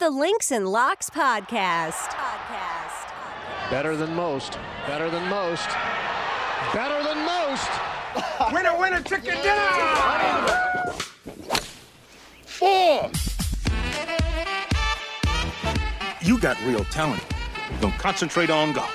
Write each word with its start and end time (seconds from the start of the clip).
the 0.00 0.08
Links 0.08 0.50
and 0.50 0.66
Locks 0.66 1.10
podcast. 1.10 1.92
Podcast. 1.92 3.70
Better 3.70 3.94
than 3.94 4.14
most. 4.14 4.58
Better 4.86 5.10
than 5.10 5.28
most. 5.28 5.68
Better 6.72 7.04
than 7.04 7.18
most. 7.26 7.70
winner, 8.54 8.78
winner, 8.78 9.02
chicken 9.02 9.36
dinner. 9.42 9.70
Four. 12.46 13.10
You 16.22 16.38
got 16.38 16.56
real 16.64 16.84
talent. 16.84 17.22
Don't 17.82 17.92
concentrate 17.98 18.48
on 18.48 18.72
golf. 18.72 18.88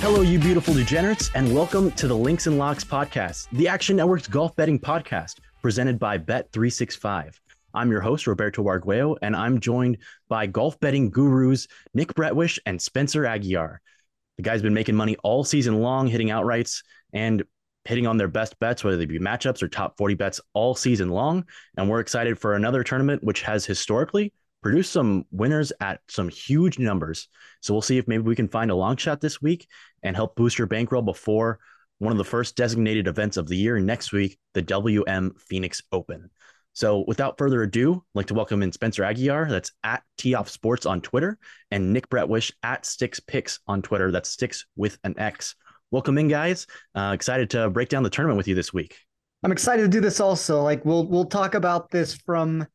Hello, 0.00 0.22
you 0.22 0.38
beautiful 0.38 0.72
degenerates, 0.72 1.30
and 1.34 1.54
welcome 1.54 1.90
to 1.92 2.08
the 2.08 2.16
Links 2.16 2.46
and 2.46 2.56
Locks 2.56 2.82
podcast, 2.82 3.48
the 3.52 3.68
Action 3.68 3.94
Network's 3.96 4.26
golf 4.26 4.56
betting 4.56 4.78
podcast, 4.78 5.40
presented 5.60 5.98
by 5.98 6.16
Bet365. 6.16 7.40
I'm 7.76 7.90
your 7.90 8.00
host, 8.00 8.26
Roberto 8.26 8.66
Arguello, 8.66 9.16
and 9.20 9.36
I'm 9.36 9.60
joined 9.60 9.98
by 10.28 10.46
golf 10.46 10.80
betting 10.80 11.10
gurus 11.10 11.68
Nick 11.92 12.14
Bretwisch 12.14 12.58
and 12.64 12.80
Spencer 12.80 13.24
Aguiar. 13.24 13.78
The 14.38 14.42
guy's 14.42 14.62
been 14.62 14.72
making 14.72 14.96
money 14.96 15.16
all 15.22 15.44
season 15.44 15.80
long, 15.80 16.06
hitting 16.06 16.28
outrights 16.28 16.82
and 17.12 17.44
hitting 17.84 18.06
on 18.06 18.16
their 18.16 18.28
best 18.28 18.58
bets, 18.58 18.82
whether 18.82 18.96
they 18.96 19.04
be 19.04 19.18
matchups 19.18 19.62
or 19.62 19.68
top 19.68 19.98
40 19.98 20.14
bets 20.14 20.40
all 20.54 20.74
season 20.74 21.10
long. 21.10 21.44
And 21.76 21.90
we're 21.90 22.00
excited 22.00 22.38
for 22.38 22.54
another 22.54 22.82
tournament, 22.82 23.22
which 23.22 23.42
has 23.42 23.66
historically 23.66 24.32
produced 24.62 24.92
some 24.92 25.26
winners 25.30 25.70
at 25.80 26.00
some 26.08 26.30
huge 26.30 26.78
numbers. 26.78 27.28
So 27.60 27.74
we'll 27.74 27.82
see 27.82 27.98
if 27.98 28.08
maybe 28.08 28.22
we 28.22 28.34
can 28.34 28.48
find 28.48 28.70
a 28.70 28.74
long 28.74 28.96
shot 28.96 29.20
this 29.20 29.42
week 29.42 29.68
and 30.02 30.16
help 30.16 30.34
boost 30.34 30.58
your 30.58 30.66
bankroll 30.66 31.02
before 31.02 31.58
one 31.98 32.12
of 32.12 32.18
the 32.18 32.24
first 32.24 32.56
designated 32.56 33.06
events 33.06 33.36
of 33.36 33.48
the 33.48 33.56
year 33.56 33.78
next 33.78 34.12
week, 34.12 34.38
the 34.54 34.62
WM 34.62 35.34
Phoenix 35.38 35.82
Open. 35.92 36.30
So 36.76 37.04
without 37.06 37.38
further 37.38 37.62
ado, 37.62 37.94
I'd 37.94 38.18
like 38.18 38.26
to 38.26 38.34
welcome 38.34 38.62
in 38.62 38.70
Spencer 38.70 39.02
Aguiar, 39.02 39.48
that's 39.48 39.72
at 39.82 40.02
Tee 40.18 40.34
Off 40.34 40.50
Sports 40.50 40.84
on 40.84 41.00
Twitter, 41.00 41.38
and 41.70 41.90
Nick 41.90 42.10
Bretwisch 42.10 42.52
at 42.62 42.84
Sticks 42.84 43.18
Picks 43.18 43.60
on 43.66 43.80
Twitter. 43.80 44.12
That's 44.12 44.28
Sticks 44.28 44.66
with 44.76 44.98
an 45.02 45.18
X. 45.18 45.54
Welcome 45.90 46.18
in, 46.18 46.28
guys. 46.28 46.66
Uh, 46.94 47.12
excited 47.14 47.48
to 47.50 47.70
break 47.70 47.88
down 47.88 48.02
the 48.02 48.10
tournament 48.10 48.36
with 48.36 48.46
you 48.46 48.54
this 48.54 48.74
week. 48.74 48.98
I'm 49.42 49.52
excited 49.52 49.84
to 49.84 49.88
do 49.88 50.02
this 50.02 50.20
also. 50.20 50.62
Like 50.62 50.84
we'll 50.84 51.06
we'll 51.06 51.24
talk 51.24 51.54
about 51.54 51.90
this 51.90 52.12
from 52.12 52.66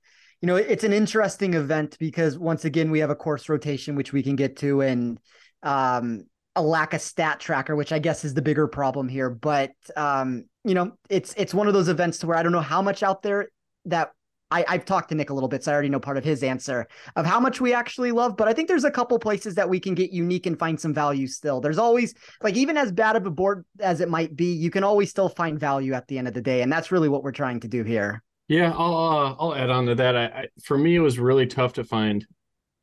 you 0.42 0.48
know, 0.48 0.56
it's 0.56 0.84
an 0.84 0.94
interesting 0.94 1.54
event 1.54 1.96
because 2.00 2.40
once 2.40 2.66
again 2.66 2.90
we 2.90 2.98
have 3.02 3.12
a 3.12 3.16
course 3.16 3.50
rotation 3.50 3.96
which 3.96 4.12
we 4.12 4.24
can 4.24 4.36
get 4.36 4.58
to 4.58 4.82
and 4.82 5.20
um 5.62 6.24
a 6.56 6.64
lack 6.64 6.96
of 6.96 7.02
stat 7.02 7.40
tracker, 7.40 7.76
which 7.76 7.92
I 7.92 8.00
guess 8.00 8.26
is 8.26 8.34
the 8.34 8.42
bigger 8.42 8.68
problem 8.68 9.08
here. 9.08 9.30
But 9.30 9.74
um, 9.96 10.46
you 10.64 10.74
know, 10.74 10.94
it's 11.08 11.36
it's 11.38 11.54
one 11.54 11.68
of 11.68 11.76
those 11.76 11.88
events 11.88 12.18
to 12.20 12.28
where 12.28 12.38
I 12.38 12.42
don't 12.42 12.52
know 12.52 12.62
how 12.62 12.82
much 12.82 13.04
out 13.04 13.22
there 13.22 13.50
that 13.86 14.12
I, 14.52 14.66
I've 14.68 14.86
talked 14.86 15.10
to 15.10 15.16
Nick 15.16 15.30
a 15.30 15.34
little 15.34 15.50
bit, 15.50 15.64
so 15.64 15.72
I 15.72 15.74
already 15.74 15.90
know 15.90 16.00
part 16.00 16.18
of 16.18 16.26
his 16.26 16.44
answer 16.44 16.88
of 17.16 17.26
how 17.26 17.40
much 17.40 17.62
we 17.62 17.74
actually 17.74 18.12
love. 18.12 18.36
But 18.36 18.48
I 18.48 18.54
think 18.54 18.68
there's 18.68 18.84
a 18.84 18.92
couple 18.92 19.18
places 19.18 19.56
that 19.56 19.70
we 19.70 19.80
can 19.80 19.96
get 19.96 20.12
unique 20.12 20.46
and 20.46 20.60
find 20.60 20.80
some 20.80 20.94
value 20.94 21.28
still. 21.28 21.62
There's 21.62 21.78
always 21.78 22.14
like 22.42 22.56
even 22.56 22.78
as 22.78 22.92
bad 22.92 23.16
of 23.16 23.26
a 23.26 23.32
board 23.32 23.66
as 23.80 24.02
it 24.02 24.10
might 24.10 24.36
be, 24.36 24.54
you 24.54 24.70
can 24.70 24.84
always 24.84 25.10
still 25.10 25.30
find 25.30 25.60
value 25.60 25.94
at 25.94 26.08
the 26.08 26.18
end 26.18 26.28
of 26.28 26.34
the 26.34 26.42
day, 26.42 26.62
and 26.62 26.72
that's 26.72 26.92
really 26.92 27.10
what 27.10 27.24
we're 27.24 27.32
trying 27.32 27.62
to 27.62 27.68
do 27.68 27.84
here. 27.84 28.22
Yeah, 28.48 28.74
I'll 28.76 28.96
uh, 28.96 29.36
I'll 29.40 29.56
add 29.56 29.70
on 29.70 29.86
to 29.86 29.96
that. 29.96 30.18
I, 30.18 30.26
I, 30.26 30.48
for 30.64 30.78
me, 30.78 30.96
it 30.96 31.00
was 31.00 31.18
really 31.18 31.48
tough 31.48 31.74
to 31.74 31.86
find 31.86 32.26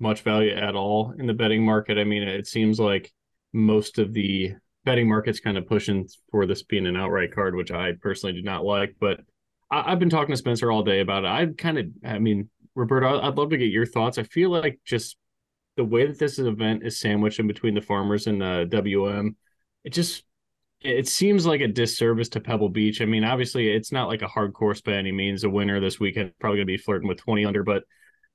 much 0.00 0.22
value 0.22 0.52
at 0.52 0.74
all 0.74 1.14
in 1.18 1.26
the 1.26 1.34
betting 1.34 1.64
market. 1.64 1.98
I 1.98 2.04
mean, 2.04 2.22
it 2.22 2.46
seems 2.46 2.80
like 2.80 3.12
most 3.52 3.98
of 3.98 4.14
the 4.14 4.54
betting 4.84 5.08
markets 5.08 5.40
kind 5.40 5.58
of 5.58 5.66
pushing 5.66 6.08
for 6.30 6.46
this 6.46 6.62
being 6.62 6.86
an 6.86 6.96
outright 6.96 7.34
card, 7.34 7.54
which 7.54 7.70
I 7.70 7.92
personally 8.00 8.32
do 8.32 8.42
not 8.42 8.64
like. 8.64 8.94
But 8.98 9.20
I, 9.70 9.90
have 9.90 9.98
been 9.98 10.10
talking 10.10 10.32
to 10.32 10.36
Spencer 10.36 10.70
all 10.70 10.82
day 10.82 11.00
about 11.00 11.24
it. 11.24 11.28
I 11.28 11.46
kind 11.56 11.78
of, 11.78 11.86
I 12.04 12.18
mean, 12.18 12.48
Roberto, 12.74 13.20
I'd 13.20 13.36
love 13.36 13.50
to 13.50 13.56
get 13.56 13.70
your 13.70 13.86
thoughts. 13.86 14.18
I 14.18 14.22
feel 14.22 14.50
like 14.50 14.80
just 14.84 15.16
the 15.76 15.84
way 15.84 16.06
that 16.06 16.18
this 16.18 16.38
event 16.38 16.84
is 16.84 17.00
sandwiched 17.00 17.38
in 17.38 17.46
between 17.46 17.74
the 17.74 17.80
farmers 17.80 18.26
and 18.26 18.42
uh, 18.42 18.60
the 18.60 18.82
WM, 18.82 19.36
it 19.84 19.90
just 19.90 20.24
it 20.80 21.08
seems 21.08 21.44
like 21.44 21.60
a 21.60 21.68
disservice 21.68 22.28
to 22.30 22.40
Pebble 22.40 22.68
Beach. 22.68 23.00
I 23.00 23.04
mean, 23.04 23.24
obviously, 23.24 23.68
it's 23.68 23.90
not 23.90 24.08
like 24.08 24.22
a 24.22 24.28
hard 24.28 24.54
course 24.54 24.80
by 24.80 24.92
any 24.92 25.10
means. 25.10 25.42
A 25.42 25.50
winner 25.50 25.80
this 25.80 25.98
weekend 25.98 26.32
probably 26.38 26.58
going 26.58 26.66
to 26.66 26.72
be 26.72 26.76
flirting 26.76 27.08
with 27.08 27.18
20 27.18 27.44
under, 27.44 27.64
but 27.64 27.82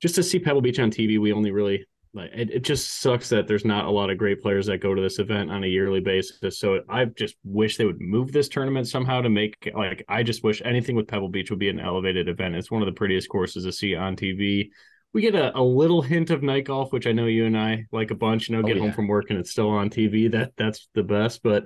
just 0.00 0.14
to 0.16 0.22
see 0.22 0.38
Pebble 0.38 0.60
Beach 0.60 0.78
on 0.78 0.90
TV, 0.90 1.18
we 1.18 1.32
only 1.32 1.50
really 1.50 1.86
like 2.14 2.30
it, 2.32 2.50
it 2.50 2.62
just 2.62 3.00
sucks 3.00 3.28
that 3.30 3.48
there's 3.48 3.64
not 3.64 3.86
a 3.86 3.90
lot 3.90 4.08
of 4.08 4.18
great 4.18 4.40
players 4.40 4.66
that 4.66 4.78
go 4.78 4.94
to 4.94 5.02
this 5.02 5.18
event 5.18 5.50
on 5.50 5.64
a 5.64 5.66
yearly 5.66 6.00
basis. 6.00 6.58
So 6.58 6.80
I 6.88 7.06
just 7.06 7.34
wish 7.42 7.76
they 7.76 7.84
would 7.84 8.00
move 8.00 8.30
this 8.30 8.48
tournament 8.48 8.86
somehow 8.86 9.20
to 9.20 9.28
make 9.28 9.70
like 9.74 10.04
I 10.08 10.22
just 10.22 10.44
wish 10.44 10.62
anything 10.64 10.94
with 10.94 11.08
Pebble 11.08 11.28
Beach 11.28 11.50
would 11.50 11.58
be 11.58 11.68
an 11.68 11.80
elevated 11.80 12.28
event. 12.28 12.54
It's 12.54 12.70
one 12.70 12.82
of 12.82 12.86
the 12.86 12.92
prettiest 12.92 13.28
courses 13.28 13.64
to 13.64 13.72
see 13.72 13.96
on 13.96 14.14
TV. 14.14 14.68
We 15.12 15.22
get 15.22 15.34
a, 15.34 15.56
a 15.58 15.62
little 15.62 16.02
hint 16.02 16.30
of 16.30 16.42
night 16.42 16.64
golf, 16.64 16.92
which 16.92 17.06
I 17.06 17.12
know 17.12 17.26
you 17.26 17.46
and 17.46 17.58
I 17.58 17.86
like 17.90 18.12
a 18.12 18.16
bunch. 18.16 18.48
You 18.48 18.56
know, 18.56 18.62
oh, 18.62 18.66
get 18.66 18.74
oh, 18.74 18.76
yeah. 18.76 18.82
home 18.82 18.92
from 18.92 19.08
work 19.08 19.26
and 19.30 19.38
it's 19.38 19.50
still 19.50 19.70
on 19.70 19.90
TV. 19.90 20.30
That 20.30 20.52
that's 20.56 20.88
the 20.94 21.02
best. 21.02 21.42
But 21.42 21.64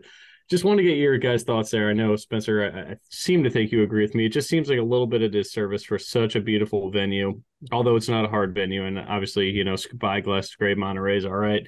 just 0.48 0.64
want 0.64 0.78
to 0.78 0.84
get 0.84 0.97
your 0.97 1.19
guys' 1.19 1.42
thoughts 1.42 1.70
there. 1.70 1.91
I 1.91 1.92
know 1.92 2.16
Spencer, 2.16 2.72
I, 2.75 2.92
I, 2.92 2.97
seem 3.10 3.44
to 3.44 3.50
think 3.50 3.70
you 3.70 3.82
agree 3.82 4.03
with 4.03 4.14
me. 4.14 4.26
It 4.26 4.32
just 4.32 4.48
seems 4.48 4.69
like 4.69 4.78
a 4.78 4.82
little 4.82 5.06
bit 5.06 5.22
of 5.22 5.32
disservice 5.32 5.84
for 5.84 5.98
such 5.98 6.36
a 6.36 6.41
beautiful 6.41 6.91
venue, 6.91 7.41
although 7.70 7.97
it's 7.97 8.09
not 8.09 8.25
a 8.25 8.28
hard 8.28 8.54
venue, 8.54 8.84
and 8.86 8.98
obviously, 8.98 9.50
you 9.50 9.64
know, 9.64 9.76
Spyglass, 9.76 10.54
Great 10.54 10.78
Monterey 10.78 11.19
is 11.19 11.26
all 11.26 11.32
right. 11.32 11.66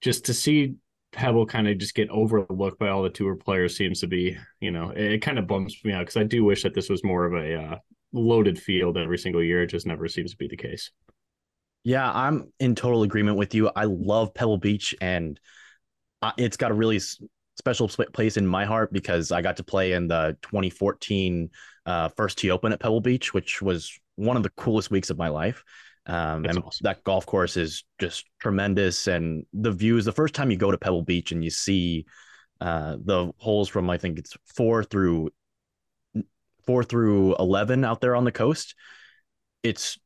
Just 0.00 0.24
to 0.26 0.34
see 0.34 0.74
Pebble 1.12 1.46
kind 1.46 1.68
of 1.68 1.78
just 1.78 1.94
get 1.94 2.10
overlooked 2.10 2.78
by 2.78 2.88
all 2.88 3.02
the 3.02 3.10
tour 3.10 3.36
players 3.36 3.76
seems 3.76 4.00
to 4.00 4.06
be, 4.06 4.36
you 4.60 4.70
know, 4.70 4.90
it, 4.90 5.12
it 5.12 5.22
kind 5.22 5.38
of 5.38 5.46
bumps 5.46 5.84
me 5.84 5.92
out 5.92 6.00
because 6.00 6.16
I 6.16 6.24
do 6.24 6.44
wish 6.44 6.64
that 6.64 6.74
this 6.74 6.88
was 6.88 7.04
more 7.04 7.24
of 7.24 7.34
a 7.34 7.54
uh, 7.54 7.76
loaded 8.12 8.58
field 8.60 8.96
every 8.96 9.18
single 9.18 9.42
year. 9.42 9.62
It 9.62 9.68
just 9.68 9.86
never 9.86 10.08
seems 10.08 10.32
to 10.32 10.36
be 10.36 10.48
the 10.48 10.56
case. 10.56 10.90
Yeah, 11.84 12.10
I'm 12.12 12.52
in 12.58 12.74
total 12.74 13.04
agreement 13.04 13.38
with 13.38 13.54
you. 13.54 13.70
I 13.74 13.84
love 13.84 14.34
Pebble 14.34 14.58
Beach 14.58 14.94
and 15.00 15.38
uh, 16.20 16.32
it's 16.36 16.56
got 16.56 16.72
a 16.72 16.74
really 16.74 17.00
special 17.58 17.88
place 17.88 18.36
in 18.36 18.46
my 18.46 18.64
heart 18.64 18.92
because 18.92 19.32
I 19.32 19.42
got 19.42 19.56
to 19.56 19.64
play 19.64 19.92
in 19.92 20.08
the 20.08 20.36
2014 20.42 21.50
uh, 21.86 22.08
first 22.16 22.38
tee 22.38 22.50
open 22.50 22.72
at 22.72 22.80
Pebble 22.80 23.00
Beach, 23.00 23.34
which 23.34 23.60
was 23.60 23.98
one 24.16 24.36
of 24.36 24.42
the 24.42 24.50
coolest 24.50 24.90
weeks 24.90 25.10
of 25.10 25.18
my 25.18 25.28
life. 25.28 25.62
Um, 26.06 26.46
and 26.46 26.58
awesome. 26.58 26.84
that 26.84 27.04
golf 27.04 27.26
course 27.26 27.56
is 27.56 27.84
just 27.98 28.24
tremendous. 28.38 29.08
And 29.08 29.44
the 29.52 29.72
views, 29.72 30.04
the 30.04 30.12
first 30.12 30.34
time 30.34 30.50
you 30.50 30.56
go 30.56 30.70
to 30.70 30.78
Pebble 30.78 31.02
Beach 31.02 31.32
and 31.32 31.44
you 31.44 31.50
see 31.50 32.06
uh, 32.60 32.96
the 33.04 33.32
holes 33.36 33.68
from, 33.68 33.90
I 33.90 33.98
think 33.98 34.18
it's 34.18 34.36
four 34.46 34.84
through 34.84 35.30
four 36.64 36.84
through 36.84 37.34
11 37.36 37.84
out 37.84 38.00
there 38.00 38.14
on 38.14 38.24
the 38.24 38.32
coast, 38.32 38.74
it's 39.62 39.98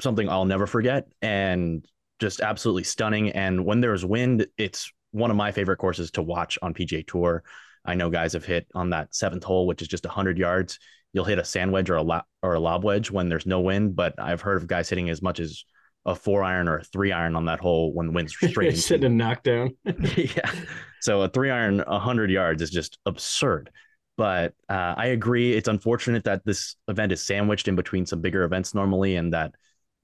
something 0.00 0.28
I'll 0.28 0.46
never 0.46 0.66
forget 0.66 1.08
and 1.20 1.86
just 2.18 2.40
absolutely 2.40 2.84
stunning. 2.84 3.30
And 3.30 3.64
when 3.66 3.80
there's 3.80 4.04
wind, 4.04 4.46
it's 4.56 4.90
one 5.16 5.30
of 5.30 5.36
my 5.36 5.52
favorite 5.52 5.78
courses 5.78 6.10
to 6.12 6.22
watch 6.22 6.58
on 6.62 6.74
PGA 6.74 7.06
Tour. 7.06 7.42
I 7.84 7.94
know 7.94 8.10
guys 8.10 8.32
have 8.34 8.44
hit 8.44 8.66
on 8.74 8.90
that 8.90 9.14
seventh 9.14 9.44
hole, 9.44 9.66
which 9.66 9.82
is 9.82 9.88
just 9.88 10.04
100 10.04 10.38
yards. 10.38 10.78
You'll 11.12 11.24
hit 11.24 11.38
a 11.38 11.44
sand 11.44 11.72
wedge 11.72 11.88
or 11.88 11.96
a 11.96 12.02
lo- 12.02 12.22
or 12.42 12.54
a 12.54 12.60
lob 12.60 12.84
wedge 12.84 13.10
when 13.10 13.28
there's 13.28 13.46
no 13.46 13.60
wind, 13.60 13.96
but 13.96 14.14
I've 14.18 14.40
heard 14.40 14.58
of 14.58 14.66
guys 14.66 14.88
hitting 14.88 15.08
as 15.08 15.22
much 15.22 15.40
as 15.40 15.64
a 16.04 16.14
four 16.14 16.42
iron 16.44 16.68
or 16.68 16.78
a 16.78 16.84
three 16.84 17.12
iron 17.12 17.34
on 17.34 17.46
that 17.46 17.60
hole 17.60 17.92
when 17.92 18.08
the 18.08 18.12
wind's 18.12 18.36
straight. 18.48 18.76
Sitting 18.76 19.06
a 19.06 19.08
knockdown. 19.08 19.76
yeah. 19.84 20.52
So 21.00 21.22
a 21.22 21.28
three 21.28 21.50
iron, 21.50 21.78
100 21.86 22.30
yards 22.30 22.60
is 22.62 22.70
just 22.70 22.98
absurd. 23.06 23.70
But 24.16 24.54
uh, 24.68 24.94
I 24.96 25.06
agree. 25.06 25.52
It's 25.52 25.68
unfortunate 25.68 26.24
that 26.24 26.44
this 26.44 26.76
event 26.88 27.12
is 27.12 27.22
sandwiched 27.22 27.68
in 27.68 27.76
between 27.76 28.06
some 28.06 28.20
bigger 28.20 28.44
events 28.44 28.74
normally, 28.74 29.16
and 29.16 29.32
that 29.34 29.54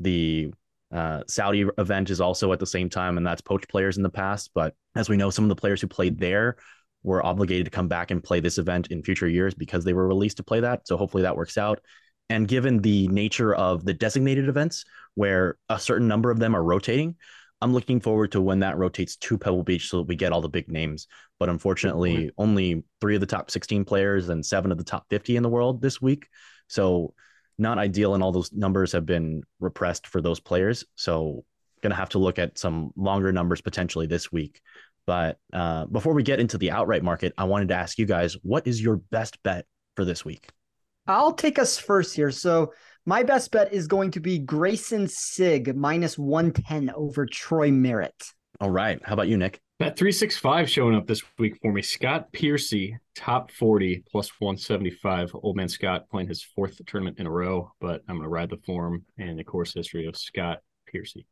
the 0.01 0.53
uh, 0.93 1.23
Saudi 1.27 1.65
event 1.79 2.11
is 2.11 2.21
also 2.21 2.53
at 2.53 2.59
the 2.59 2.67
same 2.67 2.91
time, 2.91 3.17
and 3.17 3.27
that's 3.27 3.41
poached 3.41 3.69
players 3.69 3.97
in 3.97 4.03
the 4.03 4.11
past. 4.11 4.51
But 4.55 4.75
as 4.95 5.09
we 5.09 5.17
know, 5.17 5.31
some 5.31 5.45
of 5.45 5.49
the 5.49 5.57
players 5.57 5.81
who 5.81 5.87
played 5.87 6.19
there 6.19 6.57
were 7.03 7.25
obligated 7.25 7.65
to 7.67 7.71
come 7.71 7.89
back 7.89 8.11
and 8.11 8.23
play 8.23 8.41
this 8.41 8.59
event 8.59 8.89
in 8.89 9.03
future 9.03 9.29
years 9.29 9.55
because 9.55 9.85
they 9.85 9.95
were 9.95 10.07
released 10.07 10.37
to 10.37 10.43
play 10.43 10.61
that. 10.61 10.87
So 10.87 10.97
hopefully 10.97 11.25
that 11.25 11.37
works 11.37 11.59
out. 11.59 11.81
And 12.29 12.47
given 12.47 12.81
the 12.81 13.09
nature 13.09 13.55
of 13.55 13.85
the 13.85 13.95
designated 13.95 14.49
events, 14.49 14.85
where 15.15 15.59
a 15.69 15.79
certain 15.79 16.09
number 16.09 16.31
of 16.31 16.39
them 16.39 16.55
are 16.55 16.63
rotating, 16.63 17.17
I'm 17.61 17.73
looking 17.73 18.01
forward 18.01 18.33
to 18.33 18.41
when 18.41 18.61
that 18.61 18.77
rotates 18.77 19.17
to 19.17 19.39
Pebble 19.39 19.63
Beach 19.63 19.89
so 19.89 19.99
that 19.99 20.09
we 20.09 20.17
get 20.17 20.33
all 20.33 20.41
the 20.41 20.49
big 20.49 20.69
names. 20.69 21.07
But 21.39 21.49
unfortunately, 21.49 22.31
only 22.39 22.85
three 23.01 23.15
of 23.15 23.21
the 23.21 23.27
top 23.27 23.51
16 23.51 23.85
players 23.85 24.29
and 24.29 24.45
seven 24.45 24.73
of 24.73 24.79
the 24.79 24.85
top 24.85 25.07
50 25.11 25.37
in 25.37 25.43
the 25.43 25.49
world 25.49 25.81
this 25.81 26.01
week. 26.01 26.29
So 26.69 27.15
not 27.59 27.79
ideal, 27.79 28.15
and 28.15 28.23
all 28.23 28.33
those 28.33 28.53
numbers 28.53 28.93
have 28.93 29.07
been 29.07 29.43
repressed 29.61 30.07
for 30.07 30.21
those 30.21 30.41
players. 30.41 30.85
So, 30.95 31.45
going 31.83 31.91
to 31.91 31.97
have 31.97 32.11
to 32.11 32.19
look 32.19 32.39
at 32.39 32.59
some 32.59 32.93
longer 32.97 33.33
numbers 33.33 33.61
potentially 33.61 34.07
this 34.07 34.31
week. 34.31 34.61
But 35.05 35.39
uh, 35.53 35.87
before 35.87 36.15
we 36.15 36.23
get 36.23 36.39
into 36.39 36.59
the 36.59 36.71
outright 36.71 37.03
market, 37.03 37.33
I 37.37 37.45
wanted 37.45 37.69
to 37.69 37.75
ask 37.75 37.99
you 37.99 38.07
guys, 38.07 38.35
what 38.43 38.67
is 38.67 38.81
your 38.81 38.97
best 38.97 39.43
bet 39.43 39.67
for 39.97 40.05
this 40.05 40.25
week? 40.25 40.49
I'll 41.09 41.33
take 41.33 41.59
us 41.59 41.79
first 41.79 42.15
here. 42.15 42.31
So, 42.31 42.73
my 43.05 43.25
best 43.25 43.51
bet 43.51 43.73
is 43.73 43.89
going 43.89 44.13
to 44.13 44.21
be 44.21 44.39
Greyson 44.39 45.11
Sigg 45.11 45.75
minus 45.75 46.17
110 46.17 46.91
over 46.95 47.27
Troy 47.27 47.71
Merritt. 47.73 48.25
All 48.61 48.71
right. 48.71 49.01
How 49.05 49.15
about 49.15 49.29
you, 49.29 49.37
Nick? 49.37 49.62
That 49.79 49.99
365 49.99 50.71
showing 50.71 50.95
up 50.95 51.07
this 51.07 51.23
week 51.39 51.59
for 51.61 51.73
me. 51.73 51.83
Scott 51.83 52.31
Piercy, 52.31 52.99
top 53.17 53.51
40 53.51 54.05
plus 54.11 54.31
175. 54.39 55.33
Old 55.35 55.57
man 55.57 55.69
Scott 55.69 56.09
playing 56.09 56.29
his 56.29 56.43
fourth 56.43 56.81
tournament 56.87 57.19
in 57.19 57.27
a 57.27 57.31
row, 57.31 57.73
but 57.81 58.03
I'm 58.09 58.17
going 58.17 58.23
to 58.23 58.29
ride 58.29 58.51
the 58.51 58.59
form 58.59 59.05
and 59.19 59.39
the 59.39 59.45
course 59.45 59.75
history 59.75 60.07
of 60.07 60.17
Scott 60.17 60.59
Piercy. 60.87 61.27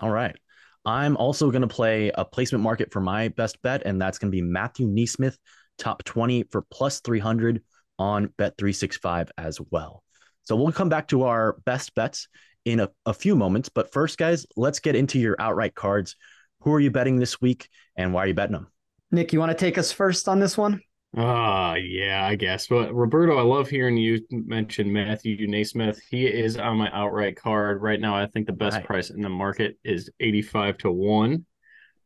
All 0.00 0.10
right. 0.10 0.36
I'm 0.84 1.16
also 1.16 1.50
going 1.50 1.62
to 1.62 1.68
play 1.68 2.10
a 2.14 2.26
placement 2.26 2.62
market 2.62 2.92
for 2.92 3.00
my 3.00 3.28
best 3.28 3.62
bet, 3.62 3.84
and 3.86 4.00
that's 4.00 4.18
going 4.18 4.30
to 4.30 4.36
be 4.36 4.42
Matthew 4.42 4.86
NeSmith, 4.86 5.38
top 5.78 6.04
20 6.04 6.44
for 6.50 6.62
plus 6.70 7.00
300 7.00 7.62
on 7.98 8.28
Bet365 8.38 9.30
as 9.38 9.58
well. 9.70 10.02
So 10.42 10.56
we'll 10.56 10.72
come 10.72 10.90
back 10.90 11.08
to 11.08 11.22
our 11.22 11.56
best 11.64 11.94
bets 11.94 12.28
in 12.64 12.80
a, 12.80 12.90
a 13.06 13.14
few 13.14 13.34
moments. 13.34 13.70
But 13.70 13.92
first, 13.92 14.18
guys, 14.18 14.46
let's 14.56 14.80
get 14.80 14.94
into 14.94 15.18
your 15.18 15.36
outright 15.38 15.74
cards. 15.74 16.16
Who 16.64 16.72
are 16.72 16.80
you 16.80 16.90
betting 16.90 17.16
this 17.16 17.40
week, 17.40 17.68
and 17.94 18.12
why 18.12 18.24
are 18.24 18.26
you 18.26 18.34
betting 18.34 18.54
them? 18.54 18.68
Nick, 19.10 19.32
you 19.32 19.38
want 19.38 19.50
to 19.50 19.56
take 19.56 19.76
us 19.76 19.92
first 19.92 20.28
on 20.28 20.40
this 20.40 20.56
one? 20.56 20.80
Ah, 21.16 21.72
uh, 21.72 21.74
yeah, 21.74 22.26
I 22.26 22.34
guess. 22.34 22.66
But 22.66 22.92
Roberto, 22.92 23.36
I 23.36 23.42
love 23.42 23.68
hearing 23.68 23.96
you 23.96 24.20
mention 24.30 24.92
Matthew 24.92 25.46
NeSmith. 25.46 25.98
He 26.10 26.26
is 26.26 26.56
on 26.56 26.78
my 26.78 26.90
outright 26.92 27.36
card 27.36 27.82
right 27.82 28.00
now. 28.00 28.16
I 28.16 28.26
think 28.26 28.46
the 28.46 28.52
best 28.52 28.76
right. 28.76 28.84
price 28.84 29.10
in 29.10 29.20
the 29.20 29.28
market 29.28 29.78
is 29.84 30.10
85 30.18 30.78
to 30.78 30.90
1. 30.90 31.44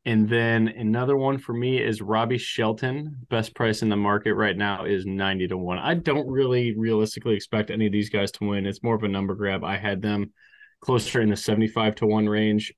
And 0.05 0.29
then 0.29 0.69
another 0.69 1.17
one 1.17 1.39
for 1.39 1.53
me 1.53 1.79
is 1.79 2.03
Robbie 2.03 2.39
Shelton. 2.39 3.17
Best 3.31 3.55
price 3.55 3.83
in 3.83 3.89
the 3.89 3.97
market 3.97 4.35
right 4.35 4.57
now 4.57 4.85
is 4.85 5.07
90 5.07 5.49
to 5.49 5.57
1. 5.57 5.79
I 5.79 5.95
don't 5.95 6.29
really 6.29 6.77
realistically 6.77 7.35
expect 7.35 7.71
any 7.71 7.87
of 7.87 7.93
these 7.93 8.11
guys 8.11 8.33
to 8.33 8.45
win. 8.45 8.67
It's 8.67 8.83
more 8.83 8.97
of 8.97 9.05
a 9.05 9.09
number 9.09 9.35
grab. 9.35 9.63
I 9.65 9.77
had 9.77 10.03
them 10.03 10.33
closer 10.81 11.21
in 11.21 11.31
the 11.31 11.37
75 11.37 11.95
to 11.97 12.07
1 12.07 12.29
range. 12.29 12.73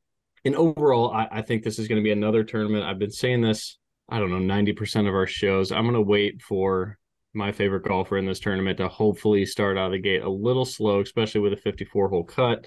And 0.45 0.57
overall, 0.57 1.13
I, 1.13 1.29
I 1.31 1.43
think 1.43 1.63
this 1.63 1.79
is 1.79 1.89
going 1.89 2.01
to 2.01 2.05
be 2.05 2.13
another 2.13 2.45
tournament. 2.45 2.85
I've 2.85 2.99
been 2.99 3.11
saying 3.11 3.43
this 3.43 3.79
I 4.11 4.19
don't 4.19 4.31
know, 4.31 4.55
90% 4.55 5.09
of 5.09 5.15
our 5.15 5.27
shows. 5.27 5.71
I'm 5.71 5.85
going 5.85 5.95
to 5.95 6.01
wait 6.01 6.43
for 6.43 6.99
my 7.33 7.53
favorite 7.53 7.85
golfer 7.85 8.19
in 8.19 8.27
this 8.27 8.41
tournament 8.41 8.79
to 8.79 8.89
hopefully 8.89 9.47
start 9.47 9.79
out 9.79 9.87
of 9.87 9.93
the 9.93 10.01
gate 10.01 10.23
a 10.23 10.29
little 10.29 10.65
slow, 10.65 11.01
especially 11.01 11.41
with 11.41 11.53
a 11.53 11.57
54 11.57 12.09
hole 12.09 12.25
cut. 12.25 12.67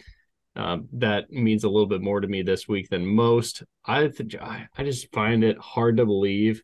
Um, 0.56 0.88
that 0.94 1.30
means 1.32 1.66
a 1.66 1.70
little 1.70 1.88
bit 1.88 2.02
more 2.02 2.22
to 2.22 2.28
me 2.28 2.44
this 2.44 2.68
week 2.68 2.88
than 2.88 3.06
most. 3.06 3.64
I 3.84 4.08
th- 4.08 4.36
I 4.40 4.68
just 4.84 5.12
find 5.12 5.44
it 5.44 5.58
hard 5.58 5.98
to 5.98 6.06
believe 6.06 6.64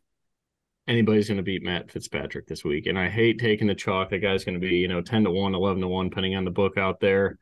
anybody's 0.88 1.28
going 1.28 1.36
to 1.36 1.42
beat 1.42 1.62
Matt 1.62 1.90
Fitzpatrick 1.90 2.46
this 2.46 2.64
week. 2.64 2.86
And 2.86 2.98
I 2.98 3.10
hate 3.10 3.38
taking 3.38 3.66
the 3.66 3.74
chalk. 3.74 4.10
That 4.10 4.20
guy's 4.20 4.44
going 4.44 4.58
to 4.58 4.66
be, 4.66 4.76
you 4.76 4.88
know, 4.88 5.02
10 5.02 5.24
to 5.24 5.30
1, 5.30 5.54
11 5.54 5.82
to 5.82 5.88
1, 5.88 6.08
depending 6.08 6.36
on 6.36 6.44
the 6.46 6.50
book 6.50 6.78
out 6.78 7.00
there 7.00 7.38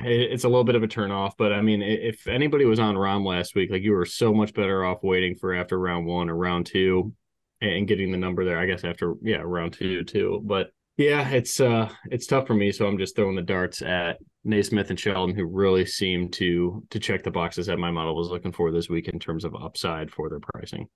it's 0.00 0.44
a 0.44 0.48
little 0.48 0.64
bit 0.64 0.74
of 0.74 0.82
a 0.82 0.88
turn 0.88 1.10
off, 1.10 1.36
but 1.36 1.52
I 1.52 1.60
mean, 1.60 1.82
if 1.82 2.26
anybody 2.26 2.64
was 2.64 2.78
on 2.78 2.94
Rahm 2.94 3.24
last 3.24 3.54
week, 3.54 3.70
like 3.70 3.82
you 3.82 3.92
were 3.92 4.06
so 4.06 4.32
much 4.32 4.54
better 4.54 4.84
off 4.84 5.02
waiting 5.02 5.34
for 5.34 5.54
after 5.54 5.78
round 5.78 6.06
one 6.06 6.28
or 6.28 6.36
round 6.36 6.66
two 6.66 7.14
and 7.60 7.88
getting 7.88 8.10
the 8.10 8.18
number 8.18 8.44
there. 8.44 8.58
I 8.58 8.66
guess 8.66 8.84
after 8.84 9.14
yeah, 9.22 9.42
round 9.44 9.74
two 9.74 10.04
too. 10.04 10.40
But 10.44 10.70
yeah, 10.96 11.28
it's 11.28 11.60
uh 11.60 11.88
it's 12.10 12.26
tough 12.26 12.46
for 12.46 12.54
me. 12.54 12.72
So 12.72 12.86
I'm 12.86 12.98
just 12.98 13.16
throwing 13.16 13.36
the 13.36 13.42
darts 13.42 13.82
at 13.82 14.18
NeSmith 14.46 14.90
and 14.90 14.98
Shelton, 14.98 15.34
who 15.34 15.44
really 15.44 15.86
seem 15.86 16.30
to 16.32 16.84
to 16.90 16.98
check 16.98 17.22
the 17.22 17.30
boxes 17.30 17.66
that 17.66 17.78
my 17.78 17.90
model 17.90 18.16
was 18.16 18.28
looking 18.28 18.52
for 18.52 18.70
this 18.70 18.88
week 18.88 19.08
in 19.08 19.18
terms 19.18 19.44
of 19.44 19.54
upside 19.54 20.10
for 20.10 20.28
their 20.28 20.40
pricing. 20.40 20.88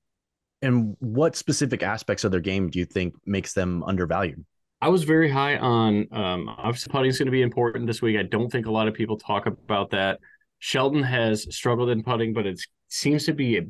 And 0.63 0.97
what 1.01 1.37
specific 1.37 1.83
aspects 1.83 2.25
of 2.25 2.31
their 2.31 2.41
game 2.41 2.71
do 2.71 2.79
you 2.79 2.87
think 2.87 3.15
makes 3.27 3.53
them 3.53 3.83
undervalued? 3.85 4.45
I 4.85 4.89
was 4.89 5.05
very 5.05 5.31
high 5.31 5.57
on 5.57 6.07
um, 6.13 6.47
obviously 6.47 6.91
putting 6.91 7.09
is 7.09 7.17
going 7.17 7.25
to 7.25 7.33
be 7.33 7.41
important 7.41 7.87
this 7.87 8.03
week. 8.03 8.19
I 8.19 8.23
don't 8.23 8.51
think 8.51 8.67
a 8.67 8.71
lot 8.71 8.87
of 8.87 8.93
people 8.93 9.17
talk 9.17 9.47
about 9.47 9.89
that. 9.93 10.21
Shelton 10.59 11.03
has 11.03 11.47
struggled 11.57 11.89
in 11.89 12.03
putting, 12.03 12.35
but 12.35 12.45
it 12.45 12.61
seems 12.89 13.25
to 13.25 13.33
be 13.33 13.63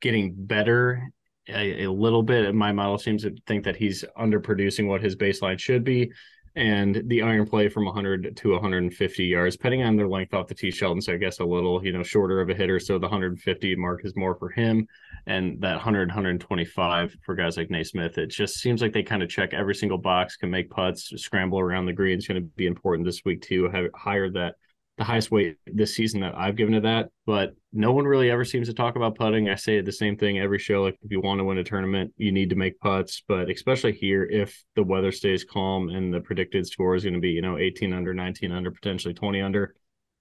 getting 0.00 0.32
better 0.34 1.10
a, 1.46 1.84
a, 1.84 1.92
little 1.92 2.22
bit. 2.22 2.54
My 2.54 2.72
model 2.72 2.96
seems 2.96 3.24
to 3.24 3.36
think 3.46 3.64
that 3.64 3.76
he's 3.76 4.02
underproducing 4.18 4.86
what 4.86 5.02
his 5.02 5.14
baseline 5.14 5.58
should 5.58 5.84
be 5.84 6.10
and 6.54 7.02
the 7.06 7.22
iron 7.22 7.46
play 7.46 7.68
from 7.68 7.86
100 7.86 8.36
to 8.36 8.52
150 8.52 9.24
yards, 9.24 9.56
depending 9.56 9.82
on 9.82 9.96
their 9.96 10.08
length 10.08 10.34
off 10.34 10.48
the 10.48 10.54
tee. 10.54 10.70
Shelton, 10.70 11.00
so 11.00 11.14
I 11.14 11.16
guess 11.16 11.40
a 11.40 11.44
little, 11.44 11.84
you 11.84 11.92
know, 11.92 12.02
shorter 12.02 12.40
of 12.40 12.50
a 12.50 12.54
hitter. 12.54 12.78
So 12.78 12.98
the 12.98 13.06
150 13.06 13.76
mark 13.76 14.04
is 14.04 14.14
more 14.16 14.34
for 14.34 14.50
him, 14.50 14.86
and 15.26 15.60
that 15.62 15.76
100, 15.76 16.08
125 16.08 17.16
for 17.24 17.34
guys 17.34 17.56
like 17.56 17.68
NeSmith, 17.68 18.18
It 18.18 18.26
just 18.26 18.56
seems 18.56 18.82
like 18.82 18.92
they 18.92 19.02
kind 19.02 19.22
of 19.22 19.30
check 19.30 19.54
every 19.54 19.74
single 19.74 19.98
box, 19.98 20.36
can 20.36 20.50
make 20.50 20.70
putts, 20.70 21.12
scramble 21.16 21.58
around 21.58 21.86
the 21.86 21.92
green. 21.92 22.18
It's 22.18 22.26
going 22.26 22.42
to 22.42 22.48
be 22.56 22.66
important 22.66 23.06
this 23.06 23.24
week 23.24 23.42
too. 23.42 23.68
Have 23.70 23.86
higher 23.94 24.30
that 24.30 24.56
the 24.98 25.04
highest 25.04 25.30
weight 25.30 25.56
this 25.66 25.94
season 25.94 26.20
that 26.20 26.34
I've 26.36 26.56
given 26.56 26.74
to 26.74 26.80
that. 26.82 27.08
But 27.26 27.54
no 27.72 27.92
one 27.92 28.04
really 28.04 28.30
ever 28.30 28.44
seems 28.44 28.68
to 28.68 28.74
talk 28.74 28.96
about 28.96 29.16
putting. 29.16 29.48
I 29.48 29.54
say 29.54 29.80
the 29.80 29.92
same 29.92 30.16
thing 30.16 30.38
every 30.38 30.58
show. 30.58 30.82
Like 30.82 30.98
if 31.02 31.10
you 31.10 31.20
want 31.20 31.38
to 31.38 31.44
win 31.44 31.58
a 31.58 31.64
tournament, 31.64 32.12
you 32.16 32.30
need 32.30 32.50
to 32.50 32.56
make 32.56 32.78
putts. 32.78 33.22
But 33.26 33.50
especially 33.50 33.92
here, 33.92 34.24
if 34.24 34.62
the 34.76 34.82
weather 34.82 35.12
stays 35.12 35.44
calm 35.44 35.88
and 35.88 36.12
the 36.12 36.20
predicted 36.20 36.66
score 36.66 36.94
is 36.94 37.04
going 37.04 37.14
to 37.14 37.20
be, 37.20 37.30
you 37.30 37.42
know, 37.42 37.58
18 37.58 37.92
under, 37.92 38.12
19 38.12 38.52
under, 38.52 38.70
potentially 38.70 39.14
20 39.14 39.40
under, 39.40 39.74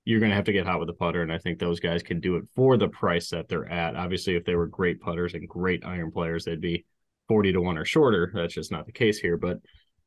you're 0.05 0.19
going 0.19 0.31
to 0.31 0.35
have 0.35 0.45
to 0.45 0.53
get 0.53 0.65
hot 0.65 0.79
with 0.79 0.87
the 0.87 0.93
putter. 0.93 1.21
And 1.21 1.31
I 1.31 1.37
think 1.37 1.59
those 1.59 1.79
guys 1.79 2.01
can 2.01 2.19
do 2.19 2.37
it 2.37 2.45
for 2.55 2.77
the 2.77 2.87
price 2.87 3.29
that 3.29 3.49
they're 3.49 3.69
at. 3.69 3.95
Obviously, 3.95 4.35
if 4.35 4.45
they 4.45 4.55
were 4.55 4.67
great 4.67 5.01
putters 5.01 5.33
and 5.33 5.47
great 5.47 5.85
iron 5.85 6.11
players, 6.11 6.45
they'd 6.45 6.61
be 6.61 6.85
40 7.27 7.53
to 7.53 7.61
1 7.61 7.77
or 7.77 7.85
shorter. 7.85 8.31
That's 8.33 8.53
just 8.53 8.71
not 8.71 8.85
the 8.85 8.91
case 8.91 9.19
here. 9.19 9.37
But 9.37 9.57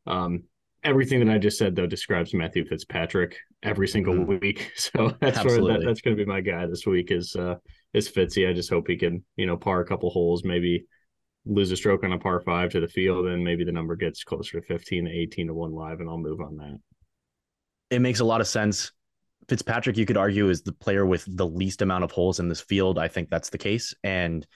um, 0.06 0.44
everything 0.84 1.24
that 1.24 1.32
I 1.32 1.38
just 1.38 1.58
said 1.58 1.74
though 1.74 1.86
describes 1.86 2.34
Matthew 2.34 2.64
Fitzpatrick 2.66 3.38
every 3.62 3.88
single 3.88 4.14
mm-hmm. 4.14 4.38
week. 4.38 4.72
So 4.76 5.14
that's 5.20 5.42
where 5.44 5.56
that, 5.56 5.82
that's 5.84 6.00
going 6.00 6.16
to 6.16 6.24
be 6.24 6.28
my 6.28 6.40
guy 6.40 6.66
this 6.66 6.86
week 6.86 7.10
is 7.10 7.34
uh 7.34 7.56
is 7.92 8.10
Fitzy. 8.10 8.48
I 8.48 8.52
just 8.52 8.70
hope 8.70 8.86
he 8.88 8.96
can 8.96 9.24
you 9.36 9.46
know 9.46 9.56
par 9.56 9.80
a 9.80 9.86
couple 9.86 10.10
holes, 10.10 10.44
maybe 10.44 10.86
lose 11.46 11.70
a 11.70 11.76
stroke 11.76 12.04
on 12.04 12.12
a 12.12 12.18
par 12.18 12.40
five 12.40 12.70
to 12.70 12.80
the 12.80 12.88
field, 12.88 13.26
and 13.26 13.42
maybe 13.42 13.64
the 13.64 13.72
number 13.72 13.96
gets 13.96 14.24
closer 14.24 14.60
to 14.60 14.66
fifteen 14.66 15.06
to 15.06 15.10
eighteen 15.10 15.46
to 15.48 15.54
one 15.54 15.72
live, 15.72 16.00
and 16.00 16.08
I'll 16.08 16.18
move 16.18 16.40
on 16.40 16.56
that. 16.56 16.78
It 17.90 18.00
makes 18.00 18.20
a 18.20 18.24
lot 18.24 18.40
of 18.40 18.46
sense. 18.46 18.92
Fitzpatrick, 19.48 19.98
you 19.98 20.06
could 20.06 20.16
argue, 20.16 20.48
is 20.48 20.62
the 20.62 20.72
player 20.72 21.04
with 21.04 21.24
the 21.28 21.46
least 21.46 21.82
amount 21.82 22.02
of 22.02 22.10
holes 22.10 22.40
in 22.40 22.48
this 22.48 22.62
field. 22.62 22.98
I 22.98 23.08
think 23.08 23.28
that's 23.28 23.50
the 23.50 23.58
case, 23.58 23.94
and 24.02 24.46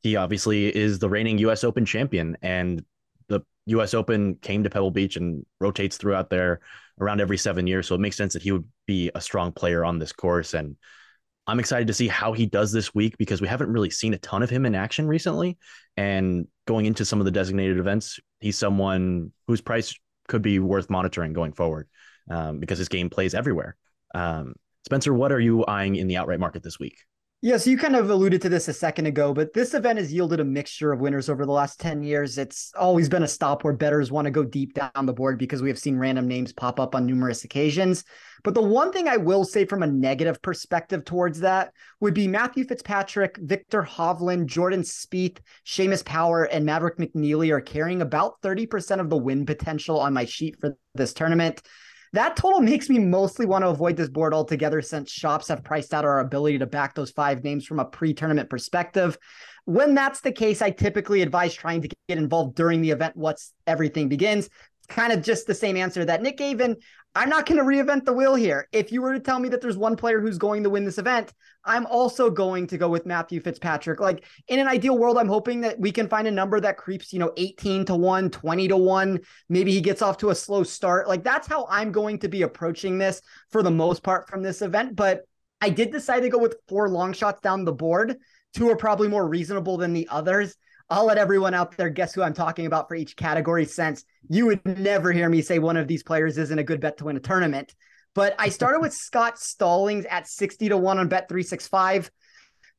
he 0.00 0.16
obviously 0.16 0.74
is 0.74 0.98
the 0.98 1.08
reigning 1.08 1.38
U.S. 1.38 1.64
Open 1.64 1.84
champion, 1.84 2.36
and 2.42 2.84
the 3.28 3.40
U.S. 3.66 3.94
Open 3.94 4.36
came 4.36 4.64
to 4.64 4.70
Pebble 4.70 4.90
Beach 4.90 5.16
and 5.16 5.44
rotates 5.60 5.96
throughout 5.96 6.30
there 6.30 6.60
around 7.00 7.20
every 7.20 7.38
seven 7.38 7.66
years. 7.66 7.86
So 7.86 7.94
it 7.94 8.00
makes 8.00 8.16
sense 8.16 8.32
that 8.32 8.42
he 8.42 8.52
would 8.52 8.64
be 8.86 9.10
a 9.14 9.20
strong 9.20 9.52
player 9.52 9.84
on 9.84 9.98
this 9.98 10.12
course. 10.12 10.54
And 10.54 10.76
I'm 11.46 11.60
excited 11.60 11.86
to 11.86 11.94
see 11.94 12.08
how 12.08 12.32
he 12.32 12.46
does 12.46 12.72
this 12.72 12.94
week 12.94 13.16
because 13.18 13.40
we 13.40 13.48
haven't 13.48 13.72
really 13.72 13.90
seen 13.90 14.14
a 14.14 14.18
ton 14.18 14.42
of 14.42 14.50
him 14.50 14.66
in 14.66 14.74
action 14.74 15.06
recently. 15.06 15.56
And 15.96 16.46
going 16.66 16.86
into 16.86 17.04
some 17.04 17.20
of 17.20 17.24
the 17.24 17.30
designated 17.30 17.78
events, 17.78 18.20
he's 18.40 18.58
someone 18.58 19.32
whose 19.46 19.60
price 19.60 19.94
could 20.28 20.42
be 20.42 20.58
worth 20.58 20.90
monitoring 20.90 21.32
going 21.32 21.52
forward 21.52 21.88
um, 22.30 22.60
because 22.60 22.78
his 22.78 22.88
game 22.88 23.08
plays 23.10 23.34
everywhere. 23.34 23.76
Um, 24.14 24.54
Spencer, 24.84 25.12
what 25.12 25.32
are 25.32 25.40
you 25.40 25.64
eyeing 25.66 25.96
in 25.96 26.06
the 26.06 26.16
outright 26.16 26.40
market 26.40 26.62
this 26.62 26.78
week? 26.78 26.98
Yeah, 27.40 27.56
so 27.56 27.70
you 27.70 27.78
kind 27.78 27.94
of 27.94 28.10
alluded 28.10 28.42
to 28.42 28.48
this 28.48 28.66
a 28.66 28.72
second 28.72 29.06
ago, 29.06 29.32
but 29.32 29.52
this 29.52 29.72
event 29.72 30.00
has 30.00 30.12
yielded 30.12 30.40
a 30.40 30.44
mixture 30.44 30.90
of 30.90 30.98
winners 30.98 31.28
over 31.28 31.46
the 31.46 31.52
last 31.52 31.78
10 31.78 32.02
years. 32.02 32.36
It's 32.36 32.72
always 32.76 33.08
been 33.08 33.22
a 33.22 33.28
stop 33.28 33.62
where 33.62 33.74
bettors 33.74 34.10
want 34.10 34.24
to 34.24 34.32
go 34.32 34.42
deep 34.42 34.74
down 34.74 35.06
the 35.06 35.12
board 35.12 35.38
because 35.38 35.62
we 35.62 35.68
have 35.68 35.78
seen 35.78 35.96
random 35.96 36.26
names 36.26 36.52
pop 36.52 36.80
up 36.80 36.96
on 36.96 37.06
numerous 37.06 37.44
occasions. 37.44 38.02
But 38.42 38.54
the 38.54 38.62
one 38.62 38.90
thing 38.90 39.06
I 39.06 39.18
will 39.18 39.44
say 39.44 39.66
from 39.66 39.84
a 39.84 39.86
negative 39.86 40.42
perspective 40.42 41.04
towards 41.04 41.38
that 41.38 41.72
would 42.00 42.12
be 42.12 42.26
Matthew 42.26 42.64
Fitzpatrick, 42.64 43.36
Viktor 43.40 43.84
Hovland, 43.84 44.46
Jordan 44.46 44.82
Spieth, 44.82 45.38
Seamus 45.64 46.04
Power, 46.04 46.42
and 46.42 46.66
Maverick 46.66 46.98
McNealy 46.98 47.52
are 47.52 47.60
carrying 47.60 48.02
about 48.02 48.40
30% 48.42 48.98
of 48.98 49.10
the 49.10 49.16
win 49.16 49.46
potential 49.46 50.00
on 50.00 50.12
my 50.12 50.24
sheet 50.24 50.56
for 50.60 50.76
this 50.96 51.14
tournament. 51.14 51.62
That 52.12 52.36
total 52.36 52.60
makes 52.60 52.88
me 52.88 52.98
mostly 52.98 53.46
want 53.46 53.64
to 53.64 53.68
avoid 53.68 53.96
this 53.96 54.08
board 54.08 54.32
altogether 54.32 54.80
since 54.82 55.10
shops 55.10 55.48
have 55.48 55.64
priced 55.64 55.92
out 55.92 56.04
our 56.04 56.20
ability 56.20 56.58
to 56.58 56.66
back 56.66 56.94
those 56.94 57.10
five 57.10 57.44
names 57.44 57.66
from 57.66 57.78
a 57.78 57.84
pre 57.84 58.14
tournament 58.14 58.48
perspective. 58.48 59.18
When 59.64 59.94
that's 59.94 60.20
the 60.20 60.32
case, 60.32 60.62
I 60.62 60.70
typically 60.70 61.20
advise 61.20 61.54
trying 61.54 61.82
to 61.82 61.88
get 62.08 62.18
involved 62.18 62.56
during 62.56 62.80
the 62.80 62.90
event 62.90 63.16
once 63.16 63.52
everything 63.66 64.08
begins 64.08 64.48
kind 64.88 65.12
of 65.12 65.22
just 65.22 65.46
the 65.46 65.54
same 65.54 65.76
answer 65.76 66.04
that 66.04 66.22
Nick 66.22 66.38
gave. 66.38 66.60
And 66.60 66.76
I'm 67.14 67.28
not 67.28 67.46
going 67.46 67.58
to 67.58 67.64
reinvent 67.64 68.04
the 68.04 68.12
wheel 68.12 68.34
here. 68.34 68.68
If 68.70 68.92
you 68.92 69.02
were 69.02 69.12
to 69.12 69.20
tell 69.20 69.40
me 69.40 69.48
that 69.48 69.60
there's 69.60 69.76
one 69.76 69.96
player 69.96 70.20
who's 70.20 70.38
going 70.38 70.62
to 70.62 70.70
win 70.70 70.84
this 70.84 70.98
event, 70.98 71.32
I'm 71.64 71.86
also 71.86 72.30
going 72.30 72.66
to 72.68 72.78
go 72.78 72.88
with 72.88 73.06
Matthew 73.06 73.40
Fitzpatrick. 73.40 73.98
Like 73.98 74.24
in 74.46 74.58
an 74.58 74.68
ideal 74.68 74.96
world, 74.96 75.18
I'm 75.18 75.28
hoping 75.28 75.62
that 75.62 75.80
we 75.80 75.90
can 75.90 76.08
find 76.08 76.28
a 76.28 76.30
number 76.30 76.60
that 76.60 76.76
creeps, 76.76 77.12
you 77.12 77.18
know, 77.18 77.32
18 77.36 77.86
to 77.86 77.96
1, 77.96 78.30
20 78.30 78.68
to 78.68 78.76
1. 78.76 79.20
Maybe 79.48 79.72
he 79.72 79.80
gets 79.80 80.02
off 80.02 80.18
to 80.18 80.30
a 80.30 80.34
slow 80.34 80.62
start. 80.62 81.08
Like 81.08 81.24
that's 81.24 81.48
how 81.48 81.66
I'm 81.68 81.92
going 81.92 82.20
to 82.20 82.28
be 82.28 82.42
approaching 82.42 82.98
this 82.98 83.20
for 83.50 83.62
the 83.62 83.70
most 83.70 84.02
part 84.02 84.28
from 84.28 84.42
this 84.42 84.62
event. 84.62 84.94
But 84.94 85.22
I 85.60 85.70
did 85.70 85.90
decide 85.90 86.20
to 86.20 86.28
go 86.28 86.38
with 86.38 86.56
four 86.68 86.88
long 86.88 87.12
shots 87.12 87.40
down 87.40 87.64
the 87.64 87.72
board. 87.72 88.16
Two 88.54 88.70
are 88.70 88.76
probably 88.76 89.08
more 89.08 89.26
reasonable 89.26 89.76
than 89.76 89.92
the 89.92 90.08
others. 90.10 90.54
I'll 90.90 91.04
let 91.04 91.18
everyone 91.18 91.52
out 91.52 91.76
there 91.76 91.90
guess 91.90 92.14
who 92.14 92.22
I'm 92.22 92.32
talking 92.32 92.64
about 92.64 92.88
for 92.88 92.94
each 92.94 93.14
category 93.14 93.66
since 93.66 94.04
you 94.30 94.46
would 94.46 94.64
never 94.64 95.12
hear 95.12 95.28
me 95.28 95.42
say 95.42 95.58
one 95.58 95.76
of 95.76 95.86
these 95.86 96.02
players 96.02 96.38
isn't 96.38 96.58
a 96.58 96.64
good 96.64 96.80
bet 96.80 96.96
to 96.98 97.04
win 97.04 97.16
a 97.16 97.20
tournament. 97.20 97.74
But 98.14 98.34
I 98.38 98.48
started 98.48 98.80
with 98.80 98.94
Scott 98.94 99.38
Stallings 99.38 100.06
at 100.06 100.26
60 100.26 100.70
to 100.70 100.76
1 100.78 100.98
on 100.98 101.10
Bet365. 101.10 102.08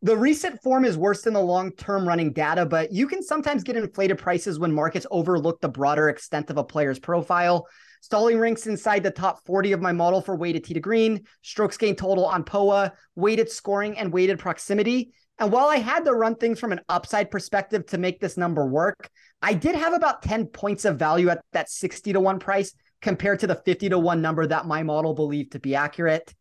The 0.01 0.17
recent 0.17 0.61
form 0.63 0.85
is 0.85 0.97
worse 0.97 1.21
than 1.21 1.33
the 1.33 1.41
long 1.41 1.71
term 1.73 2.07
running 2.07 2.33
data, 2.33 2.65
but 2.65 2.91
you 2.91 3.07
can 3.07 3.21
sometimes 3.21 3.63
get 3.63 3.75
inflated 3.75 4.17
prices 4.17 4.57
when 4.57 4.73
markets 4.73 5.05
overlook 5.11 5.61
the 5.61 5.69
broader 5.69 6.09
extent 6.09 6.49
of 6.49 6.57
a 6.57 6.63
player's 6.63 6.99
profile. 6.99 7.67
Stalling 8.01 8.39
ranks 8.39 8.65
inside 8.65 9.03
the 9.03 9.11
top 9.11 9.45
40 9.45 9.73
of 9.73 9.81
my 9.81 9.91
model 9.91 10.21
for 10.21 10.35
weighted 10.35 10.63
tee 10.63 10.73
to 10.73 10.79
green, 10.79 11.25
strokes 11.43 11.77
gain 11.77 11.95
total 11.95 12.25
on 12.25 12.43
POA, 12.43 12.93
weighted 13.15 13.51
scoring, 13.51 13.99
and 13.99 14.11
weighted 14.11 14.39
proximity. 14.39 15.11
And 15.39 15.51
while 15.51 15.67
I 15.67 15.77
had 15.77 16.05
to 16.05 16.13
run 16.13 16.35
things 16.35 16.59
from 16.59 16.71
an 16.71 16.81
upside 16.89 17.31
perspective 17.31 17.85
to 17.87 17.97
make 17.97 18.19
this 18.19 18.37
number 18.37 18.65
work, 18.65 19.09
I 19.41 19.53
did 19.53 19.75
have 19.75 19.93
about 19.93 20.21
10 20.21 20.47
points 20.47 20.85
of 20.85 20.99
value 20.99 21.29
at 21.29 21.41
that 21.53 21.69
60 21.69 22.13
to 22.13 22.19
1 22.19 22.39
price 22.39 22.73
compared 23.01 23.39
to 23.39 23.47
the 23.47 23.55
50 23.55 23.89
to 23.89 23.99
1 23.99 24.21
number 24.21 24.45
that 24.45 24.65
my 24.65 24.83
model 24.83 25.13
believed 25.13 25.53
to 25.53 25.59
be 25.59 25.75
accurate. 25.75 26.33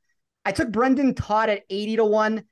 I 0.44 0.52
took 0.52 0.72
Brendan 0.72 1.14
Todd 1.14 1.48
at 1.48 1.62
80 1.70 1.96
to 1.96 2.04
1 2.04 2.44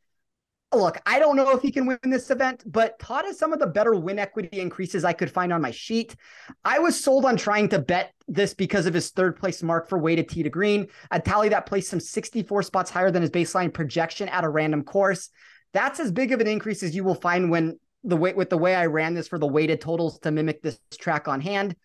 look, 0.72 1.00
I 1.06 1.18
don't 1.18 1.36
know 1.36 1.52
if 1.52 1.62
he 1.62 1.70
can 1.70 1.86
win 1.86 1.98
this 2.04 2.30
event, 2.30 2.62
but 2.66 2.98
Todd 2.98 3.24
has 3.24 3.38
some 3.38 3.52
of 3.52 3.58
the 3.58 3.66
better 3.66 3.94
win 3.94 4.18
equity 4.18 4.60
increases 4.60 5.04
I 5.04 5.12
could 5.12 5.30
find 5.30 5.52
on 5.52 5.62
my 5.62 5.70
sheet. 5.70 6.16
I 6.64 6.78
was 6.78 7.02
sold 7.02 7.24
on 7.24 7.36
trying 7.36 7.68
to 7.70 7.78
bet 7.78 8.12
this 8.28 8.54
because 8.54 8.86
of 8.86 8.94
his 8.94 9.10
third 9.10 9.36
place 9.36 9.62
mark 9.62 9.88
for 9.88 9.98
weighted 9.98 10.28
tee 10.28 10.42
to 10.42 10.50
green, 10.50 10.88
a 11.10 11.20
tally 11.20 11.48
that 11.50 11.66
placed 11.66 11.92
him 11.92 12.00
64 12.00 12.62
spots 12.64 12.90
higher 12.90 13.10
than 13.10 13.22
his 13.22 13.30
baseline 13.30 13.72
projection 13.72 14.28
at 14.28 14.44
a 14.44 14.48
random 14.48 14.82
course. 14.82 15.30
That's 15.76 16.00
as 16.00 16.10
big 16.10 16.32
of 16.32 16.40
an 16.40 16.46
increase 16.46 16.82
as 16.82 16.96
you 16.96 17.04
will 17.04 17.14
find 17.14 17.50
when 17.50 17.78
the 18.02 18.16
way 18.16 18.32
with 18.32 18.48
the 18.48 18.56
way 18.56 18.74
I 18.74 18.86
ran 18.86 19.12
this 19.12 19.28
for 19.28 19.38
the 19.38 19.46
weighted 19.46 19.78
totals 19.78 20.18
to 20.20 20.30
mimic 20.30 20.62
this 20.62 20.80
track 20.98 21.28
on 21.28 21.42
hand. 21.42 21.76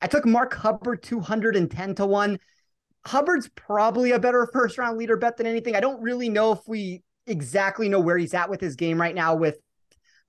I 0.00 0.06
took 0.06 0.24
Mark 0.24 0.54
Hubbard 0.54 1.02
210 1.02 1.96
to 1.96 2.06
1. 2.06 2.38
Hubbard's 3.04 3.50
probably 3.56 4.12
a 4.12 4.20
better 4.20 4.46
first 4.52 4.78
round 4.78 4.96
leader 4.96 5.16
bet 5.16 5.38
than 5.38 5.48
anything. 5.48 5.74
I 5.74 5.80
don't 5.80 6.00
really 6.00 6.28
know 6.28 6.52
if 6.52 6.60
we 6.68 7.02
exactly 7.26 7.88
know 7.88 7.98
where 7.98 8.16
he's 8.16 8.32
at 8.32 8.48
with 8.48 8.60
his 8.60 8.76
game 8.76 9.00
right 9.00 9.14
now 9.14 9.34
with 9.34 9.58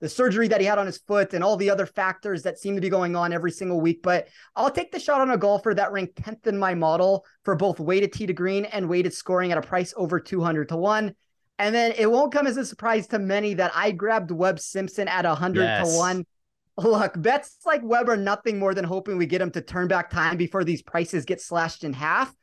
the 0.00 0.08
surgery 0.08 0.48
that 0.48 0.60
he 0.60 0.66
had 0.66 0.78
on 0.78 0.86
his 0.86 0.98
foot 0.98 1.34
and 1.34 1.44
all 1.44 1.56
the 1.56 1.70
other 1.70 1.86
factors 1.86 2.42
that 2.42 2.58
seem 2.58 2.74
to 2.74 2.80
be 2.80 2.88
going 2.88 3.14
on 3.14 3.32
every 3.32 3.52
single 3.52 3.80
week. 3.80 4.02
But 4.02 4.26
I'll 4.56 4.72
take 4.72 4.90
the 4.90 4.98
shot 4.98 5.20
on 5.20 5.30
a 5.30 5.38
golfer 5.38 5.72
that 5.72 5.92
ranked 5.92 6.16
10th 6.16 6.48
in 6.48 6.58
my 6.58 6.74
model 6.74 7.24
for 7.44 7.54
both 7.54 7.78
weighted 7.78 8.12
tee 8.12 8.26
to 8.26 8.32
green 8.32 8.64
and 8.64 8.88
weighted 8.88 9.14
scoring 9.14 9.52
at 9.52 9.58
a 9.58 9.62
price 9.62 9.94
over 9.96 10.18
200 10.18 10.70
to 10.70 10.76
1. 10.76 11.14
And 11.58 11.74
then 11.74 11.92
it 11.96 12.10
won't 12.10 12.32
come 12.32 12.46
as 12.46 12.56
a 12.56 12.64
surprise 12.64 13.06
to 13.08 13.18
many 13.18 13.54
that 13.54 13.72
I 13.74 13.92
grabbed 13.92 14.30
Webb 14.30 14.58
Simpson 14.58 15.06
at 15.08 15.24
100 15.24 15.62
yes. 15.62 15.92
to 15.92 15.98
1. 15.98 16.26
Look, 16.76 17.22
bets 17.22 17.58
like 17.64 17.82
Webb 17.84 18.08
are 18.08 18.16
nothing 18.16 18.58
more 18.58 18.74
than 18.74 18.84
hoping 18.84 19.16
we 19.16 19.26
get 19.26 19.40
him 19.40 19.52
to 19.52 19.60
turn 19.60 19.86
back 19.86 20.10
time 20.10 20.36
before 20.36 20.64
these 20.64 20.82
prices 20.82 21.24
get 21.24 21.40
slashed 21.40 21.84
in 21.84 21.92
half. 21.92 22.34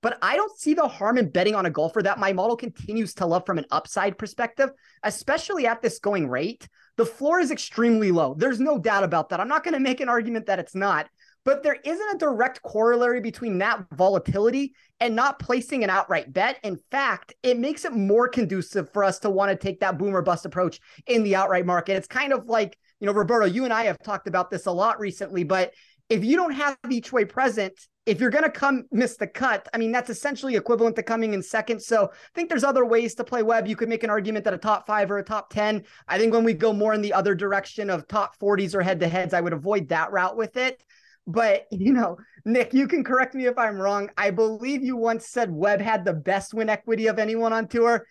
But 0.00 0.18
I 0.22 0.36
don't 0.36 0.56
see 0.56 0.74
the 0.74 0.86
harm 0.86 1.18
in 1.18 1.30
betting 1.30 1.54
on 1.54 1.66
a 1.66 1.70
golfer 1.70 2.02
that 2.02 2.20
my 2.20 2.32
model 2.32 2.56
continues 2.56 3.14
to 3.14 3.26
love 3.26 3.44
from 3.46 3.58
an 3.58 3.66
upside 3.70 4.16
perspective, 4.16 4.70
especially 5.02 5.66
at 5.66 5.82
this 5.82 5.98
going 5.98 6.28
rate. 6.28 6.68
The 6.96 7.06
floor 7.06 7.40
is 7.40 7.50
extremely 7.50 8.12
low. 8.12 8.34
There's 8.38 8.60
no 8.60 8.78
doubt 8.78 9.02
about 9.02 9.30
that. 9.30 9.40
I'm 9.40 9.48
not 9.48 9.64
going 9.64 9.74
to 9.74 9.80
make 9.80 10.00
an 10.00 10.08
argument 10.08 10.46
that 10.46 10.60
it's 10.60 10.74
not, 10.74 11.08
but 11.48 11.62
there 11.62 11.78
isn't 11.82 12.14
a 12.14 12.18
direct 12.18 12.60
corollary 12.60 13.22
between 13.22 13.56
that 13.56 13.82
volatility 13.94 14.74
and 15.00 15.16
not 15.16 15.38
placing 15.38 15.82
an 15.82 15.88
outright 15.88 16.30
bet. 16.30 16.58
In 16.62 16.78
fact, 16.90 17.32
it 17.42 17.58
makes 17.58 17.86
it 17.86 17.94
more 17.94 18.28
conducive 18.28 18.92
for 18.92 19.02
us 19.02 19.18
to 19.20 19.30
want 19.30 19.50
to 19.50 19.56
take 19.56 19.80
that 19.80 19.96
boomer 19.96 20.20
bust 20.20 20.44
approach 20.44 20.78
in 21.06 21.22
the 21.22 21.36
outright 21.36 21.64
market. 21.64 21.96
It's 21.96 22.06
kind 22.06 22.34
of 22.34 22.48
like, 22.48 22.76
you 23.00 23.06
know, 23.06 23.14
Roberto, 23.14 23.46
you 23.46 23.64
and 23.64 23.72
I 23.72 23.84
have 23.84 23.98
talked 24.02 24.28
about 24.28 24.50
this 24.50 24.66
a 24.66 24.70
lot 24.70 25.00
recently, 25.00 25.42
but 25.42 25.72
if 26.10 26.22
you 26.22 26.36
don't 26.36 26.52
have 26.52 26.76
each 26.90 27.14
way 27.14 27.24
present, 27.24 27.72
if 28.04 28.20
you're 28.20 28.30
going 28.30 28.44
to 28.44 28.50
come 28.50 28.84
miss 28.90 29.16
the 29.16 29.26
cut, 29.26 29.68
I 29.72 29.78
mean, 29.78 29.90
that's 29.90 30.10
essentially 30.10 30.56
equivalent 30.56 30.96
to 30.96 31.02
coming 31.02 31.32
in 31.32 31.42
second. 31.42 31.80
So 31.80 32.10
I 32.12 32.28
think 32.34 32.50
there's 32.50 32.64
other 32.64 32.84
ways 32.84 33.14
to 33.14 33.24
play 33.24 33.42
Webb. 33.42 33.66
You 33.66 33.76
could 33.76 33.88
make 33.88 34.04
an 34.04 34.10
argument 34.10 34.44
that 34.44 34.54
a 34.54 34.58
top 34.58 34.86
five 34.86 35.10
or 35.10 35.16
a 35.16 35.24
top 35.24 35.48
10. 35.48 35.84
I 36.08 36.18
think 36.18 36.34
when 36.34 36.44
we 36.44 36.52
go 36.52 36.74
more 36.74 36.92
in 36.92 37.00
the 37.00 37.14
other 37.14 37.34
direction 37.34 37.88
of 37.88 38.06
top 38.06 38.38
40s 38.38 38.74
or 38.74 38.82
head 38.82 39.00
to 39.00 39.08
heads, 39.08 39.32
I 39.32 39.40
would 39.40 39.54
avoid 39.54 39.88
that 39.88 40.12
route 40.12 40.36
with 40.36 40.58
it. 40.58 40.82
But, 41.28 41.66
you 41.70 41.92
know, 41.92 42.16
Nick, 42.44 42.74
you 42.74 42.88
can 42.88 43.04
correct 43.04 43.34
me 43.34 43.46
if 43.46 43.56
I'm 43.56 43.76
wrong. 43.76 44.10
I 44.16 44.30
believe 44.30 44.82
you 44.82 44.96
once 44.96 45.28
said 45.28 45.52
Webb 45.52 45.80
had 45.80 46.04
the 46.04 46.14
best 46.14 46.54
win 46.54 46.68
equity 46.68 47.06
of 47.06 47.20
anyone 47.20 47.52
on 47.52 47.68
tour. 47.68 48.06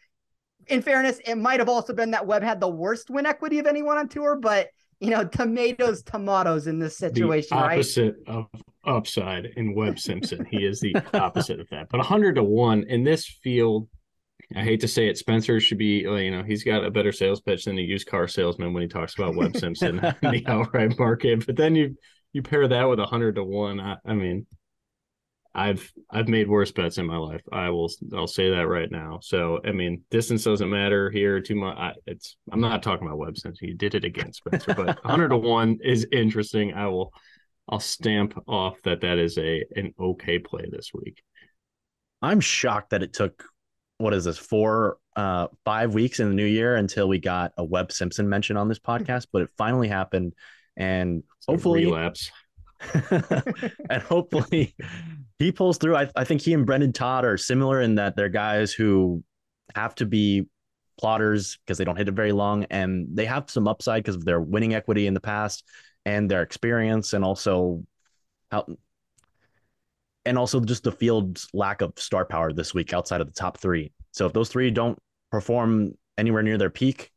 In 0.68 0.82
fairness, 0.82 1.20
it 1.26 1.36
might 1.36 1.60
have 1.60 1.70
also 1.70 1.94
been 1.94 2.12
that 2.12 2.28
Webb 2.28 2.44
had 2.44 2.60
the 2.60 2.70
worst 2.70 3.10
win 3.10 3.26
equity 3.26 3.60
of 3.60 3.66
anyone 3.66 3.98
on 3.98 4.08
tour, 4.08 4.38
but 4.40 4.68
you 5.00 5.12
know, 5.12 5.24
tomatoes, 5.24 6.02
tomatoes 6.02 6.66
in 6.68 6.80
this 6.80 6.98
situation, 6.98 7.56
the 7.56 7.64
opposite 7.64 8.16
right? 8.28 8.36
of 8.36 8.48
upside 8.84 9.46
in 9.56 9.76
Webb 9.76 10.00
Simpson. 10.00 10.46
he 10.46 10.66
is 10.66 10.80
the 10.80 10.96
opposite 11.14 11.60
of 11.60 11.70
that. 11.70 11.88
But 11.90 12.00
100 12.00 12.36
to 12.36 12.44
1 12.44 12.84
in 12.88 13.04
this 13.04 13.26
field, 13.28 13.88
I 14.56 14.64
hate 14.64 14.80
to 14.82 14.88
say 14.88 15.08
it, 15.08 15.18
Spencer 15.18 15.60
should 15.60 15.78
be, 15.78 16.00
you 16.00 16.32
know, 16.32 16.42
he's 16.42 16.64
got 16.64 16.84
a 16.84 16.90
better 16.90 17.12
sales 17.12 17.42
pitch 17.42 17.66
than 17.66 17.78
a 17.78 17.82
used 17.82 18.08
car 18.08 18.28
salesman 18.28 18.74
when 18.74 18.82
he 18.82 18.88
talks 18.88 19.14
about 19.14 19.36
Webb 19.36 19.56
Simpson 19.58 20.00
in 20.00 20.16
the 20.32 20.44
outright 20.48 20.98
market. 20.98 21.46
But 21.46 21.58
then 21.58 21.76
you 21.76 21.96
you 22.34 22.42
pair 22.42 22.68
that 22.68 22.84
with 22.90 23.00
a 23.00 23.04
100 23.04 23.36
to 23.36 23.44
1. 23.44 23.80
I, 23.80 23.98
I 24.06 24.14
mean, 24.14 24.46
I've 25.58 25.92
I've 26.12 26.28
made 26.28 26.48
worse 26.48 26.72
bets 26.72 27.00
in 27.00 27.08
my 27.08 27.18
life. 27.18 27.42
I 27.52 27.72
will 27.72 27.90
I'll 28.16 28.28
say 28.28 28.52
that 28.52 28.68
right 28.68 28.92
now. 28.92 29.20
So 29.24 29.60
I 29.66 29.72
mean, 29.72 30.04
distance 30.12 30.44
doesn't 30.44 30.70
matter 30.70 31.10
here 31.10 31.42
too 31.42 31.56
much. 31.56 31.76
I, 31.76 31.94
it's 32.06 32.38
I'm 32.52 32.62
not 32.62 32.84
talking 32.84 33.08
about 33.08 33.18
Webb 33.18 33.40
since 33.40 33.58
he 33.60 33.74
did 33.74 33.96
it 33.96 34.06
again, 34.06 34.32
Spencer. 34.34 34.76
But 34.76 35.04
100 35.04 35.30
to 35.30 35.38
one 35.38 35.80
is 35.84 36.06
interesting. 36.12 36.74
I 36.76 36.86
will 36.88 37.12
I'll 37.68 37.80
stamp 37.80 38.40
off 38.48 38.80
that 38.84 39.02
that 39.02 39.18
is 39.18 39.40
a 39.40 39.66
an 39.76 39.96
okay 40.00 40.38
play 40.38 40.68
this 40.72 40.92
week. 40.94 41.24
I'm 42.22 42.40
shocked 42.40 42.92
that 42.92 43.02
it 43.02 43.14
took 43.14 43.44
what 43.98 44.14
is 44.14 44.26
this 44.26 44.38
four 44.38 44.98
uh 45.16 45.48
five 45.66 45.96
weeks 45.96 46.20
in 46.20 46.30
the 46.30 46.36
new 46.36 46.46
year 46.46 46.76
until 46.76 47.08
we 47.08 47.18
got 47.18 47.54
a 47.58 47.64
Webb 47.64 47.92
Simpson 47.92 48.30
mention 48.30 48.58
on 48.58 48.68
this 48.68 48.80
podcast, 48.80 49.26
but 49.34 49.42
it 49.42 49.50
finally 49.58 49.88
happened, 49.88 50.34
and 50.78 51.24
hopefully 51.48 51.86
relapse. 51.86 52.32
and 53.90 54.02
hopefully 54.04 54.76
he 55.40 55.52
pulls 55.52 55.78
through. 55.78 55.96
I, 55.96 56.10
I 56.16 56.24
think 56.24 56.42
he 56.42 56.54
and 56.54 56.66
Brendan 56.66 56.94
Todd 56.94 57.26
are 57.26 57.38
similar 57.38 57.82
in 57.82 57.96
that 57.96 58.16
they're 58.16 58.30
guys 58.30 58.72
who 58.72 59.24
have 59.76 59.96
to 59.96 60.06
be 60.06 60.48
plotters 61.00 61.58
because 61.66 61.78
they 61.78 61.84
don't 61.84 61.98
hit 61.98 62.08
it 62.08 62.14
very 62.14 62.32
long 62.32 62.66
and 62.66 63.08
they 63.12 63.26
have 63.26 63.50
some 63.50 63.68
upside 63.68 64.04
because 64.04 64.16
of 64.16 64.26
their 64.26 64.40
winning 64.40 64.74
equity 64.74 65.08
in 65.08 65.14
the 65.14 65.20
past 65.20 65.64
and 66.06 66.30
their 66.30 66.42
experience 66.42 67.14
and 67.14 67.24
also 67.24 67.84
how 68.52 68.66
and 70.26 70.38
also 70.38 70.60
just 70.60 70.84
the 70.84 70.92
field's 70.92 71.48
lack 71.54 71.82
of 71.82 71.94
star 71.96 72.26
power 72.26 72.52
this 72.52 72.74
week 72.74 72.94
outside 72.94 73.22
of 73.22 73.28
the 73.28 73.34
top 73.34 73.58
three. 73.58 73.92
So 74.12 74.26
if 74.26 74.34
those 74.34 74.50
three 74.50 74.70
don't 74.72 74.98
perform 75.32 75.94
anywhere 76.18 76.44
near 76.44 76.58
their 76.58 76.70
peak, 76.70 77.12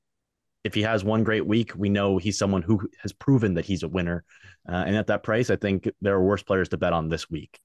if 0.65 0.75
he 0.75 0.83
has 0.83 1.03
one 1.03 1.25
great 1.25 1.47
week, 1.47 1.73
we 1.77 1.89
know 1.89 2.19
he's 2.19 2.39
someone 2.39 2.63
who 2.63 2.89
has 3.03 3.13
proven 3.13 3.55
that 3.55 3.65
he's 3.65 3.83
a 3.83 3.89
winner. 3.89 4.25
Uh, 4.69 4.85
and 4.87 4.97
at 4.97 5.07
that 5.07 5.23
price, 5.23 5.51
I 5.51 5.57
think 5.57 5.89
there 6.01 6.15
are 6.15 6.23
worse 6.23 6.43
players 6.43 6.69
to 6.71 6.77
bet 6.77 6.93
on 6.93 7.09
this 7.09 7.31
week. 7.31 7.59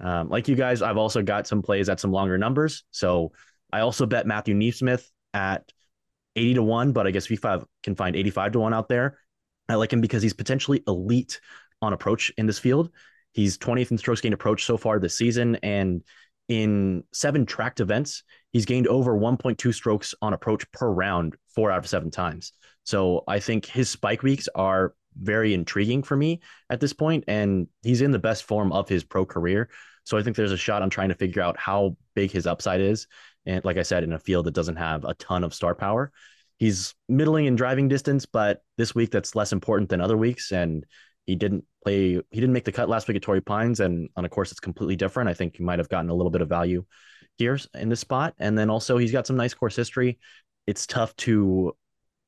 Um, 0.00 0.28
like 0.28 0.48
you 0.48 0.56
guys, 0.56 0.82
I've 0.82 0.96
also 0.96 1.22
got 1.22 1.46
some 1.46 1.62
plays 1.62 1.88
at 1.88 2.00
some 2.00 2.10
longer 2.10 2.38
numbers. 2.38 2.84
So 2.90 3.32
I 3.72 3.80
also 3.80 4.06
bet 4.06 4.26
Matthew 4.26 4.54
NeSmith 4.54 5.06
at 5.32 5.70
80 6.36 6.54
to 6.54 6.62
1, 6.62 6.92
but 6.92 7.06
I 7.06 7.10
guess 7.10 7.26
V5 7.26 7.64
can 7.82 7.94
find 7.94 8.16
85 8.16 8.52
to 8.52 8.60
1 8.60 8.74
out 8.74 8.88
there. 8.88 9.18
I 9.68 9.74
like 9.74 9.92
him 9.92 10.00
because 10.00 10.22
he's 10.22 10.32
potentially 10.32 10.82
elite 10.88 11.40
on 11.82 11.92
approach 11.92 12.32
in 12.36 12.46
this 12.46 12.58
field. 12.58 12.90
He's 13.32 13.58
20th 13.58 13.92
in 13.92 13.98
strokes 13.98 14.20
gained 14.20 14.34
approach 14.34 14.64
so 14.64 14.76
far 14.76 14.98
this 14.98 15.16
season. 15.16 15.56
And 15.62 16.02
in 16.50 17.04
seven 17.12 17.46
tracked 17.46 17.78
events, 17.78 18.24
he's 18.52 18.66
gained 18.66 18.88
over 18.88 19.16
1.2 19.16 19.72
strokes 19.72 20.16
on 20.20 20.32
approach 20.32 20.70
per 20.72 20.90
round 20.90 21.36
four 21.54 21.70
out 21.70 21.78
of 21.78 21.88
seven 21.88 22.10
times. 22.10 22.52
So 22.82 23.22
I 23.28 23.38
think 23.38 23.66
his 23.66 23.88
spike 23.88 24.24
weeks 24.24 24.48
are 24.56 24.94
very 25.16 25.54
intriguing 25.54 26.02
for 26.02 26.16
me 26.16 26.40
at 26.68 26.80
this 26.80 26.92
point, 26.92 27.22
and 27.28 27.68
he's 27.84 28.00
in 28.00 28.10
the 28.10 28.18
best 28.18 28.42
form 28.42 28.72
of 28.72 28.88
his 28.88 29.04
pro 29.04 29.24
career. 29.24 29.70
So 30.02 30.18
I 30.18 30.24
think 30.24 30.34
there's 30.34 30.50
a 30.50 30.56
shot 30.56 30.82
on 30.82 30.90
trying 30.90 31.10
to 31.10 31.14
figure 31.14 31.40
out 31.40 31.56
how 31.56 31.96
big 32.16 32.32
his 32.32 32.48
upside 32.48 32.80
is. 32.80 33.06
And 33.46 33.64
like 33.64 33.76
I 33.76 33.82
said, 33.82 34.02
in 34.02 34.12
a 34.12 34.18
field 34.18 34.46
that 34.46 34.54
doesn't 34.54 34.76
have 34.76 35.04
a 35.04 35.14
ton 35.14 35.44
of 35.44 35.54
star 35.54 35.76
power, 35.76 36.10
he's 36.58 36.96
middling 37.08 37.46
in 37.46 37.54
driving 37.54 37.86
distance, 37.86 38.26
but 38.26 38.60
this 38.76 38.92
week 38.92 39.12
that's 39.12 39.36
less 39.36 39.52
important 39.52 39.88
than 39.88 40.00
other 40.00 40.16
weeks. 40.16 40.50
And 40.50 40.84
he 41.30 41.36
didn't 41.36 41.64
play, 41.84 42.14
he 42.30 42.40
didn't 42.40 42.52
make 42.52 42.64
the 42.64 42.72
cut 42.72 42.88
last 42.88 43.06
week 43.06 43.16
at 43.16 43.22
Torrey 43.22 43.40
Pines. 43.40 43.80
And 43.80 44.08
on 44.16 44.24
a 44.24 44.28
course 44.28 44.50
that's 44.50 44.60
completely 44.60 44.96
different, 44.96 45.30
I 45.30 45.34
think 45.34 45.56
he 45.56 45.62
might 45.62 45.78
have 45.78 45.88
gotten 45.88 46.10
a 46.10 46.14
little 46.14 46.30
bit 46.30 46.42
of 46.42 46.48
value 46.48 46.84
here 47.38 47.58
in 47.74 47.88
this 47.88 48.00
spot. 48.00 48.34
And 48.38 48.58
then 48.58 48.68
also 48.68 48.98
he's 48.98 49.12
got 49.12 49.26
some 49.26 49.36
nice 49.36 49.54
course 49.54 49.76
history. 49.76 50.18
It's 50.66 50.86
tough 50.86 51.14
to 51.16 51.74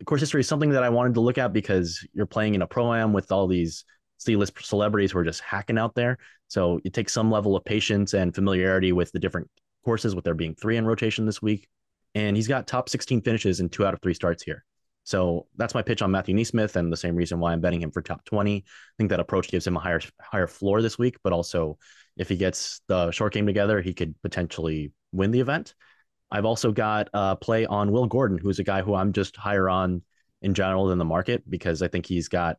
course 0.04 0.20
history 0.20 0.40
is 0.40 0.48
something 0.48 0.70
that 0.70 0.82
I 0.82 0.88
wanted 0.88 1.14
to 1.14 1.20
look 1.20 1.38
at 1.38 1.52
because 1.52 2.06
you're 2.12 2.26
playing 2.26 2.54
in 2.54 2.62
a 2.62 2.66
pro 2.66 2.92
am 2.94 3.12
with 3.12 3.30
all 3.30 3.46
these 3.46 3.84
C-list 4.18 4.54
celebrities 4.64 5.12
who 5.12 5.18
are 5.18 5.24
just 5.24 5.40
hacking 5.40 5.78
out 5.78 5.94
there. 5.94 6.18
So 6.48 6.80
it 6.84 6.92
takes 6.92 7.12
some 7.12 7.30
level 7.30 7.56
of 7.56 7.64
patience 7.64 8.14
and 8.14 8.34
familiarity 8.34 8.92
with 8.92 9.10
the 9.12 9.18
different 9.18 9.48
courses, 9.84 10.14
with 10.14 10.24
there 10.24 10.34
being 10.34 10.54
three 10.54 10.76
in 10.76 10.86
rotation 10.86 11.26
this 11.26 11.42
week. 11.42 11.68
And 12.14 12.36
he's 12.36 12.48
got 12.48 12.66
top 12.66 12.88
16 12.88 13.22
finishes 13.22 13.60
in 13.60 13.68
two 13.68 13.84
out 13.84 13.94
of 13.94 14.00
three 14.02 14.14
starts 14.14 14.42
here. 14.42 14.64
So 15.04 15.46
that's 15.56 15.74
my 15.74 15.82
pitch 15.82 16.02
on 16.02 16.10
Matthew 16.10 16.34
NeSmith, 16.34 16.76
and 16.76 16.92
the 16.92 16.96
same 16.96 17.16
reason 17.16 17.40
why 17.40 17.52
I'm 17.52 17.60
betting 17.60 17.82
him 17.82 17.90
for 17.90 18.02
top 18.02 18.24
20. 18.24 18.58
I 18.58 18.62
think 18.96 19.10
that 19.10 19.20
approach 19.20 19.48
gives 19.48 19.66
him 19.66 19.76
a 19.76 19.80
higher 19.80 20.00
higher 20.20 20.46
floor 20.46 20.80
this 20.80 20.98
week, 20.98 21.16
but 21.24 21.32
also 21.32 21.78
if 22.16 22.28
he 22.28 22.36
gets 22.36 22.80
the 22.88 23.10
short 23.10 23.32
game 23.32 23.46
together, 23.46 23.80
he 23.80 23.94
could 23.94 24.14
potentially 24.22 24.92
win 25.12 25.30
the 25.30 25.40
event. 25.40 25.74
I've 26.30 26.44
also 26.44 26.72
got 26.72 27.08
a 27.12 27.36
play 27.36 27.66
on 27.66 27.90
Will 27.90 28.06
Gordon, 28.06 28.38
who's 28.38 28.58
a 28.58 28.64
guy 28.64 28.82
who 28.82 28.94
I'm 28.94 29.12
just 29.12 29.36
higher 29.36 29.68
on 29.68 30.02
in 30.40 30.54
general 30.54 30.86
than 30.86 30.98
the 30.98 31.04
market 31.04 31.48
because 31.48 31.82
I 31.82 31.88
think 31.88 32.06
he's 32.06 32.28
got 32.28 32.56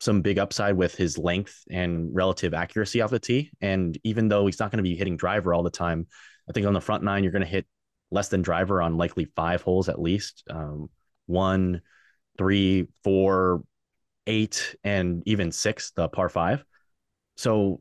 some 0.00 0.22
big 0.22 0.38
upside 0.38 0.76
with 0.76 0.94
his 0.94 1.16
length 1.16 1.64
and 1.70 2.14
relative 2.14 2.52
accuracy 2.52 3.00
off 3.00 3.10
the 3.10 3.18
tee. 3.18 3.50
And 3.60 3.96
even 4.04 4.28
though 4.28 4.46
he's 4.46 4.60
not 4.60 4.70
going 4.70 4.78
to 4.78 4.82
be 4.82 4.96
hitting 4.96 5.16
driver 5.16 5.54
all 5.54 5.62
the 5.62 5.70
time, 5.70 6.06
I 6.48 6.52
think 6.52 6.66
on 6.66 6.74
the 6.74 6.80
front 6.80 7.02
nine, 7.02 7.22
you're 7.22 7.32
going 7.32 7.44
to 7.44 7.48
hit 7.48 7.66
less 8.10 8.28
than 8.28 8.42
driver 8.42 8.82
on 8.82 8.96
likely 8.96 9.26
five 9.36 9.62
holes 9.62 9.88
at 9.88 10.00
least 10.00 10.44
um, 10.50 10.90
one, 11.26 11.82
three, 12.38 12.88
four, 13.04 13.62
eight, 14.26 14.76
and 14.82 15.22
even 15.26 15.52
six, 15.52 15.92
the 15.92 16.08
par 16.08 16.28
five. 16.28 16.64
So 17.36 17.80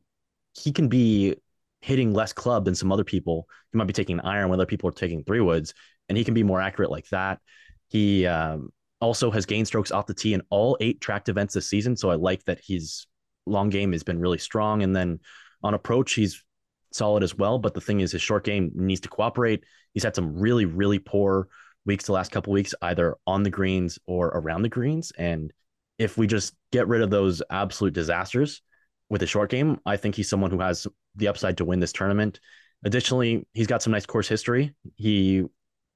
he 0.54 0.72
can 0.72 0.88
be 0.88 1.36
hitting 1.82 2.14
less 2.14 2.34
club 2.34 2.66
than 2.66 2.76
some 2.76 2.92
other 2.92 3.04
people. 3.04 3.48
He 3.72 3.78
might 3.78 3.88
be 3.88 3.94
taking 3.94 4.20
iron 4.20 4.50
when 4.50 4.60
other 4.60 4.66
people 4.66 4.90
are 4.90 4.94
taking 4.94 5.24
three 5.24 5.42
woods, 5.42 5.74
and 6.10 6.18
he 6.18 6.24
can 6.24 6.34
be 6.34 6.44
more 6.44 6.62
accurate 6.62 6.92
like 6.92 7.08
that. 7.10 7.40
He 7.88 8.26
um, 8.26 8.70
also 9.02 9.30
has 9.32 9.46
gained 9.46 9.68
strokes 9.68 9.92
off 9.92 10.08
the 10.08 10.14
tee 10.14 10.34
in 10.34 10.42
all 10.50 10.78
eight 10.80 11.02
tracked 11.02 11.30
events 11.30 11.54
this 11.54 11.68
season. 11.68 11.96
So 11.96 12.10
I 12.10 12.16
like 12.16 12.44
that 12.46 12.60
his 12.66 13.06
long 13.46 13.70
game 13.70 13.92
has 13.92 14.04
been 14.04 14.20
really 14.20 14.38
strong. 14.38 14.82
And 14.82 14.96
then 14.96 15.20
on 15.64 15.74
approach, 15.74 16.14
he's 16.14 16.44
solid 16.92 17.24
as 17.24 17.36
well. 17.36 17.60
But 17.60 17.74
the 17.74 17.82
thing 17.82 18.00
is, 18.00 18.12
his 18.12 18.22
short 18.22 18.44
game 18.44 18.72
needs 18.74 19.02
to 19.02 19.10
cooperate. 19.10 19.64
He's 19.94 20.04
had 20.04 20.16
some 20.16 20.38
really, 20.38 20.66
really 20.66 21.00
poor 21.00 21.48
weeks 21.86 22.06
the 22.06 22.14
last 22.14 22.32
couple 22.32 22.54
weeks, 22.54 22.74
either 22.82 23.16
on 23.28 23.44
the 23.44 23.50
greens 23.50 24.00
or 24.06 24.28
around 24.28 24.64
the 24.64 24.70
greens. 24.70 25.12
And 25.18 25.54
if 25.98 26.18
we 26.18 26.28
just 26.28 26.54
get 26.72 26.88
rid 26.88 27.02
of 27.02 27.10
those 27.10 27.42
absolute 27.50 27.94
disasters, 27.94 28.62
with 29.10 29.24
a 29.24 29.28
short 29.28 29.50
game. 29.50 29.80
I 29.86 29.98
think 29.98 30.16
he's 30.16 30.30
someone 30.30 30.52
who 30.52 30.60
has 30.60 30.88
the 31.16 31.28
upside 31.28 31.58
to 31.58 31.66
win 31.66 31.80
this 31.80 31.94
tournament. 31.94 32.40
Additionally, 32.84 33.48
he's 33.54 33.68
got 33.68 33.82
some 33.82 33.92
nice 33.92 34.06
course 34.06 34.28
history. 34.28 34.74
He 34.96 35.44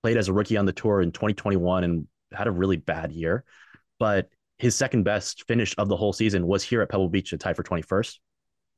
played 0.04 0.18
as 0.18 0.28
a 0.28 0.34
rookie 0.34 0.58
on 0.58 0.66
the 0.66 0.74
tour 0.74 1.02
in 1.02 1.12
2021 1.12 1.84
and 1.84 2.08
had 2.32 2.48
a 2.48 2.52
really 2.52 2.78
bad 2.78 3.12
year, 3.12 3.44
but 4.00 4.30
his 4.58 4.76
second 4.76 5.04
best 5.04 5.46
finish 5.48 5.74
of 5.78 5.88
the 5.88 5.96
whole 5.96 6.14
season 6.14 6.46
was 6.46 6.64
here 6.64 6.82
at 6.82 6.90
Pebble 6.90 7.10
Beach 7.10 7.32
to 7.32 7.38
tie 7.38 7.54
for 7.54 7.64
21st. 7.64 8.18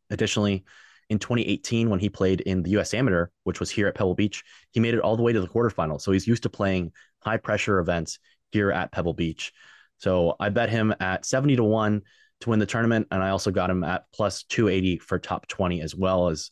Additionally, 0.09 0.63
in 1.11 1.19
2018, 1.19 1.89
when 1.89 1.99
he 1.99 2.07
played 2.07 2.39
in 2.39 2.63
the 2.63 2.69
US 2.79 2.93
Amateur, 2.93 3.27
which 3.43 3.59
was 3.59 3.69
here 3.69 3.85
at 3.85 3.95
Pebble 3.95 4.15
Beach, 4.15 4.43
he 4.71 4.79
made 4.79 4.93
it 4.93 5.01
all 5.01 5.17
the 5.17 5.21
way 5.21 5.33
to 5.33 5.41
the 5.41 5.47
quarterfinal. 5.47 5.99
So 5.99 6.13
he's 6.13 6.25
used 6.25 6.43
to 6.43 6.49
playing 6.49 6.93
high 7.19 7.35
pressure 7.35 7.79
events 7.79 8.17
here 8.53 8.71
at 8.71 8.93
Pebble 8.93 9.13
Beach. 9.13 9.51
So 9.97 10.37
I 10.39 10.47
bet 10.47 10.69
him 10.69 10.95
at 11.01 11.25
70 11.25 11.57
to 11.57 11.65
1 11.65 12.01
to 12.39 12.49
win 12.49 12.59
the 12.59 12.65
tournament. 12.65 13.07
And 13.11 13.21
I 13.21 13.31
also 13.31 13.51
got 13.51 13.69
him 13.69 13.83
at 13.83 14.05
plus 14.13 14.43
280 14.43 14.99
for 14.99 15.19
top 15.19 15.47
20 15.47 15.81
as 15.81 15.93
well 15.93 16.29
as. 16.29 16.49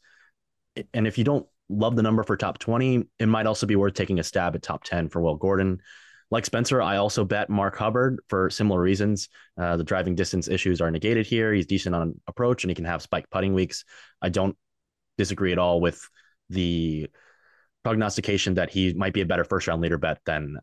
And 0.93 1.07
if 1.07 1.17
you 1.17 1.23
don't 1.23 1.47
love 1.69 1.95
the 1.95 2.03
number 2.03 2.23
for 2.23 2.35
top 2.35 2.59
20, 2.59 3.05
it 3.17 3.27
might 3.27 3.47
also 3.47 3.65
be 3.65 3.77
worth 3.77 3.93
taking 3.93 4.19
a 4.19 4.23
stab 4.23 4.55
at 4.55 4.61
top 4.61 4.83
10 4.83 5.07
for 5.07 5.21
Will 5.21 5.37
Gordon. 5.37 5.79
Like 6.31 6.45
Spencer, 6.45 6.81
I 6.81 6.97
also 6.97 7.25
bet 7.25 7.49
Mark 7.49 7.75
Hubbard 7.77 8.19
for 8.27 8.49
similar 8.49 8.79
reasons. 8.79 9.29
Uh, 9.57 9.77
the 9.77 9.83
driving 9.83 10.15
distance 10.15 10.47
issues 10.47 10.79
are 10.79 10.91
negated 10.91 11.25
here. 11.25 11.51
He's 11.53 11.65
decent 11.65 11.95
on 11.95 12.19
approach 12.27 12.63
and 12.63 12.69
he 12.69 12.75
can 12.75 12.85
have 12.85 13.01
spike 13.01 13.29
putting 13.31 13.53
weeks. 13.53 13.83
I 14.21 14.29
don't 14.29 14.55
disagree 15.17 15.51
at 15.51 15.57
all 15.57 15.81
with 15.81 16.07
the 16.49 17.09
prognostication 17.83 18.55
that 18.55 18.69
he 18.69 18.93
might 18.93 19.13
be 19.13 19.21
a 19.21 19.25
better 19.25 19.43
first 19.43 19.67
round 19.67 19.81
leader 19.81 19.97
bet 19.97 20.19
than 20.25 20.57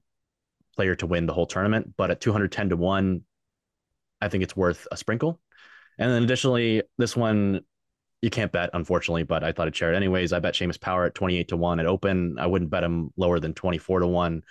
player 0.77 0.95
to 0.97 1.07
win 1.07 1.27
the 1.27 1.33
whole 1.33 1.47
tournament. 1.47 1.95
But 1.97 2.11
at 2.11 2.21
210 2.21 2.69
to 2.69 2.77
1, 2.77 3.23
I 4.21 4.29
think 4.29 4.45
it's 4.45 4.57
worth 4.57 4.87
a 4.93 4.97
sprinkle. 4.97 5.41
And 5.99 6.11
then 6.11 6.23
additionally, 6.23 6.83
this 6.99 7.17
one 7.17 7.63
you 8.23 8.31
can't 8.31 8.53
bet, 8.53 8.71
unfortunately, 8.73 9.25
but 9.25 9.45
I 9.45 9.53
thought 9.53 9.67
I'd 9.67 9.77
share 9.77 9.93
it 9.93 9.97
anyways. 9.97 10.33
I 10.33 10.39
bet 10.39 10.55
Seamus 10.55 10.81
Power 10.81 11.05
at 11.05 11.15
28 11.15 11.49
to 11.49 11.57
1 11.57 11.81
at 11.81 11.87
open. 11.87 12.37
I 12.39 12.47
wouldn't 12.47 12.71
bet 12.71 12.85
him 12.85 13.11
lower 13.17 13.39
than 13.41 13.55
24 13.55 14.01
to 14.01 14.07
1. 14.07 14.43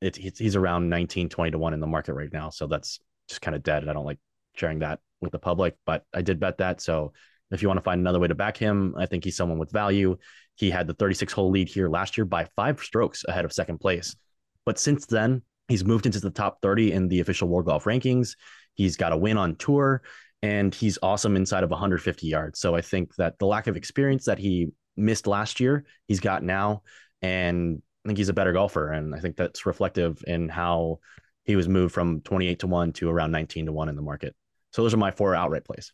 It, 0.00 0.16
he's 0.16 0.56
around 0.56 0.88
19, 0.90 1.28
20 1.28 1.50
to 1.52 1.58
1 1.58 1.74
in 1.74 1.80
the 1.80 1.86
market 1.86 2.14
right 2.14 2.32
now. 2.32 2.50
So 2.50 2.66
that's 2.66 3.00
just 3.28 3.40
kind 3.40 3.54
of 3.54 3.62
dead. 3.62 3.82
And 3.82 3.90
I 3.90 3.94
don't 3.94 4.04
like 4.04 4.18
sharing 4.54 4.80
that 4.80 5.00
with 5.20 5.32
the 5.32 5.38
public, 5.38 5.76
but 5.86 6.04
I 6.12 6.22
did 6.22 6.38
bet 6.40 6.58
that. 6.58 6.80
So 6.80 7.12
if 7.50 7.62
you 7.62 7.68
want 7.68 7.78
to 7.78 7.84
find 7.84 8.00
another 8.00 8.20
way 8.20 8.28
to 8.28 8.34
back 8.34 8.56
him, 8.56 8.94
I 8.98 9.06
think 9.06 9.24
he's 9.24 9.36
someone 9.36 9.58
with 9.58 9.70
value. 9.70 10.16
He 10.56 10.70
had 10.70 10.86
the 10.86 10.94
36 10.94 11.32
hole 11.32 11.50
lead 11.50 11.68
here 11.68 11.88
last 11.88 12.16
year 12.16 12.24
by 12.24 12.46
five 12.56 12.80
strokes 12.80 13.24
ahead 13.26 13.44
of 13.44 13.52
second 13.52 13.78
place. 13.78 14.16
But 14.64 14.78
since 14.78 15.06
then, 15.06 15.42
he's 15.68 15.84
moved 15.84 16.06
into 16.06 16.20
the 16.20 16.30
top 16.30 16.60
30 16.62 16.92
in 16.92 17.08
the 17.08 17.20
official 17.20 17.48
World 17.48 17.66
Golf 17.66 17.84
rankings. 17.84 18.36
He's 18.74 18.96
got 18.96 19.12
a 19.12 19.16
win 19.16 19.36
on 19.36 19.56
tour 19.56 20.02
and 20.42 20.74
he's 20.74 20.98
awesome 21.02 21.36
inside 21.36 21.64
of 21.64 21.70
150 21.70 22.26
yards. 22.26 22.58
So 22.58 22.74
I 22.74 22.80
think 22.80 23.14
that 23.16 23.38
the 23.38 23.46
lack 23.46 23.66
of 23.66 23.76
experience 23.76 24.26
that 24.26 24.38
he 24.38 24.68
missed 24.96 25.26
last 25.26 25.60
year, 25.60 25.84
he's 26.08 26.20
got 26.20 26.42
now. 26.42 26.82
And 27.22 27.82
I 28.06 28.08
think 28.08 28.18
he's 28.18 28.28
a 28.28 28.34
better 28.34 28.52
golfer. 28.52 28.92
And 28.92 29.16
I 29.16 29.18
think 29.18 29.36
that's 29.36 29.66
reflective 29.66 30.22
in 30.28 30.48
how 30.48 31.00
he 31.42 31.56
was 31.56 31.68
moved 31.68 31.92
from 31.92 32.20
28 32.20 32.60
to 32.60 32.66
1 32.68 32.92
to 32.92 33.10
around 33.10 33.32
19 33.32 33.66
to 33.66 33.72
1 33.72 33.88
in 33.88 33.96
the 33.96 34.02
market. 34.02 34.36
So 34.70 34.82
those 34.82 34.94
are 34.94 34.98
my 34.98 35.10
four 35.10 35.34
outright 35.34 35.64
plays. 35.64 35.92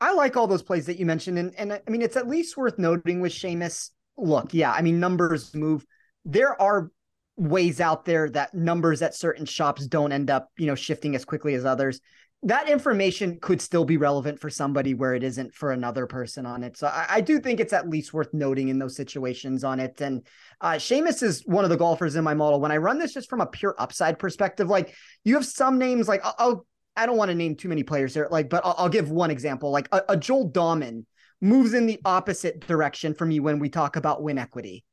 I, 0.00 0.14
like 0.14 0.36
all 0.36 0.46
those 0.46 0.62
plays 0.62 0.86
that 0.86 0.98
you 0.98 1.04
mentioned. 1.04 1.38
And, 1.38 1.54
and 1.58 1.72
I 1.74 1.90
mean, 1.90 2.00
it's 2.00 2.16
at 2.16 2.26
least 2.26 2.56
worth 2.56 2.78
noting 2.78 3.20
with 3.20 3.32
Seamus. 3.32 3.90
Look, 4.16 4.54
yeah, 4.54 4.72
I 4.72 4.80
mean, 4.80 4.98
numbers 4.98 5.54
move. 5.54 5.84
There 6.24 6.60
are 6.60 6.90
ways 7.36 7.80
out 7.82 8.06
there 8.06 8.30
that 8.30 8.54
numbers 8.54 9.02
at 9.02 9.14
certain 9.14 9.44
shops 9.44 9.86
don't 9.86 10.12
end 10.12 10.30
up, 10.30 10.48
you 10.56 10.66
know, 10.66 10.74
shifting 10.74 11.14
as 11.14 11.26
quickly 11.26 11.52
as 11.54 11.66
others. 11.66 12.00
That 12.44 12.68
information 12.68 13.38
could 13.40 13.60
still 13.60 13.84
be 13.84 13.96
relevant 13.96 14.40
for 14.40 14.50
somebody 14.50 14.94
where 14.94 15.14
it 15.14 15.22
isn't 15.22 15.54
for 15.54 15.70
another 15.70 16.06
person 16.06 16.44
on 16.44 16.64
it. 16.64 16.76
So 16.76 16.88
I, 16.88 17.06
I 17.08 17.20
do 17.20 17.38
think 17.38 17.60
it's 17.60 17.72
at 17.72 17.88
least 17.88 18.12
worth 18.12 18.34
noting 18.34 18.68
in 18.68 18.80
those 18.80 18.96
situations 18.96 19.62
on 19.62 19.78
it. 19.78 20.00
And 20.00 20.26
uh, 20.60 20.72
Seamus 20.72 21.22
is 21.22 21.42
one 21.46 21.62
of 21.62 21.70
the 21.70 21.76
golfers 21.76 22.16
in 22.16 22.24
my 22.24 22.34
model. 22.34 22.60
When 22.60 22.72
I 22.72 22.78
run 22.78 22.98
this 22.98 23.14
just 23.14 23.30
from 23.30 23.40
a 23.40 23.46
pure 23.46 23.76
upside 23.78 24.18
perspective, 24.18 24.68
like 24.68 24.94
you 25.24 25.34
have 25.34 25.46
some 25.46 25.78
names 25.78 26.08
like 26.08 26.24
I'll, 26.24 26.34
I'll 26.38 26.66
I 26.96 27.06
don't 27.06 27.16
want 27.16 27.30
to 27.30 27.34
name 27.34 27.56
too 27.56 27.68
many 27.68 27.84
players 27.84 28.12
here, 28.12 28.28
like, 28.30 28.50
but 28.50 28.64
I'll, 28.66 28.74
I'll 28.76 28.88
give 28.88 29.10
one 29.10 29.30
example. 29.30 29.70
Like 29.70 29.88
a, 29.92 30.02
a 30.10 30.16
Joel 30.16 30.50
Dahmen 30.50 31.04
moves 31.40 31.74
in 31.74 31.86
the 31.86 32.00
opposite 32.04 32.66
direction 32.66 33.14
for 33.14 33.24
me 33.24 33.40
when 33.40 33.58
we 33.58 33.68
talk 33.68 33.96
about 33.96 34.22
win 34.22 34.38
equity. 34.38 34.84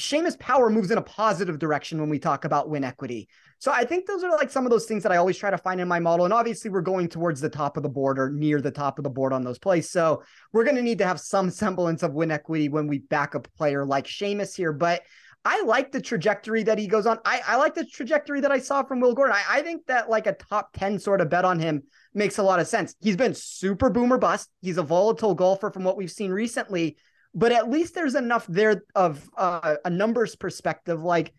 Seamus 0.00 0.38
Power 0.38 0.70
moves 0.70 0.90
in 0.90 0.98
a 0.98 1.02
positive 1.02 1.58
direction 1.58 2.00
when 2.00 2.08
we 2.08 2.18
talk 2.18 2.44
about 2.44 2.68
win 2.68 2.84
equity. 2.84 3.28
So 3.58 3.70
I 3.70 3.84
think 3.84 4.06
those 4.06 4.24
are 4.24 4.30
like 4.30 4.50
some 4.50 4.64
of 4.64 4.70
those 4.70 4.86
things 4.86 5.02
that 5.02 5.12
I 5.12 5.18
always 5.18 5.36
try 5.36 5.50
to 5.50 5.58
find 5.58 5.80
in 5.80 5.86
my 5.86 6.00
model. 6.00 6.24
And 6.24 6.34
obviously, 6.34 6.70
we're 6.70 6.80
going 6.80 7.08
towards 7.08 7.40
the 7.40 7.50
top 7.50 7.76
of 7.76 7.82
the 7.82 7.88
board 7.88 8.18
or 8.18 8.30
near 8.30 8.60
the 8.60 8.70
top 8.70 8.98
of 8.98 9.04
the 9.04 9.10
board 9.10 9.32
on 9.32 9.42
those 9.42 9.58
plays. 9.58 9.90
So 9.90 10.22
we're 10.52 10.64
going 10.64 10.76
to 10.76 10.82
need 10.82 10.98
to 10.98 11.06
have 11.06 11.20
some 11.20 11.50
semblance 11.50 12.02
of 12.02 12.14
win 12.14 12.30
equity 12.30 12.68
when 12.68 12.86
we 12.86 12.98
back 12.98 13.34
a 13.34 13.40
player 13.40 13.84
like 13.84 14.06
Seamus 14.06 14.56
here. 14.56 14.72
But 14.72 15.02
I 15.44 15.62
like 15.62 15.92
the 15.92 16.00
trajectory 16.00 16.62
that 16.64 16.78
he 16.78 16.86
goes 16.86 17.06
on. 17.06 17.18
I, 17.24 17.40
I 17.46 17.56
like 17.56 17.74
the 17.74 17.84
trajectory 17.84 18.40
that 18.40 18.52
I 18.52 18.58
saw 18.58 18.82
from 18.82 19.00
Will 19.00 19.14
Gordon. 19.14 19.36
I, 19.36 19.58
I 19.58 19.62
think 19.62 19.86
that 19.86 20.10
like 20.10 20.26
a 20.26 20.34
top 20.34 20.70
10 20.74 20.98
sort 20.98 21.20
of 21.20 21.30
bet 21.30 21.44
on 21.44 21.58
him 21.58 21.82
makes 22.14 22.38
a 22.38 22.42
lot 22.42 22.60
of 22.60 22.66
sense. 22.66 22.94
He's 23.00 23.16
been 23.16 23.34
super 23.34 23.88
boomer 23.88 24.18
bust. 24.18 24.50
He's 24.60 24.78
a 24.78 24.82
volatile 24.82 25.34
golfer 25.34 25.70
from 25.70 25.84
what 25.84 25.96
we've 25.96 26.10
seen 26.10 26.30
recently 26.30 26.96
but 27.34 27.52
at 27.52 27.70
least 27.70 27.94
there's 27.94 28.14
enough 28.14 28.46
there 28.48 28.84
of 28.94 29.28
uh, 29.36 29.76
a 29.84 29.90
numbers 29.90 30.36
perspective. 30.36 31.02
Like, 31.02 31.32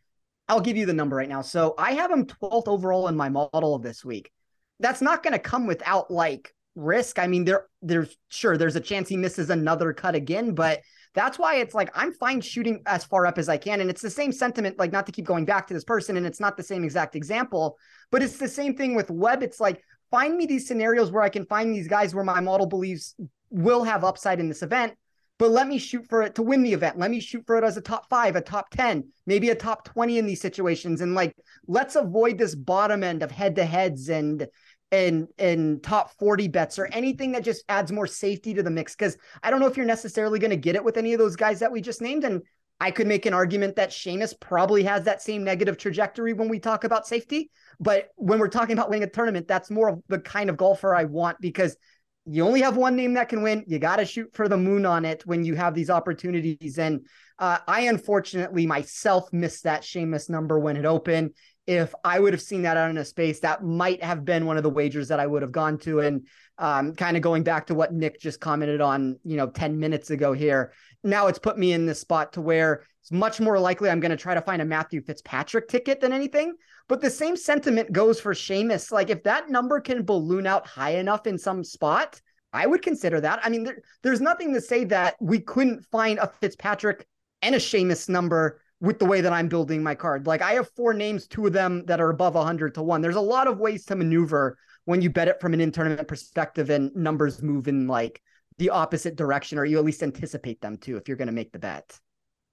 I'll 0.48 0.62
give 0.62 0.78
you 0.78 0.86
the 0.86 0.94
number 0.94 1.16
right 1.16 1.30
now. 1.30 1.42
So 1.42 1.76
I 1.78 1.94
have 1.94 2.12
him 2.12 2.26
12th 2.26 2.68
overall 2.68 3.08
in 3.08 3.16
my 3.16 3.30
model 3.30 3.80
this 3.80 4.04
week. 4.04 4.32
That's 4.80 5.02
not 5.02 5.24
going 5.24 5.34
to 5.34 5.40
come 5.40 5.68
without 5.68 6.10
like 6.10 6.54
risk. 6.76 7.20
I 7.20 7.28
mean, 7.28 7.46
there, 7.46 7.68
there's 7.82 8.16
sure 8.30 8.58
there's 8.58 8.76
a 8.76 8.82
chance 8.82 9.10
he 9.10 9.18
misses 9.18 9.50
another 9.50 9.94
cut 9.94 10.16
again, 10.16 10.54
but 10.56 10.82
that's 11.14 11.38
why 11.38 11.56
it's 11.56 11.76
like 11.76 11.90
I'm 11.94 12.14
fine 12.14 12.42
shooting 12.42 12.82
as 12.86 13.04
far 13.04 13.26
up 13.26 13.38
as 13.38 13.50
I 13.50 13.58
can. 13.58 13.82
And 13.82 13.90
it's 13.90 14.02
the 14.02 14.10
same 14.10 14.32
sentiment, 14.32 14.80
like 14.80 14.92
not 14.92 15.06
to 15.06 15.12
keep 15.12 15.26
going 15.26 15.46
back 15.46 15.68
to 15.68 15.74
this 15.74 15.84
person, 15.84 16.18
and 16.18 16.26
it's 16.26 16.40
not 16.40 16.58
the 16.58 16.64
same 16.64 16.84
exact 16.84 17.16
example, 17.16 17.78
but 18.12 18.24
it's 18.24 18.38
the 18.38 18.48
same 18.48 18.76
thing 18.76 18.96
with 18.96 19.12
Webb. 19.12 19.44
It's 19.44 19.60
like 19.60 19.84
find 20.10 20.36
me 20.36 20.46
these 20.46 20.68
scenarios 20.68 21.12
where 21.12 21.24
I 21.24 21.30
can 21.30 21.46
find 21.46 21.74
these 21.74 21.88
guys 21.88 22.16
where 22.16 22.24
my 22.24 22.40
model 22.40 22.66
believes 22.66 23.16
will 23.50 23.84
have 23.84 24.04
upside 24.04 24.40
in 24.40 24.48
this 24.48 24.64
event 24.64 24.94
but 25.42 25.50
let 25.50 25.68
me 25.68 25.80
shoot 25.80 26.08
for 26.08 26.22
it 26.22 26.36
to 26.36 26.44
win 26.44 26.62
the 26.62 26.72
event. 26.72 27.00
Let 27.00 27.10
me 27.10 27.20
shoot 27.20 27.44
for 27.48 27.58
it 27.58 27.64
as 27.64 27.76
a 27.76 27.82
top 27.82 28.08
five, 28.12 28.36
a 28.36 28.42
top 28.42 28.70
10, 28.70 29.06
maybe 29.26 29.50
a 29.50 29.56
top 29.56 29.84
20 29.86 30.20
in 30.20 30.28
these 30.28 30.40
situations. 30.40 31.02
And 31.02 31.16
like, 31.16 31.36
let's 31.66 31.96
avoid 31.96 32.38
this 32.38 32.54
bottom 32.54 33.04
end 33.04 33.24
of 33.24 33.32
head 33.32 33.56
to 33.56 33.66
heads 33.66 34.10
and, 34.10 34.46
and, 34.92 35.28
and 35.40 35.82
top 35.82 36.12
40 36.20 36.48
bets 36.50 36.78
or 36.78 36.86
anything 36.92 37.32
that 37.32 37.44
just 37.44 37.64
adds 37.70 37.92
more 37.92 38.06
safety 38.06 38.54
to 38.54 38.62
the 38.62 38.70
mix. 38.70 38.96
Cause 38.96 39.18
I 39.42 39.50
don't 39.50 39.60
know 39.60 39.66
if 39.66 39.78
you're 39.78 39.86
necessarily 39.88 40.38
going 40.38 40.52
to 40.52 40.58
get 40.58 40.76
it 40.76 40.84
with 40.84 40.96
any 40.96 41.12
of 41.12 41.18
those 41.18 41.36
guys 41.36 41.62
that 41.62 41.72
we 41.72 41.82
just 41.82 42.04
named. 42.04 42.24
And 42.24 42.44
I 42.80 42.92
could 42.92 43.08
make 43.08 43.26
an 43.26 43.34
argument 43.34 43.78
that 43.78 43.90
Seamus 43.90 44.40
probably 44.40 44.84
has 44.84 45.06
that 45.06 45.24
same 45.24 45.44
negative 45.44 45.80
trajectory 45.80 46.34
when 46.34 46.50
we 46.50 46.60
talk 46.60 46.84
about 46.84 47.08
safety. 47.08 47.50
But 47.80 48.10
when 48.16 48.38
we're 48.38 48.48
talking 48.48 48.74
about 48.74 48.92
winning 48.92 49.06
a 49.06 49.10
tournament, 49.10 49.48
that's 49.48 49.72
more 49.72 49.90
of 49.90 50.04
the 50.08 50.20
kind 50.20 50.52
of 50.52 50.58
golfer 50.58 50.94
I 50.94 51.06
want 51.06 51.42
because 51.42 51.78
you 52.26 52.46
only 52.46 52.62
have 52.62 52.78
one 52.78 52.96
name 52.96 53.16
that 53.16 53.30
can 53.30 53.42
win. 53.42 53.64
You 53.68 53.80
got 53.80 53.98
to 53.98 54.06
shoot 54.06 54.30
for 54.34 54.48
the 54.48 54.58
moon 54.58 54.86
on 54.86 55.06
it 55.06 55.26
when 55.26 55.44
you 55.44 55.56
have 55.56 55.74
these 55.74 55.90
opportunities. 55.90 56.78
And 56.78 57.08
uh, 57.40 57.58
I 57.68 57.82
unfortunately 57.82 58.68
myself 58.68 59.32
missed 59.34 59.64
that 59.64 59.82
Seamus 59.82 60.30
number 60.30 60.60
when 60.60 60.78
it 60.78 60.86
opened. 60.86 61.32
If 61.66 61.94
I 62.04 62.20
would 62.20 62.34
have 62.34 62.42
seen 62.42 62.64
that 62.64 62.78
out 62.78 62.90
in 62.90 62.98
a 62.98 63.06
space, 63.06 63.40
that 63.40 63.64
might 63.64 64.04
have 64.04 64.26
been 64.26 64.46
one 64.46 64.58
of 64.58 64.64
the 64.64 64.70
wagers 64.70 65.08
that 65.08 65.20
I 65.20 65.28
would 65.28 65.42
have 65.42 65.52
gone 65.52 65.78
to. 65.80 66.02
And 66.02 66.28
um, 66.58 66.94
kind 66.94 67.18
of 67.18 67.24
going 67.24 67.44
back 67.44 67.68
to 67.68 67.76
what 67.76 67.94
Nick 67.94 68.20
just 68.20 68.40
commented 68.40 68.82
on, 68.82 69.20
you 69.24 69.38
know, 69.38 69.48
10 69.48 69.80
minutes 69.80 70.12
ago 70.12 70.34
here. 70.34 70.74
Now 71.04 71.28
it's 71.28 71.40
put 71.40 71.58
me 71.58 71.74
in 71.74 71.88
this 71.88 72.02
spot 72.02 72.34
to 72.34 72.42
where 72.42 72.84
it's 73.02 73.12
much 73.12 73.40
more 73.40 73.60
likely 73.60 73.90
I'm 73.90 74.00
going 74.00 74.12
to 74.12 74.18
try 74.18 74.36
to 74.36 74.42
find 74.42 74.62
a 74.62 74.66
Matthew 74.66 75.02
Fitzpatrick 75.02 75.68
ticket 75.68 76.02
than 76.02 76.14
anything. 76.14 76.56
But 76.88 77.02
the 77.02 77.10
same 77.10 77.38
sentiment 77.38 77.92
goes 77.92 78.20
for 78.20 78.34
Seamus. 78.34 78.92
Like 78.92 79.10
if 79.10 79.24
that 79.24 79.50
number 79.50 79.80
can 79.80 80.04
balloon 80.04 80.46
out 80.46 80.68
high 80.68 80.96
enough 80.96 81.28
in 81.28 81.38
some 81.38 81.64
spot, 81.64 82.22
I 82.54 82.68
would 82.68 82.82
consider 82.82 83.22
that. 83.22 83.40
I 83.44 83.50
mean, 83.50 83.64
there, 83.64 83.82
there's 84.04 84.22
nothing 84.22 84.54
to 84.54 84.62
say 84.62 84.84
that 84.86 85.16
we 85.20 85.40
couldn't 85.40 85.86
find 85.86 86.20
a 86.20 86.28
Fitzpatrick 86.28 87.08
and 87.42 87.56
a 87.56 87.60
Seamus 87.60 88.10
number 88.10 88.60
with 88.82 89.00
the 89.00 89.06
way 89.06 89.22
that 89.22 89.32
I'm 89.32 89.48
building 89.48 89.84
my 89.84 89.96
card. 89.96 90.28
Like 90.28 90.42
I 90.42 90.54
have 90.54 90.70
four 90.76 90.94
names, 90.94 91.28
two 91.28 91.46
of 91.48 91.54
them 91.54 91.86
that 91.86 92.02
are 92.02 92.10
above 92.10 92.36
100 92.36 92.74
to 92.76 92.82
one. 92.82 93.02
There's 93.02 93.16
a 93.16 93.22
lot 93.22 93.48
of 93.48 93.60
ways 93.60 93.86
to 93.86 93.96
maneuver 93.96 94.58
when 94.86 95.02
you 95.02 95.10
bet 95.10 95.28
it 95.28 95.40
from 95.40 95.54
an 95.54 95.62
in 95.62 95.72
tournament 95.72 96.08
perspective 96.08 96.70
and 96.70 96.94
numbers 96.96 97.42
move 97.42 97.68
in 97.68 97.88
like 97.88 98.22
the 98.58 98.72
opposite 98.72 99.16
direction, 99.16 99.58
or 99.58 99.66
you 99.66 99.78
at 99.78 99.86
least 99.86 100.04
anticipate 100.04 100.62
them 100.62 100.78
to 100.78 100.98
if 100.98 101.08
you're 101.08 101.18
going 101.18 101.28
to 101.28 101.34
make 101.34 101.52
the 101.52 101.60
bet. 101.60 101.98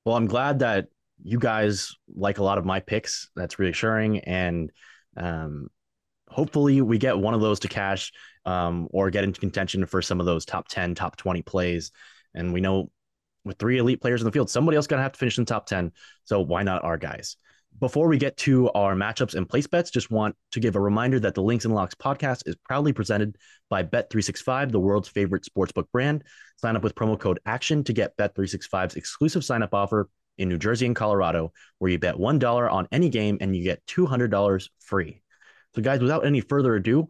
Well, 0.05 0.17
I'm 0.17 0.27
glad 0.27 0.61
that 0.61 0.87
you 1.23 1.39
guys 1.39 1.95
like 2.15 2.39
a 2.39 2.45
lot 2.45 2.59
of 2.59 2.65
my 2.65 2.81
picks. 2.81 3.29
That's 3.35 3.59
reassuring. 3.59 4.21
And 4.21 4.71
um, 5.17 5.69
hopefully 6.29 6.81
we 6.81 6.99
get 6.99 7.19
one 7.19 7.35
of 7.35 7.41
those 7.41 7.61
to 7.61 7.69
cash 7.69 8.13
um, 8.45 8.89
or 8.91 9.11
get 9.11 9.25
into 9.25 9.41
contention 9.41 9.87
for 9.87 10.03
some 10.03 10.21
of 10.21 10.27
those 10.27 10.45
top 10.45 10.69
10, 10.69 10.95
top 10.95 11.17
20 11.17 11.43
plays. 11.43 11.91
And 12.35 12.53
we 12.53 12.61
know 12.61 12.91
with 13.45 13.59
three 13.59 13.79
elite 13.79 14.01
players 14.01 14.21
in 14.21 14.27
the 14.27 14.33
field, 14.33 14.51
somebody 14.51 14.77
else 14.77 14.87
going 14.87 14.99
to 14.99 15.03
have 15.03 15.13
to 15.13 15.19
finish 15.19 15.39
in 15.39 15.45
the 15.45 15.49
top 15.49 15.67
10. 15.67 15.93
So 16.25 16.41
why 16.41 16.63
not 16.63 16.85
our 16.85 16.97
guys? 16.97 17.37
Before 17.81 18.09
we 18.09 18.19
get 18.19 18.37
to 18.39 18.71
our 18.71 18.95
matchups 18.95 19.35
and 19.35 19.49
place 19.49 19.67
bets, 19.67 19.91
just 19.91 20.11
want 20.11 20.35
to 20.53 20.61
give 20.61 20.75
a 20.75 20.81
reminder 20.81 21.21
that 21.21 21.35
the 21.35 21.43
Links 21.43 21.65
and 21.65 21.75
Locks 21.75 21.95
podcast 21.95 22.49
is 22.49 22.57
proudly 22.65 22.93
presented 22.93 23.37
by 23.69 23.85
Bet365, 23.85 24.73
the 24.73 24.81
world's 24.81 25.09
favorite 25.09 25.45
sportsbook 25.45 25.85
brand. 25.93 26.25
Sign 26.57 26.75
up 26.75 26.83
with 26.83 26.97
promo 26.97 27.19
code 27.19 27.39
ACTION 27.47 27.85
to 27.85 27.93
get 27.93 28.17
Bet365's 28.17 28.97
exclusive 28.97 29.45
sign 29.45 29.63
up 29.63 29.75
offer 29.75 30.09
in 30.39 30.49
New 30.49 30.59
Jersey 30.59 30.87
and 30.87 30.97
Colorado, 30.97 31.53
where 31.79 31.91
you 31.91 31.99
bet 31.99 32.15
$1 32.15 32.73
on 32.73 32.89
any 32.91 33.09
game 33.09 33.39
and 33.41 33.55
you 33.55 33.63
get 33.63 33.85
$200 33.87 34.69
free. 34.79 35.21
So, 35.75 35.83
guys, 35.83 36.01
without 36.01 36.25
any 36.25 36.41
further 36.41 36.77
ado, 36.77 37.09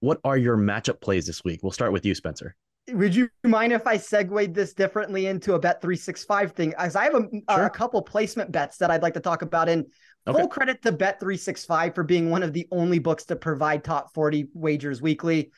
what 0.00 0.20
are 0.24 0.36
your 0.36 0.56
matchup 0.56 1.00
plays 1.00 1.26
this 1.26 1.44
week? 1.44 1.60
We'll 1.62 1.72
start 1.72 1.92
with 1.92 2.04
you, 2.04 2.14
Spencer. 2.14 2.56
Would 2.90 3.14
you 3.14 3.28
mind 3.44 3.72
if 3.72 3.86
I 3.86 3.96
segued 3.96 4.54
this 4.54 4.74
differently 4.74 5.26
into 5.26 5.54
a 5.54 5.58
bet 5.58 5.80
365 5.80 6.52
thing? 6.52 6.74
As 6.76 6.96
I 6.96 7.04
have 7.04 7.14
a, 7.14 7.28
sure. 7.30 7.66
a 7.66 7.70
couple 7.70 8.02
placement 8.02 8.50
bets 8.50 8.78
that 8.78 8.90
I'd 8.90 9.02
like 9.02 9.14
to 9.14 9.20
talk 9.20 9.42
about. 9.42 9.68
And 9.68 9.86
okay. 10.26 10.40
full 10.40 10.48
credit 10.48 10.82
to 10.82 10.90
Bet 10.90 11.20
365 11.20 11.94
for 11.94 12.02
being 12.02 12.30
one 12.30 12.42
of 12.42 12.52
the 12.52 12.66
only 12.72 12.98
books 12.98 13.24
to 13.26 13.36
provide 13.36 13.84
top 13.84 14.12
40 14.14 14.48
wagers 14.54 15.00
weekly. 15.00 15.52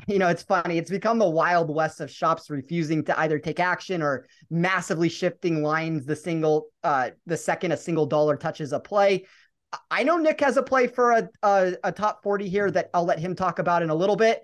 You 0.06 0.18
know, 0.18 0.28
it's 0.28 0.42
funny. 0.42 0.78
It's 0.78 0.90
become 0.90 1.18
the 1.18 1.28
wild 1.28 1.74
west 1.74 2.00
of 2.00 2.10
shops 2.10 2.50
refusing 2.50 3.04
to 3.04 3.18
either 3.20 3.38
take 3.38 3.60
action 3.60 4.02
or 4.02 4.26
massively 4.50 5.08
shifting 5.08 5.62
lines 5.62 6.06
the 6.06 6.16
single, 6.16 6.68
uh, 6.84 7.10
the 7.26 7.36
second 7.36 7.72
a 7.72 7.76
single 7.76 8.06
dollar 8.06 8.36
touches 8.36 8.72
a 8.72 8.80
play. 8.80 9.26
I 9.90 10.02
know 10.02 10.16
Nick 10.16 10.40
has 10.40 10.56
a 10.56 10.62
play 10.62 10.86
for 10.86 11.12
a, 11.12 11.28
a, 11.42 11.72
a 11.84 11.92
top 11.92 12.22
40 12.22 12.48
here 12.48 12.70
that 12.70 12.90
I'll 12.94 13.04
let 13.04 13.18
him 13.18 13.34
talk 13.34 13.58
about 13.58 13.82
in 13.82 13.90
a 13.90 13.94
little 13.94 14.16
bit. 14.16 14.42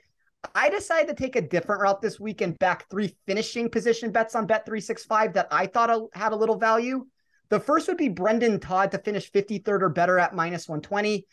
I 0.55 0.69
decided 0.69 1.09
to 1.09 1.14
take 1.14 1.37
a 1.37 1.40
different 1.40 1.81
route 1.81 2.03
this 2.03 2.21
week 2.21 2.43
and 2.43 2.59
back 2.59 2.88
three 2.90 3.17
finishing 3.27 3.71
position 3.71 4.11
bets 4.11 4.35
on 4.35 4.47
Bet365 4.47 5.33
that 5.35 5.49
I 5.51 5.67
thought 5.67 6.09
had 6.12 6.33
a 6.33 6.37
little 6.37 6.59
value. 6.59 7.07
The 7.49 7.61
first 7.61 7.88
would 7.88 7.97
be 7.97 8.09
Brendan 8.09 8.61
Todd 8.61 8.90
to 8.90 8.99
finish 8.99 9.31
53rd 9.31 9.83
or 9.83 9.88
better 9.88 10.19
at 10.19 10.35
minus 10.35 10.69
120. 10.69 11.27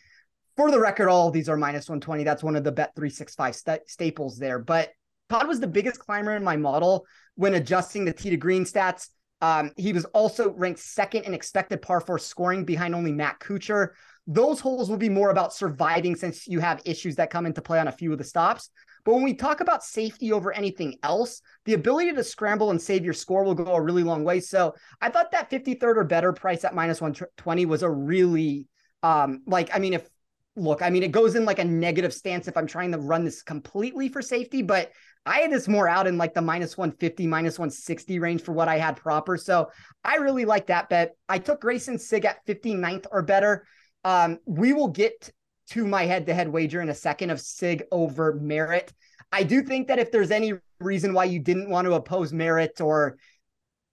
For 0.56 0.70
the 0.70 0.80
record, 0.80 1.08
all 1.08 1.28
of 1.28 1.34
these 1.34 1.48
are 1.48 1.56
minus 1.56 1.88
120. 1.88 2.24
That's 2.24 2.42
one 2.42 2.56
of 2.56 2.64
the 2.64 2.72
Bet365 2.72 3.54
st- 3.54 3.88
staples 3.88 4.38
there. 4.38 4.58
But 4.58 4.90
Todd 5.30 5.48
was 5.48 5.60
the 5.60 5.66
biggest 5.66 5.98
climber 5.98 6.36
in 6.36 6.44
my 6.44 6.56
model 6.56 7.06
when 7.36 7.54
adjusting 7.54 8.04
the 8.04 8.12
T 8.12 8.30
to 8.30 8.36
green 8.36 8.64
stats. 8.64 9.08
Um, 9.40 9.72
he 9.76 9.92
was 9.92 10.04
also 10.06 10.52
ranked 10.52 10.80
second 10.80 11.24
in 11.24 11.34
expected 11.34 11.82
par 11.82 12.00
four 12.00 12.18
scoring 12.18 12.64
behind 12.64 12.94
only 12.94 13.12
Matt 13.12 13.40
Kuchar. 13.40 13.88
Those 14.26 14.60
holes 14.60 14.88
will 14.88 14.98
be 14.98 15.08
more 15.08 15.30
about 15.30 15.52
surviving 15.52 16.14
since 16.14 16.46
you 16.46 16.60
have 16.60 16.80
issues 16.84 17.16
that 17.16 17.30
come 17.30 17.46
into 17.46 17.60
play 17.60 17.80
on 17.80 17.88
a 17.88 17.92
few 17.92 18.12
of 18.12 18.18
the 18.18 18.24
stops. 18.24 18.70
But 19.04 19.14
when 19.14 19.24
we 19.24 19.34
talk 19.34 19.60
about 19.60 19.82
safety 19.82 20.32
over 20.32 20.52
anything 20.52 20.96
else, 21.02 21.40
the 21.64 21.74
ability 21.74 22.12
to 22.12 22.22
scramble 22.22 22.70
and 22.70 22.80
save 22.80 23.04
your 23.04 23.14
score 23.14 23.42
will 23.42 23.54
go 23.54 23.74
a 23.74 23.82
really 23.82 24.04
long 24.04 24.22
way. 24.22 24.38
So 24.38 24.74
I 25.00 25.08
thought 25.08 25.32
that 25.32 25.50
53rd 25.50 25.96
or 25.96 26.04
better 26.04 26.32
price 26.32 26.64
at 26.64 26.74
minus 26.74 27.00
120 27.00 27.66
was 27.66 27.82
a 27.82 27.90
really, 27.90 28.68
um, 29.02 29.42
like, 29.44 29.74
I 29.74 29.80
mean, 29.80 29.94
if 29.94 30.08
look, 30.56 30.82
I 30.82 30.90
mean, 30.90 31.02
it 31.02 31.12
goes 31.12 31.34
in 31.34 31.44
like 31.44 31.58
a 31.58 31.64
negative 31.64 32.12
stance 32.12 32.48
if 32.48 32.56
I'm 32.56 32.66
trying 32.66 32.92
to 32.92 32.98
run 32.98 33.24
this 33.24 33.42
completely 33.42 34.08
for 34.08 34.20
safety, 34.20 34.62
but 34.62 34.92
I 35.24 35.38
had 35.38 35.52
this 35.52 35.68
more 35.68 35.88
out 35.88 36.06
in 36.06 36.18
like 36.18 36.34
the 36.34 36.42
minus 36.42 36.76
150, 36.76 37.26
minus 37.26 37.58
160 37.58 38.18
range 38.18 38.42
for 38.42 38.52
what 38.52 38.68
I 38.68 38.76
had 38.78 38.96
proper. 38.96 39.36
So 39.36 39.70
I 40.04 40.16
really 40.16 40.44
like 40.44 40.66
that 40.66 40.88
bet. 40.88 41.16
I 41.28 41.38
took 41.38 41.62
Greyson 41.62 41.98
Sigg 41.98 42.24
at 42.24 42.44
59th 42.46 43.06
or 43.10 43.22
better. 43.22 43.66
Um, 44.04 44.38
we 44.46 44.72
will 44.72 44.88
get 44.88 45.30
to 45.70 45.86
my 45.86 46.04
head 46.04 46.26
to 46.26 46.34
head 46.34 46.48
wager 46.48 46.80
in 46.80 46.88
a 46.88 46.94
second 46.94 47.30
of 47.30 47.40
Sigg 47.40 47.84
over 47.92 48.34
Merritt. 48.34 48.92
I 49.30 49.44
do 49.44 49.62
think 49.62 49.88
that 49.88 49.98
if 49.98 50.10
there's 50.10 50.30
any 50.30 50.54
reason 50.80 51.14
why 51.14 51.24
you 51.24 51.38
didn't 51.38 51.70
want 51.70 51.86
to 51.86 51.94
oppose 51.94 52.32
Merritt 52.32 52.80
or, 52.80 53.16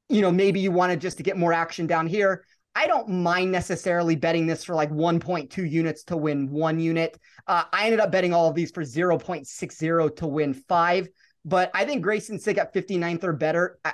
you 0.10 0.22
know, 0.22 0.32
maybe 0.32 0.60
you 0.60 0.72
wanted 0.72 1.00
just 1.00 1.18
to 1.18 1.24
get 1.24 1.38
more 1.38 1.54
action 1.54 1.88
down 1.88 2.08
here, 2.08 2.44
I 2.80 2.88
don't 2.88 3.10
mind 3.10 3.52
necessarily 3.52 4.16
betting 4.16 4.48
this 4.48 4.64
for 4.64 4.74
like 4.74 4.90
1.2 4.90 5.70
units 5.70 6.06
to 6.06 6.16
win 6.16 6.50
one 6.50 6.80
unit. 6.80 7.20
Uh, 7.46 7.66
I 7.74 7.84
ended 7.84 8.00
up 8.00 8.10
betting 8.10 8.34
all 8.34 8.48
of 8.48 8.56
these 8.56 8.72
for 8.72 8.84
0.60 8.84 10.16
to 10.16 10.26
win 10.26 10.54
five. 10.54 11.10
But 11.44 11.72
I 11.74 11.84
think 11.84 12.06
Greyson 12.06 12.40
Sigg 12.40 12.58
at 12.58 12.74
59th 12.74 13.26
or 13.26 13.34
better. 13.34 13.80
I, 13.84 13.92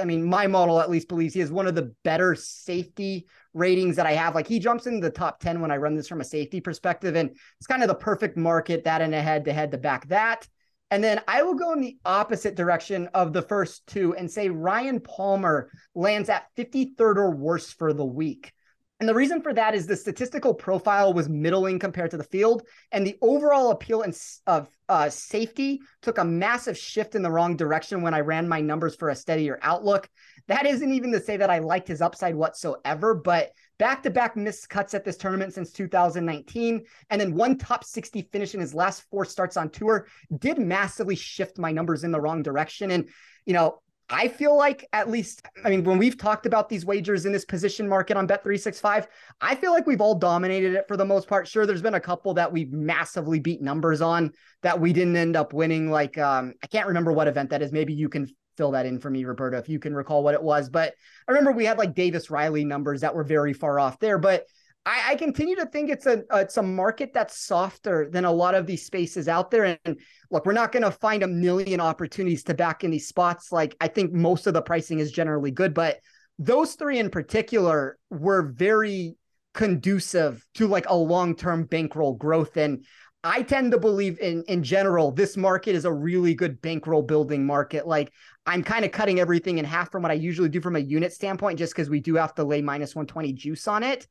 I 0.00 0.04
mean, 0.04 0.24
my 0.24 0.48
model 0.48 0.80
at 0.80 0.90
least 0.90 1.06
believes 1.06 1.32
he 1.32 1.42
is 1.42 1.52
one 1.52 1.68
of 1.68 1.76
the 1.76 1.94
better 2.02 2.34
safety 2.34 3.28
ratings 3.52 3.94
that 3.94 4.06
I 4.06 4.14
have. 4.14 4.34
Like 4.34 4.48
he 4.48 4.58
jumps 4.58 4.88
in 4.88 4.98
the 4.98 5.10
top 5.10 5.38
10 5.38 5.60
when 5.60 5.70
I 5.70 5.76
run 5.76 5.94
this 5.94 6.08
from 6.08 6.20
a 6.20 6.24
safety 6.24 6.60
perspective. 6.60 7.14
And 7.14 7.30
it's 7.30 7.68
kind 7.68 7.82
of 7.82 7.88
the 7.88 7.94
perfect 7.94 8.36
market 8.36 8.82
that 8.82 9.00
and 9.00 9.14
a 9.14 9.22
head 9.22 9.44
to 9.44 9.52
head 9.52 9.70
to 9.70 9.78
back 9.78 10.08
that. 10.08 10.48
And 10.94 11.02
then 11.02 11.20
I 11.26 11.42
will 11.42 11.54
go 11.54 11.72
in 11.72 11.80
the 11.80 11.96
opposite 12.04 12.54
direction 12.54 13.08
of 13.14 13.32
the 13.32 13.42
first 13.42 13.84
two 13.88 14.14
and 14.14 14.30
say 14.30 14.48
Ryan 14.48 15.00
Palmer 15.00 15.68
lands 15.96 16.28
at 16.28 16.46
53rd 16.56 17.16
or 17.16 17.30
worse 17.32 17.72
for 17.72 17.92
the 17.92 18.04
week. 18.04 18.52
And 19.00 19.08
the 19.08 19.14
reason 19.14 19.42
for 19.42 19.52
that 19.52 19.74
is 19.74 19.88
the 19.88 19.96
statistical 19.96 20.54
profile 20.54 21.12
was 21.12 21.28
middling 21.28 21.80
compared 21.80 22.12
to 22.12 22.16
the 22.16 22.22
field, 22.22 22.62
and 22.92 23.04
the 23.04 23.18
overall 23.20 23.72
appeal 23.72 24.02
and 24.02 24.16
of 24.46 24.68
uh, 24.88 25.10
safety 25.10 25.80
took 26.00 26.18
a 26.18 26.24
massive 26.24 26.78
shift 26.78 27.16
in 27.16 27.22
the 27.22 27.30
wrong 27.30 27.56
direction 27.56 28.02
when 28.02 28.14
I 28.14 28.20
ran 28.20 28.48
my 28.48 28.60
numbers 28.60 28.94
for 28.94 29.08
a 29.08 29.16
steadier 29.16 29.58
outlook. 29.62 30.08
That 30.46 30.64
isn't 30.64 30.92
even 30.92 31.10
to 31.10 31.20
say 31.20 31.38
that 31.38 31.50
I 31.50 31.58
liked 31.58 31.88
his 31.88 32.02
upside 32.02 32.36
whatsoever, 32.36 33.16
but 33.16 33.50
back 33.78 34.02
to 34.02 34.10
back 34.10 34.36
missed 34.36 34.68
cuts 34.68 34.94
at 34.94 35.04
this 35.04 35.16
tournament 35.16 35.52
since 35.52 35.72
2019, 35.72 36.84
and 37.10 37.20
then 37.20 37.34
one 37.34 37.58
top 37.58 37.84
60 37.84 38.22
finish 38.32 38.54
in 38.54 38.60
his 38.60 38.74
last 38.74 39.04
four 39.10 39.24
starts 39.24 39.56
on 39.56 39.70
tour 39.70 40.06
did 40.38 40.58
massively 40.58 41.16
shift 41.16 41.58
my 41.58 41.72
numbers 41.72 42.04
in 42.04 42.12
the 42.12 42.20
wrong 42.20 42.42
direction. 42.42 42.90
And, 42.90 43.08
you 43.46 43.52
know, 43.52 43.80
I 44.10 44.28
feel 44.28 44.54
like 44.54 44.86
at 44.92 45.10
least, 45.10 45.42
I 45.64 45.70
mean, 45.70 45.82
when 45.82 45.96
we've 45.96 46.18
talked 46.18 46.44
about 46.44 46.68
these 46.68 46.84
wagers 46.84 47.24
in 47.24 47.32
this 47.32 47.46
position 47.46 47.88
market 47.88 48.18
on 48.18 48.28
Bet365, 48.28 49.06
I 49.40 49.54
feel 49.54 49.72
like 49.72 49.86
we've 49.86 50.02
all 50.02 50.14
dominated 50.14 50.74
it 50.74 50.86
for 50.86 50.98
the 50.98 51.06
most 51.06 51.26
part. 51.26 51.48
Sure, 51.48 51.64
there's 51.64 51.80
been 51.80 51.94
a 51.94 52.00
couple 52.00 52.34
that 52.34 52.52
we've 52.52 52.70
massively 52.70 53.40
beat 53.40 53.62
numbers 53.62 54.02
on 54.02 54.32
that 54.62 54.78
we 54.78 54.92
didn't 54.92 55.16
end 55.16 55.36
up 55.36 55.54
winning. 55.54 55.90
Like, 55.90 56.18
um, 56.18 56.52
I 56.62 56.66
can't 56.66 56.88
remember 56.88 57.12
what 57.12 57.28
event 57.28 57.50
that 57.50 57.62
is. 57.62 57.72
Maybe 57.72 57.94
you 57.94 58.10
can 58.10 58.28
fill 58.56 58.72
that 58.72 58.86
in 58.86 58.98
for 58.98 59.10
me, 59.10 59.24
Roberto, 59.24 59.58
if 59.58 59.68
you 59.68 59.78
can 59.78 59.94
recall 59.94 60.22
what 60.22 60.34
it 60.34 60.42
was. 60.42 60.68
But 60.68 60.94
I 61.28 61.32
remember 61.32 61.52
we 61.52 61.64
had 61.64 61.78
like 61.78 61.94
Davis 61.94 62.30
Riley 62.30 62.64
numbers 62.64 63.00
that 63.00 63.14
were 63.14 63.24
very 63.24 63.52
far 63.52 63.78
off 63.78 63.98
there. 63.98 64.18
But 64.18 64.46
I, 64.86 65.12
I, 65.12 65.14
continue 65.16 65.56
to 65.56 65.66
think 65.66 65.88
it's 65.88 66.06
a 66.06 66.24
it's 66.32 66.58
a 66.58 66.62
market 66.62 67.12
that's 67.14 67.38
softer 67.38 68.08
than 68.10 68.26
a 68.26 68.32
lot 68.32 68.54
of 68.54 68.66
these 68.66 68.84
spaces 68.84 69.28
out 69.28 69.50
there. 69.50 69.78
And 69.84 69.98
look, 70.30 70.44
we're 70.44 70.52
not 70.52 70.72
going 70.72 70.82
to 70.82 70.90
find 70.90 71.22
a 71.22 71.28
million 71.28 71.80
opportunities 71.80 72.44
to 72.44 72.54
back 72.54 72.84
in 72.84 72.90
these 72.90 73.08
spots. 73.08 73.50
Like 73.50 73.76
I 73.80 73.88
think 73.88 74.12
most 74.12 74.46
of 74.46 74.54
the 74.54 74.62
pricing 74.62 74.98
is 74.98 75.10
generally 75.10 75.50
good, 75.50 75.72
but 75.72 76.00
those 76.38 76.74
three 76.74 76.98
in 76.98 77.10
particular 77.10 77.96
were 78.10 78.42
very 78.42 79.16
conducive 79.54 80.44
to 80.54 80.66
like 80.66 80.88
a 80.88 80.94
long 80.94 81.34
term 81.34 81.64
bankroll 81.64 82.14
growth. 82.14 82.56
And 82.56 82.84
I 83.24 83.40
tend 83.42 83.72
to 83.72 83.78
believe 83.78 84.18
in 84.20 84.44
in 84.48 84.62
general, 84.62 85.10
this 85.10 85.36
market 85.36 85.74
is 85.74 85.86
a 85.86 85.92
really 85.92 86.34
good 86.34 86.60
bankroll 86.60 87.02
building 87.02 87.46
market. 87.46 87.86
Like 87.86 88.12
I'm 88.44 88.62
kind 88.62 88.84
of 88.84 88.92
cutting 88.92 89.18
everything 89.18 89.56
in 89.56 89.64
half 89.64 89.90
from 89.90 90.02
what 90.02 90.12
I 90.12 90.14
usually 90.14 90.50
do 90.50 90.60
from 90.60 90.76
a 90.76 90.80
unit 90.80 91.12
standpoint, 91.12 91.58
just 91.58 91.74
because 91.74 91.88
we 91.88 92.00
do 92.00 92.16
have 92.16 92.34
to 92.34 92.44
lay 92.44 92.60
minus 92.60 92.94
120 92.94 93.32
juice 93.32 93.66
on 93.66 93.82
it. 93.82 94.06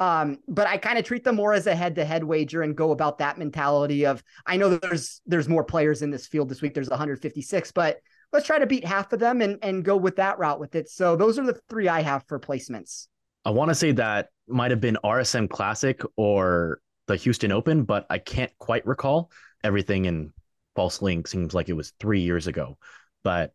Um, 0.00 0.38
but 0.46 0.66
I 0.68 0.76
kind 0.76 0.98
of 0.98 1.04
treat 1.04 1.24
them 1.24 1.36
more 1.36 1.54
as 1.54 1.66
a 1.66 1.74
head-to-head 1.74 2.22
wager 2.22 2.62
and 2.62 2.76
go 2.76 2.92
about 2.92 3.18
that 3.18 3.36
mentality 3.36 4.06
of 4.06 4.22
I 4.46 4.58
know 4.58 4.76
there's 4.76 5.22
there's 5.24 5.48
more 5.48 5.64
players 5.64 6.02
in 6.02 6.10
this 6.10 6.26
field 6.26 6.50
this 6.50 6.60
week. 6.60 6.74
There's 6.74 6.90
156, 6.90 7.72
but 7.72 7.98
let's 8.34 8.46
try 8.46 8.58
to 8.58 8.66
beat 8.66 8.84
half 8.84 9.14
of 9.14 9.18
them 9.18 9.40
and 9.40 9.58
and 9.62 9.82
go 9.82 9.96
with 9.96 10.16
that 10.16 10.38
route 10.38 10.60
with 10.60 10.74
it. 10.74 10.90
So 10.90 11.16
those 11.16 11.38
are 11.38 11.46
the 11.46 11.58
three 11.70 11.88
I 11.88 12.02
have 12.02 12.24
for 12.28 12.38
placements. 12.38 13.06
I 13.46 13.50
want 13.50 13.70
to 13.70 13.74
say 13.74 13.92
that 13.92 14.28
might 14.46 14.70
have 14.70 14.80
been 14.80 14.98
RSM 15.02 15.48
Classic 15.48 16.02
or 16.16 16.80
the 17.08 17.16
Houston 17.16 17.50
Open, 17.50 17.82
but 17.82 18.06
I 18.08 18.18
can't 18.18 18.52
quite 18.58 18.86
recall. 18.86 19.30
Everything 19.64 20.04
in 20.04 20.32
Fall 20.76 20.90
Swing 20.90 21.26
seems 21.26 21.54
like 21.54 21.68
it 21.68 21.74
was 21.74 21.92
three 21.98 22.20
years 22.20 22.46
ago. 22.46 22.78
But 23.24 23.52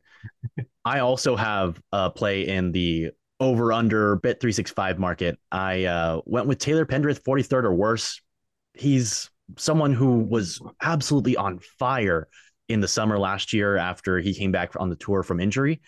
I 0.86 1.00
also 1.00 1.38
have 1.38 1.82
a 1.94 2.10
play 2.10 2.48
in 2.48 2.74
the 2.74 3.12
over 3.44 3.74
under 3.74 4.16
bet 4.16 4.40
365 4.40 5.00
market, 5.00 5.38
I 5.52 5.86
uh, 5.86 6.22
went 6.26 6.48
with 6.48 6.60
Taylor 6.60 6.86
Pendrith, 6.86 7.22
43rd 7.24 7.64
or 7.66 7.74
worse. 7.74 8.22
He's 8.74 9.30
someone 9.58 9.94
who 9.94 10.20
was 10.20 10.62
absolutely 10.82 11.36
on 11.36 11.60
fire 11.60 12.28
in 12.70 12.80
the 12.80 12.88
summer 12.88 13.20
last 13.20 13.54
year 13.54 13.76
after 13.76 14.20
he 14.20 14.34
came 14.34 14.52
back 14.52 14.74
on 14.80 14.90
the 14.90 14.96
tour 14.96 15.24
from 15.24 15.40
injury. 15.40 15.82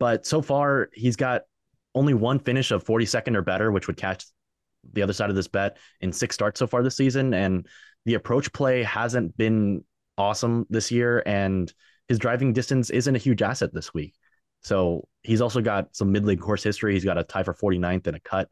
But 0.00 0.26
so 0.26 0.42
far, 0.42 0.88
he's 0.94 1.16
got 1.16 1.42
only 1.94 2.14
one 2.14 2.38
finish 2.38 2.70
of 2.70 2.84
42nd 2.84 3.36
or 3.36 3.42
better, 3.42 3.70
which 3.70 3.86
would 3.86 3.98
catch 3.98 4.24
the 4.92 5.02
other 5.02 5.12
side 5.12 5.30
of 5.30 5.36
this 5.36 5.48
bet 5.48 5.76
in 6.00 6.12
six 6.12 6.34
starts 6.34 6.58
so 6.58 6.66
far 6.66 6.82
this 6.82 6.96
season. 6.96 7.34
And 7.34 7.66
the 8.04 8.14
approach 8.14 8.52
play 8.52 8.82
hasn't 8.82 9.36
been 9.36 9.84
awesome 10.18 10.66
this 10.70 10.90
year. 10.90 11.22
And 11.24 11.72
his 12.08 12.18
driving 12.18 12.52
distance 12.52 12.90
isn't 12.90 13.14
a 13.14 13.18
huge 13.18 13.42
asset 13.42 13.72
this 13.72 13.94
week. 13.94 14.14
So 14.62 15.08
he's 15.22 15.40
also 15.40 15.60
got 15.60 15.94
some 15.94 16.12
mid 16.12 16.24
league 16.24 16.40
course 16.40 16.62
history. 16.62 16.94
He's 16.94 17.04
got 17.04 17.18
a 17.18 17.24
tie 17.24 17.42
for 17.42 17.54
49th 17.54 18.06
and 18.06 18.16
a 18.16 18.20
cut 18.20 18.48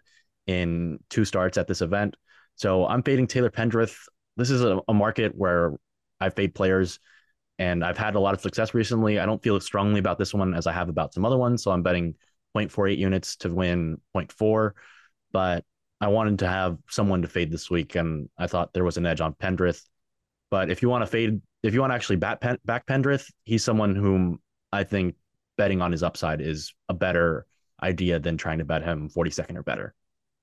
in 0.46 0.98
two 1.08 1.24
starts 1.24 1.58
at 1.58 1.68
this 1.68 1.82
event. 1.82 2.16
So 2.56 2.86
I'm 2.86 3.02
fading 3.02 3.26
Taylor 3.26 3.50
Pendrith. 3.50 3.96
This 4.36 4.50
is 4.50 4.62
a, 4.62 4.80
a 4.88 4.94
market 4.94 5.32
where 5.36 5.72
I 6.20 6.30
fade 6.30 6.54
players 6.54 6.98
and 7.58 7.84
I've 7.84 7.98
had 7.98 8.14
a 8.14 8.20
lot 8.20 8.34
of 8.34 8.40
success 8.40 8.72
recently. 8.72 9.18
I 9.18 9.26
don't 9.26 9.42
feel 9.42 9.56
as 9.56 9.64
strongly 9.64 10.00
about 10.00 10.18
this 10.18 10.32
one 10.32 10.54
as 10.54 10.66
I 10.66 10.72
have 10.72 10.88
about 10.88 11.12
some 11.12 11.24
other 11.26 11.36
ones. 11.36 11.62
So 11.62 11.70
I'm 11.70 11.82
betting 11.82 12.14
0.48 12.56 12.96
units 12.96 13.36
to 13.36 13.50
win 13.50 13.98
0.4. 14.16 14.72
But 15.30 15.64
I 16.00 16.08
wanted 16.08 16.38
to 16.40 16.48
have 16.48 16.78
someone 16.88 17.22
to 17.22 17.28
fade 17.28 17.50
this 17.50 17.70
week, 17.70 17.94
and 17.94 18.28
I 18.38 18.46
thought 18.46 18.72
there 18.72 18.84
was 18.84 18.96
an 18.96 19.06
edge 19.06 19.20
on 19.20 19.34
Pendrith. 19.34 19.82
But 20.50 20.70
if 20.70 20.82
you 20.82 20.88
want 20.88 21.02
to 21.02 21.06
fade, 21.06 21.40
if 21.62 21.74
you 21.74 21.80
want 21.80 21.90
to 21.90 21.94
actually 21.94 22.16
bat 22.16 22.40
Pen, 22.40 22.58
back 22.64 22.86
Pendrith, 22.86 23.30
he's 23.44 23.62
someone 23.62 23.94
whom 23.94 24.40
I 24.72 24.84
think 24.84 25.16
betting 25.58 25.82
on 25.82 25.92
his 25.92 26.02
upside 26.02 26.40
is 26.40 26.74
a 26.88 26.94
better 26.94 27.46
idea 27.82 28.18
than 28.18 28.36
trying 28.36 28.58
to 28.58 28.64
bet 28.64 28.82
him 28.82 29.10
42nd 29.10 29.56
or 29.56 29.62
better. 29.62 29.94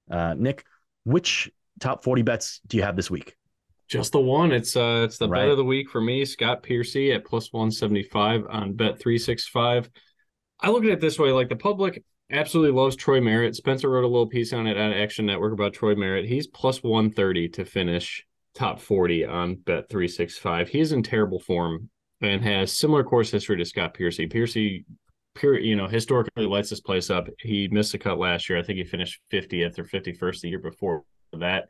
Uh, 0.10 0.36
Nick, 0.38 0.64
which 1.06 1.52
top 1.80 2.04
40 2.04 2.22
bets 2.22 2.62
do 2.68 2.78
you 2.78 2.84
have 2.84 2.96
this 2.96 3.10
week? 3.10 3.36
Just 3.88 4.12
the 4.12 4.20
one. 4.20 4.52
It's 4.52 4.76
uh 4.76 5.04
it's 5.06 5.18
the 5.18 5.30
Right. 5.30 5.44
bet 5.44 5.50
of 5.50 5.58
the 5.58 5.64
week 5.64 5.90
for 5.90 6.02
me, 6.02 6.26
Scott 6.26 6.62
Piercy 6.62 7.14
at 7.14 7.26
plus 7.26 7.54
175 7.54 8.46
on 8.50 8.74
bet 8.74 9.00
365. 9.00 9.90
I 10.60 10.70
look 10.72 10.84
at 10.84 10.90
it 10.90 11.00
this 11.00 11.18
way, 11.18 11.32
like 11.32 11.50
the 11.50 11.56
public 11.56 12.04
absolutely 12.32 12.80
loves 12.80 12.96
Troy 12.96 13.22
Merritt. 13.22 13.56
Spencer 13.56 13.90
wrote 13.90 14.04
a 14.04 14.08
little 14.08 14.28
piece 14.28 14.54
on 14.54 14.68
it 14.68 14.78
at 14.78 14.94
Action 14.94 15.26
Network 15.26 15.54
about 15.54 15.74
Troy 15.74 15.96
Merritt. 15.96 16.26
He's 16.26 16.48
plus 16.48 16.84
130 16.84 17.50
to 17.50 17.66
finish 17.66 18.26
top 18.54 18.80
40 18.80 19.26
on 19.26 19.56
bet 19.56 19.90
365. 19.90 20.70
He's 20.70 20.92
in 20.92 21.04
terrible 21.04 21.40
form 21.40 21.90
and 22.22 22.44
has 22.44 22.78
similar 22.78 23.04
course 23.04 23.32
history 23.32 23.58
to 23.58 23.66
Scott 23.66 23.94
Piercy. 23.94 24.28
Piercy 24.28 24.86
you 25.44 25.76
know, 25.76 25.88
historically 25.88 26.48
lights 26.48 26.72
this 26.72 26.82
place 26.82 27.12
up. 27.12 27.28
He 27.40 27.68
missed 27.68 27.94
a 27.94 28.00
cut 28.00 28.18
last 28.18 28.50
year. 28.50 28.58
I 28.58 28.64
think 28.64 28.78
he 28.78 28.84
finished 28.84 29.22
50th 29.32 29.78
or 29.78 29.84
51st 29.84 30.42
the 30.42 30.50
year 30.50 30.60
before 30.60 31.04
that 31.34 31.66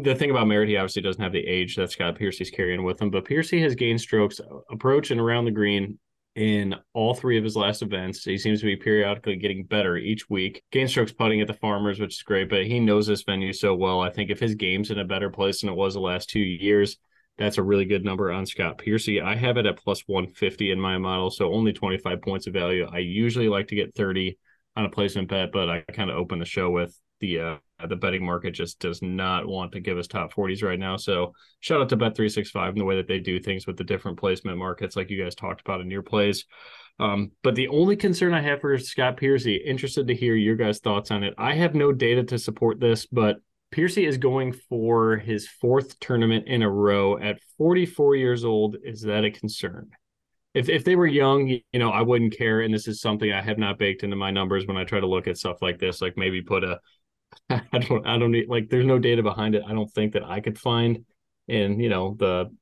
the 0.00 0.14
thing 0.14 0.30
about 0.30 0.46
Merritt, 0.46 0.68
he 0.68 0.76
obviously 0.76 1.02
doesn't 1.02 1.22
have 1.22 1.32
the 1.32 1.46
age 1.46 1.76
that 1.76 1.90
Scott 1.90 2.16
Piercy's 2.16 2.50
carrying 2.50 2.82
with 2.82 3.00
him, 3.00 3.10
but 3.10 3.24
Piercy 3.24 3.60
has 3.60 3.74
gained 3.74 4.00
strokes 4.00 4.40
approach 4.70 5.10
and 5.10 5.20
around 5.20 5.44
the 5.44 5.50
green 5.50 5.98
in 6.34 6.74
all 6.94 7.14
three 7.14 7.36
of 7.36 7.44
his 7.44 7.56
last 7.56 7.82
events. 7.82 8.24
He 8.24 8.38
seems 8.38 8.60
to 8.60 8.66
be 8.66 8.76
periodically 8.76 9.36
getting 9.36 9.64
better 9.64 9.96
each 9.96 10.30
week. 10.30 10.62
Gain 10.70 10.88
strokes 10.88 11.12
putting 11.12 11.40
at 11.40 11.46
the 11.46 11.54
Farmers, 11.54 12.00
which 12.00 12.14
is 12.14 12.22
great, 12.22 12.48
but 12.48 12.64
he 12.64 12.80
knows 12.80 13.06
this 13.06 13.22
venue 13.22 13.52
so 13.52 13.74
well. 13.74 14.00
I 14.00 14.10
think 14.10 14.30
if 14.30 14.40
his 14.40 14.54
game's 14.54 14.90
in 14.90 14.98
a 14.98 15.04
better 15.04 15.30
place 15.30 15.60
than 15.60 15.70
it 15.70 15.76
was 15.76 15.94
the 15.94 16.00
last 16.00 16.30
two 16.30 16.40
years, 16.40 16.96
that's 17.38 17.58
a 17.58 17.62
really 17.62 17.84
good 17.84 18.04
number 18.04 18.30
on 18.30 18.46
Scott 18.46 18.78
Piercy. 18.78 19.20
I 19.20 19.34
have 19.36 19.56
it 19.56 19.66
at 19.66 19.82
plus 19.82 20.02
150 20.06 20.70
in 20.70 20.80
my 20.80 20.98
model, 20.98 21.30
so 21.30 21.52
only 21.52 21.72
25 21.72 22.22
points 22.22 22.46
of 22.46 22.52
value. 22.52 22.86
I 22.90 22.98
usually 22.98 23.48
like 23.48 23.68
to 23.68 23.74
get 23.74 23.94
30 23.94 24.38
on 24.76 24.84
a 24.84 24.90
placement 24.90 25.28
bet, 25.28 25.52
but 25.52 25.68
I 25.68 25.80
kind 25.92 26.10
of 26.10 26.16
open 26.16 26.38
the 26.38 26.44
show 26.44 26.70
with 26.70 26.98
the 27.22 27.40
uh, 27.40 27.56
the 27.88 27.96
betting 27.96 28.24
market 28.24 28.50
just 28.50 28.78
does 28.80 29.00
not 29.00 29.46
want 29.46 29.72
to 29.72 29.80
give 29.80 29.96
us 29.96 30.06
top 30.06 30.34
40s 30.34 30.62
right 30.62 30.78
now. 30.78 30.96
So 30.96 31.32
shout 31.60 31.80
out 31.80 31.88
to 31.88 31.96
Bet365 31.96 32.68
and 32.68 32.80
the 32.80 32.84
way 32.84 32.96
that 32.96 33.08
they 33.08 33.18
do 33.18 33.40
things 33.40 33.66
with 33.66 33.78
the 33.78 33.84
different 33.84 34.18
placement 34.18 34.58
markets, 34.58 34.94
like 34.94 35.10
you 35.10 35.22
guys 35.22 35.34
talked 35.34 35.62
about 35.62 35.80
in 35.80 35.90
your 35.90 36.02
plays. 36.02 36.44
Um, 37.00 37.30
but 37.42 37.54
the 37.54 37.68
only 37.68 37.96
concern 37.96 38.34
I 38.34 38.42
have 38.42 38.60
for 38.60 38.76
Scott 38.78 39.16
Piercy, 39.16 39.56
interested 39.56 40.06
to 40.08 40.14
hear 40.14 40.34
your 40.34 40.56
guys' 40.56 40.80
thoughts 40.80 41.10
on 41.10 41.24
it. 41.24 41.34
I 41.38 41.54
have 41.54 41.74
no 41.74 41.92
data 41.92 42.22
to 42.24 42.38
support 42.38 42.78
this, 42.80 43.06
but 43.06 43.36
Piercy 43.70 44.04
is 44.04 44.18
going 44.18 44.52
for 44.52 45.16
his 45.16 45.48
fourth 45.48 45.98
tournament 45.98 46.46
in 46.46 46.62
a 46.62 46.70
row 46.70 47.18
at 47.18 47.40
44 47.56 48.16
years 48.16 48.44
old. 48.44 48.76
Is 48.84 49.00
that 49.02 49.24
a 49.24 49.30
concern? 49.30 49.88
If 50.54 50.68
if 50.68 50.84
they 50.84 50.96
were 50.96 51.06
young, 51.06 51.48
you 51.48 51.78
know, 51.78 51.90
I 51.90 52.02
wouldn't 52.02 52.36
care. 52.36 52.60
And 52.60 52.74
this 52.74 52.86
is 52.86 53.00
something 53.00 53.32
I 53.32 53.40
have 53.40 53.56
not 53.56 53.78
baked 53.78 54.02
into 54.02 54.16
my 54.16 54.30
numbers 54.30 54.66
when 54.66 54.76
I 54.76 54.84
try 54.84 55.00
to 55.00 55.06
look 55.06 55.26
at 55.26 55.38
stuff 55.38 55.62
like 55.62 55.78
this. 55.78 56.02
Like 56.02 56.18
maybe 56.18 56.42
put 56.42 56.62
a 56.62 56.78
I 57.72 57.78
don't 57.78 58.06
I 58.06 58.18
don't 58.18 58.32
need 58.32 58.48
like 58.48 58.68
there's 58.68 58.86
no 58.86 58.98
data 58.98 59.22
behind 59.22 59.54
it. 59.54 59.62
I 59.66 59.72
don't 59.72 59.90
think 59.92 60.12
that 60.12 60.24
I 60.24 60.40
could 60.40 60.58
find 60.58 61.04
in, 61.48 61.80
you 61.80 61.88
know, 61.88 62.16
the 62.18 62.54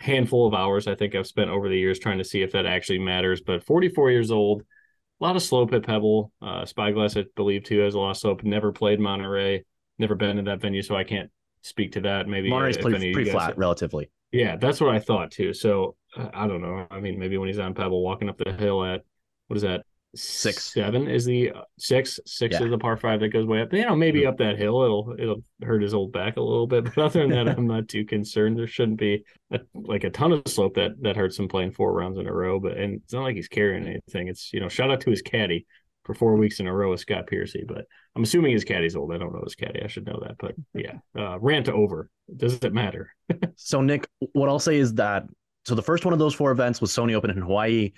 handful 0.00 0.46
of 0.46 0.54
hours 0.54 0.86
I 0.86 0.94
think 0.94 1.14
I've 1.14 1.26
spent 1.26 1.50
over 1.50 1.68
the 1.68 1.78
years 1.78 1.98
trying 1.98 2.18
to 2.18 2.24
see 2.24 2.42
if 2.42 2.52
that 2.52 2.66
actually 2.66 2.98
matters. 2.98 3.40
But 3.40 3.64
44 3.64 4.10
years 4.10 4.30
old, 4.30 4.62
a 4.62 5.24
lot 5.24 5.36
of 5.36 5.42
slope 5.42 5.72
at 5.72 5.84
Pebble. 5.84 6.32
Uh 6.42 6.64
Spyglass, 6.64 7.16
I 7.16 7.24
believe 7.36 7.64
too, 7.64 7.80
has 7.80 7.94
a 7.94 7.98
lot 7.98 8.10
of 8.10 8.16
slope. 8.16 8.42
Never 8.42 8.72
played 8.72 9.00
Monterey, 9.00 9.64
never 9.98 10.14
been 10.14 10.38
in 10.38 10.44
that 10.46 10.60
venue, 10.60 10.82
so 10.82 10.96
I 10.96 11.04
can't 11.04 11.30
speak 11.62 11.92
to 11.92 12.00
that. 12.02 12.28
Maybe 12.28 12.50
Monterey's 12.50 12.76
pretty, 12.76 12.96
any 12.96 13.04
of 13.06 13.08
you 13.08 13.14
pretty 13.14 13.30
flat 13.30 13.56
relatively. 13.56 14.10
Yeah, 14.32 14.56
that's 14.56 14.80
what 14.80 14.94
I 14.94 14.98
thought 14.98 15.30
too. 15.30 15.54
So 15.54 15.96
uh, 16.16 16.28
I 16.34 16.46
don't 16.46 16.60
know. 16.60 16.86
I 16.90 17.00
mean, 17.00 17.18
maybe 17.18 17.38
when 17.38 17.48
he's 17.48 17.58
on 17.58 17.74
Pebble 17.74 18.02
walking 18.02 18.28
up 18.28 18.36
the 18.38 18.52
hill 18.52 18.84
at 18.84 19.02
what 19.46 19.56
is 19.56 19.62
that? 19.62 19.84
Six. 20.14 20.72
seven 20.72 21.08
is 21.08 21.24
the 21.24 21.50
uh, 21.50 21.62
six, 21.78 22.20
six 22.26 22.54
Yeah. 22.54 22.64
is 22.64 22.70
the 22.70 22.78
par 22.78 22.96
five 22.96 23.20
that 23.20 23.28
goes 23.28 23.46
way 23.46 23.62
up. 23.62 23.72
You 23.72 23.84
know, 23.84 23.96
maybe 23.96 24.26
up 24.26 24.38
that 24.38 24.56
hill, 24.58 24.82
it'll 24.82 25.14
it'll 25.18 25.42
hurt 25.62 25.82
his 25.82 25.94
old 25.94 26.12
back 26.12 26.36
a 26.36 26.40
little 26.40 26.66
bit. 26.66 26.84
But 26.94 26.98
other 26.98 27.20
than 27.26 27.30
that, 27.30 27.48
I'm 27.58 27.66
not 27.66 27.88
too 27.88 28.04
concerned. 28.04 28.58
There 28.58 28.66
shouldn't 28.66 28.98
be 28.98 29.24
a, 29.50 29.60
like 29.74 30.04
a 30.04 30.10
ton 30.10 30.32
of 30.32 30.42
slope 30.46 30.74
that 30.74 30.92
that 31.02 31.16
hurts 31.16 31.38
him 31.38 31.48
playing 31.48 31.72
four 31.72 31.92
rounds 31.92 32.18
in 32.18 32.26
a 32.26 32.32
row. 32.32 32.60
But 32.60 32.78
and 32.78 33.00
it's 33.02 33.12
not 33.12 33.22
like 33.22 33.36
he's 33.36 33.48
carrying 33.48 33.86
anything. 33.86 34.28
It's 34.28 34.52
you 34.52 34.60
know, 34.60 34.68
shout 34.68 34.90
out 34.90 35.00
to 35.02 35.10
his 35.10 35.22
caddy 35.22 35.66
for 36.04 36.14
four 36.14 36.36
weeks 36.36 36.60
in 36.60 36.66
a 36.66 36.72
row 36.72 36.90
with 36.90 37.00
Scott 37.00 37.26
Piercy. 37.26 37.64
But 37.66 37.86
I'm 38.14 38.22
assuming 38.22 38.52
his 38.52 38.64
caddy's 38.64 38.94
old. 38.94 39.12
I 39.12 39.18
don't 39.18 39.32
know 39.32 39.42
his 39.42 39.54
caddy. 39.54 39.82
I 39.82 39.86
should 39.88 40.06
know 40.06 40.20
that. 40.22 40.36
But 40.38 40.54
yeah, 40.74 40.98
uh, 41.18 41.38
rant 41.40 41.68
over. 41.68 42.10
Does 42.36 42.54
it 42.62 42.72
matter? 42.72 43.10
So 43.56 43.80
Nick, 43.80 44.06
what 44.32 44.48
I'll 44.48 44.58
say 44.58 44.76
is 44.76 44.94
that 44.94 45.24
so 45.66 45.74
the 45.74 45.82
first 45.82 46.04
one 46.04 46.12
of 46.12 46.18
those 46.18 46.34
four 46.34 46.50
events 46.50 46.80
was 46.80 46.90
Sony 46.92 47.14
Open 47.14 47.30
in 47.30 47.38
Hawaii. 47.38 47.92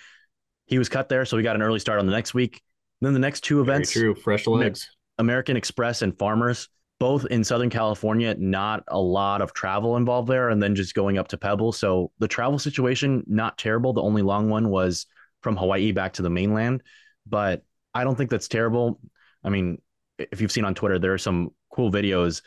He 0.66 0.78
was 0.78 0.88
cut 0.88 1.08
there, 1.08 1.24
so 1.24 1.36
we 1.36 1.42
got 1.42 1.56
an 1.56 1.62
early 1.62 1.78
start 1.78 1.98
on 1.98 2.06
the 2.06 2.12
next 2.12 2.34
week. 2.34 2.62
Then 3.00 3.12
the 3.12 3.18
next 3.18 3.42
two 3.42 3.62
Very 3.64 3.76
events, 3.76 3.92
true. 3.92 4.14
Fresh 4.14 4.46
legs. 4.46 4.88
American 5.18 5.56
Express 5.56 6.02
and 6.02 6.16
Farmers, 6.18 6.68
both 6.98 7.26
in 7.26 7.44
Southern 7.44 7.70
California, 7.70 8.34
not 8.38 8.82
a 8.88 8.98
lot 8.98 9.42
of 9.42 9.52
travel 9.52 9.96
involved 9.96 10.28
there, 10.28 10.50
and 10.50 10.62
then 10.62 10.74
just 10.74 10.94
going 10.94 11.18
up 11.18 11.28
to 11.28 11.36
Pebble. 11.36 11.72
So 11.72 12.10
the 12.18 12.28
travel 12.28 12.58
situation, 12.58 13.22
not 13.26 13.58
terrible. 13.58 13.92
The 13.92 14.02
only 14.02 14.22
long 14.22 14.48
one 14.48 14.70
was 14.70 15.06
from 15.42 15.56
Hawaii 15.56 15.92
back 15.92 16.14
to 16.14 16.22
the 16.22 16.30
mainland, 16.30 16.82
but 17.26 17.62
I 17.94 18.04
don't 18.04 18.16
think 18.16 18.30
that's 18.30 18.48
terrible. 18.48 18.98
I 19.44 19.50
mean, 19.50 19.80
if 20.18 20.40
you've 20.40 20.52
seen 20.52 20.64
on 20.64 20.74
Twitter, 20.74 20.98
there 20.98 21.12
are 21.12 21.18
some 21.18 21.50
cool 21.70 21.92
videos 21.92 22.42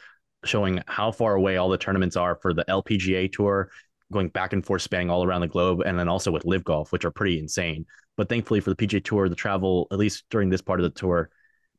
showing 0.46 0.82
how 0.88 1.12
far 1.12 1.36
away 1.36 1.58
all 1.58 1.70
the 1.70 1.78
tournaments 1.78 2.16
are 2.16 2.36
for 2.36 2.54
the 2.54 2.66
LPGA 2.66 3.32
tour, 3.32 3.70
going 4.12 4.30
back 4.30 4.54
and 4.54 4.66
forth, 4.66 4.82
spanning 4.82 5.10
all 5.10 5.24
around 5.24 5.42
the 5.42 5.48
globe, 5.48 5.82
and 5.86 5.98
then 5.98 6.08
also 6.08 6.32
with 6.32 6.46
Live 6.46 6.64
Golf, 6.64 6.92
which 6.92 7.06
are 7.06 7.12
pretty 7.12 7.40
insane. 7.40 7.86
But 8.18 8.30
thankfully 8.30 8.60
for 8.60 8.72
the 8.72 8.76
PGA 8.76 9.04
Tour, 9.04 9.30
the 9.30 9.36
travel, 9.36 9.88
at 9.92 9.98
least 9.98 10.26
during 10.30 10.50
this 10.50 10.62
part 10.62 10.80
of 10.80 10.84
the 10.84 11.00
tour, 11.00 11.30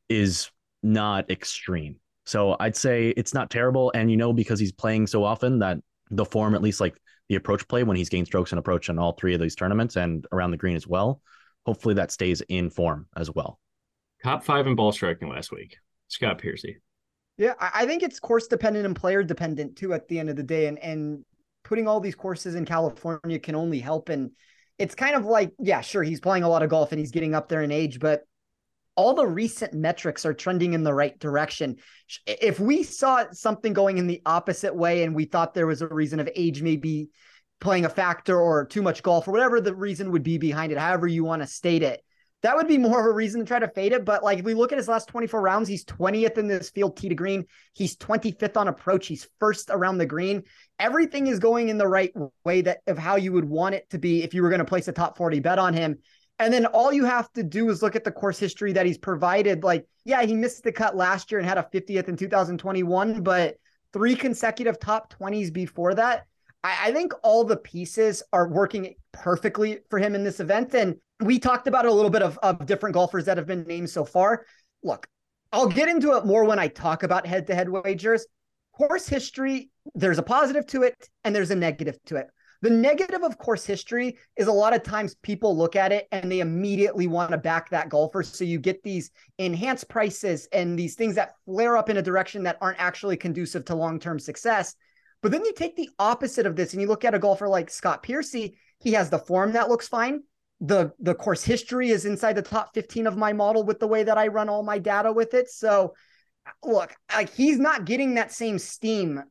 is 0.09 0.49
not 0.83 1.29
extreme. 1.29 1.97
So 2.25 2.55
I'd 2.59 2.75
say 2.75 3.09
it's 3.09 3.33
not 3.33 3.49
terrible. 3.49 3.91
And 3.93 4.09
you 4.09 4.17
know, 4.17 4.33
because 4.33 4.59
he's 4.59 4.71
playing 4.71 5.07
so 5.07 5.23
often 5.23 5.59
that 5.59 5.79
the 6.09 6.25
form, 6.25 6.55
at 6.55 6.61
least 6.61 6.81
like 6.81 6.95
the 7.29 7.35
approach 7.35 7.67
play 7.67 7.83
when 7.83 7.97
he's 7.97 8.09
gained 8.09 8.27
strokes 8.27 8.51
and 8.51 8.59
approach 8.59 8.89
on 8.89 8.99
all 8.99 9.13
three 9.13 9.33
of 9.33 9.41
these 9.41 9.55
tournaments 9.55 9.95
and 9.95 10.25
around 10.31 10.51
the 10.51 10.57
green 10.57 10.75
as 10.75 10.87
well, 10.87 11.21
hopefully 11.65 11.95
that 11.95 12.11
stays 12.11 12.41
in 12.49 12.69
form 12.69 13.07
as 13.15 13.29
well. 13.33 13.59
Top 14.23 14.43
five 14.43 14.67
in 14.67 14.75
ball 14.75 14.91
striking 14.91 15.29
last 15.29 15.51
week. 15.51 15.77
Scott 16.07 16.37
Piercy. 16.37 16.77
Yeah, 17.37 17.53
I 17.59 17.71
I 17.73 17.85
think 17.85 18.03
it's 18.03 18.19
course 18.19 18.47
dependent 18.47 18.85
and 18.85 18.95
player 18.95 19.23
dependent 19.23 19.77
too 19.77 19.93
at 19.93 20.07
the 20.07 20.19
end 20.19 20.29
of 20.29 20.35
the 20.35 20.43
day. 20.43 20.67
And 20.67 20.77
and 20.79 21.25
putting 21.63 21.87
all 21.87 21.99
these 21.99 22.15
courses 22.15 22.55
in 22.55 22.65
California 22.65 23.39
can 23.39 23.55
only 23.55 23.79
help. 23.79 24.09
And 24.09 24.31
it's 24.77 24.95
kind 24.95 25.15
of 25.15 25.25
like, 25.25 25.51
yeah, 25.59 25.81
sure, 25.81 26.03
he's 26.03 26.19
playing 26.19 26.43
a 26.43 26.49
lot 26.49 26.63
of 26.63 26.69
golf 26.69 26.91
and 26.91 26.99
he's 26.99 27.11
getting 27.11 27.35
up 27.35 27.49
there 27.49 27.61
in 27.61 27.71
age, 27.71 27.99
but 27.99 28.21
all 28.95 29.13
the 29.13 29.25
recent 29.25 29.73
metrics 29.73 30.25
are 30.25 30.33
trending 30.33 30.73
in 30.73 30.83
the 30.83 30.93
right 30.93 31.17
direction. 31.19 31.77
If 32.25 32.59
we 32.59 32.83
saw 32.83 33.25
something 33.31 33.73
going 33.73 33.97
in 33.97 34.07
the 34.07 34.21
opposite 34.25 34.75
way 34.75 35.03
and 35.03 35.15
we 35.15 35.25
thought 35.25 35.53
there 35.53 35.67
was 35.67 35.81
a 35.81 35.87
reason 35.87 36.19
of 36.19 36.29
age 36.35 36.61
maybe 36.61 37.09
playing 37.59 37.85
a 37.85 37.89
factor 37.89 38.39
or 38.39 38.65
too 38.65 38.81
much 38.81 39.03
golf 39.03 39.27
or 39.27 39.31
whatever 39.31 39.61
the 39.61 39.73
reason 39.73 40.11
would 40.11 40.23
be 40.23 40.37
behind 40.37 40.71
it, 40.71 40.77
however 40.77 41.07
you 41.07 41.23
want 41.23 41.41
to 41.41 41.47
state 41.47 41.83
it, 41.83 42.01
that 42.41 42.55
would 42.55 42.67
be 42.67 42.77
more 42.77 42.99
of 42.99 43.05
a 43.05 43.11
reason 43.11 43.39
to 43.39 43.45
try 43.45 43.59
to 43.59 43.67
fade 43.67 43.93
it. 43.93 44.03
But 44.03 44.23
like 44.23 44.39
if 44.39 44.45
we 44.45 44.53
look 44.53 44.71
at 44.71 44.77
his 44.77 44.87
last 44.87 45.07
24 45.07 45.41
rounds, 45.41 45.69
he's 45.69 45.85
20th 45.85 46.37
in 46.37 46.47
this 46.47 46.69
field 46.71 46.97
tee 46.97 47.09
to 47.09 47.15
green. 47.15 47.45
He's 47.73 47.95
25th 47.97 48.57
on 48.57 48.67
approach. 48.67 49.07
He's 49.07 49.27
first 49.39 49.69
around 49.69 49.99
the 49.99 50.05
green. 50.05 50.43
Everything 50.79 51.27
is 51.27 51.39
going 51.39 51.69
in 51.69 51.77
the 51.77 51.87
right 51.87 52.11
way 52.43 52.61
that 52.61 52.79
of 52.87 52.97
how 52.97 53.15
you 53.15 53.31
would 53.33 53.45
want 53.45 53.75
it 53.75 53.89
to 53.91 53.99
be 53.99 54.23
if 54.23 54.33
you 54.33 54.41
were 54.41 54.49
going 54.49 54.59
to 54.59 54.65
place 54.65 54.87
a 54.87 54.91
top 54.91 55.17
40 55.17 55.39
bet 55.39 55.59
on 55.59 55.73
him. 55.73 55.99
And 56.39 56.51
then 56.51 56.65
all 56.65 56.91
you 56.91 57.05
have 57.05 57.31
to 57.33 57.43
do 57.43 57.69
is 57.69 57.83
look 57.83 57.95
at 57.95 58.03
the 58.03 58.11
course 58.11 58.39
history 58.39 58.73
that 58.73 58.87
he's 58.87 58.97
provided. 58.97 59.63
Like, 59.63 59.85
yeah, 60.05 60.23
he 60.23 60.33
missed 60.33 60.63
the 60.63 60.71
cut 60.71 60.95
last 60.95 61.31
year 61.31 61.39
and 61.39 61.47
had 61.47 61.59
a 61.59 61.69
50th 61.71 62.07
in 62.07 62.17
2021, 62.17 63.21
but 63.21 63.57
three 63.93 64.15
consecutive 64.15 64.79
top 64.79 65.13
20s 65.13 65.53
before 65.53 65.93
that. 65.93 66.25
I, 66.63 66.89
I 66.89 66.91
think 66.91 67.13
all 67.23 67.43
the 67.43 67.57
pieces 67.57 68.23
are 68.33 68.47
working 68.47 68.95
perfectly 69.11 69.79
for 69.89 69.99
him 69.99 70.15
in 70.15 70.23
this 70.23 70.39
event. 70.39 70.73
And 70.73 70.97
we 71.19 71.39
talked 71.39 71.67
about 71.67 71.85
a 71.85 71.91
little 71.91 72.11
bit 72.11 72.21
of, 72.21 72.37
of 72.43 72.65
different 72.65 72.93
golfers 72.93 73.25
that 73.25 73.37
have 73.37 73.47
been 73.47 73.63
named 73.63 73.89
so 73.89 74.05
far. 74.05 74.45
Look, 74.83 75.07
I'll 75.51 75.67
get 75.67 75.89
into 75.89 76.15
it 76.15 76.25
more 76.25 76.45
when 76.45 76.59
I 76.59 76.67
talk 76.67 77.03
about 77.03 77.27
head 77.27 77.47
to 77.47 77.55
head 77.55 77.69
wagers. 77.69 78.25
Course 78.73 79.07
history, 79.07 79.69
there's 79.95 80.17
a 80.17 80.23
positive 80.23 80.65
to 80.67 80.83
it 80.83 81.09
and 81.23 81.35
there's 81.35 81.51
a 81.51 81.55
negative 81.55 81.99
to 82.05 82.15
it. 82.15 82.27
The 82.61 82.69
negative 82.69 83.23
of 83.23 83.37
course 83.39 83.65
history 83.65 84.17
is 84.37 84.47
a 84.47 84.51
lot 84.51 84.75
of 84.75 84.83
times 84.83 85.15
people 85.23 85.57
look 85.57 85.75
at 85.75 85.91
it 85.91 86.07
and 86.11 86.31
they 86.31 86.39
immediately 86.39 87.07
want 87.07 87.31
to 87.31 87.37
back 87.37 87.69
that 87.71 87.89
golfer. 87.89 88.21
So 88.21 88.43
you 88.43 88.59
get 88.59 88.83
these 88.83 89.11
enhanced 89.39 89.89
prices 89.89 90.47
and 90.53 90.77
these 90.77 90.95
things 90.95 91.15
that 91.15 91.33
flare 91.45 91.75
up 91.75 91.89
in 91.89 91.97
a 91.97 92.03
direction 92.03 92.43
that 92.43 92.57
aren't 92.61 92.79
actually 92.79 93.17
conducive 93.17 93.65
to 93.65 93.75
long 93.75 93.99
term 93.99 94.19
success. 94.19 94.75
But 95.21 95.31
then 95.31 95.45
you 95.45 95.53
take 95.53 95.75
the 95.75 95.89
opposite 95.99 96.45
of 96.45 96.55
this 96.55 96.73
and 96.73 96.81
you 96.81 96.87
look 96.87 97.05
at 97.05 97.13
a 97.13 97.19
golfer 97.19 97.47
like 97.47 97.69
Scott 97.69 98.03
Piercy. 98.03 98.57
He 98.79 98.93
has 98.93 99.09
the 99.09 99.19
form 99.19 99.53
that 99.53 99.69
looks 99.69 99.87
fine. 99.87 100.21
The 100.59 100.91
the 100.99 101.15
course 101.15 101.43
history 101.43 101.89
is 101.89 102.05
inside 102.05 102.33
the 102.33 102.41
top 102.41 102.73
15 102.73 103.07
of 103.07 103.17
my 103.17 103.33
model 103.33 103.63
with 103.63 103.79
the 103.79 103.87
way 103.87 104.03
that 104.03 104.17
I 104.17 104.27
run 104.27 104.49
all 104.49 104.63
my 104.63 104.79
data 104.79 105.11
with 105.11 105.33
it. 105.33 105.49
So 105.49 105.93
look, 106.63 106.95
like 107.13 107.33
he's 107.33 107.59
not 107.59 107.85
getting 107.85 108.15
that 108.15 108.31
same 108.31 108.59
steam 108.59 109.23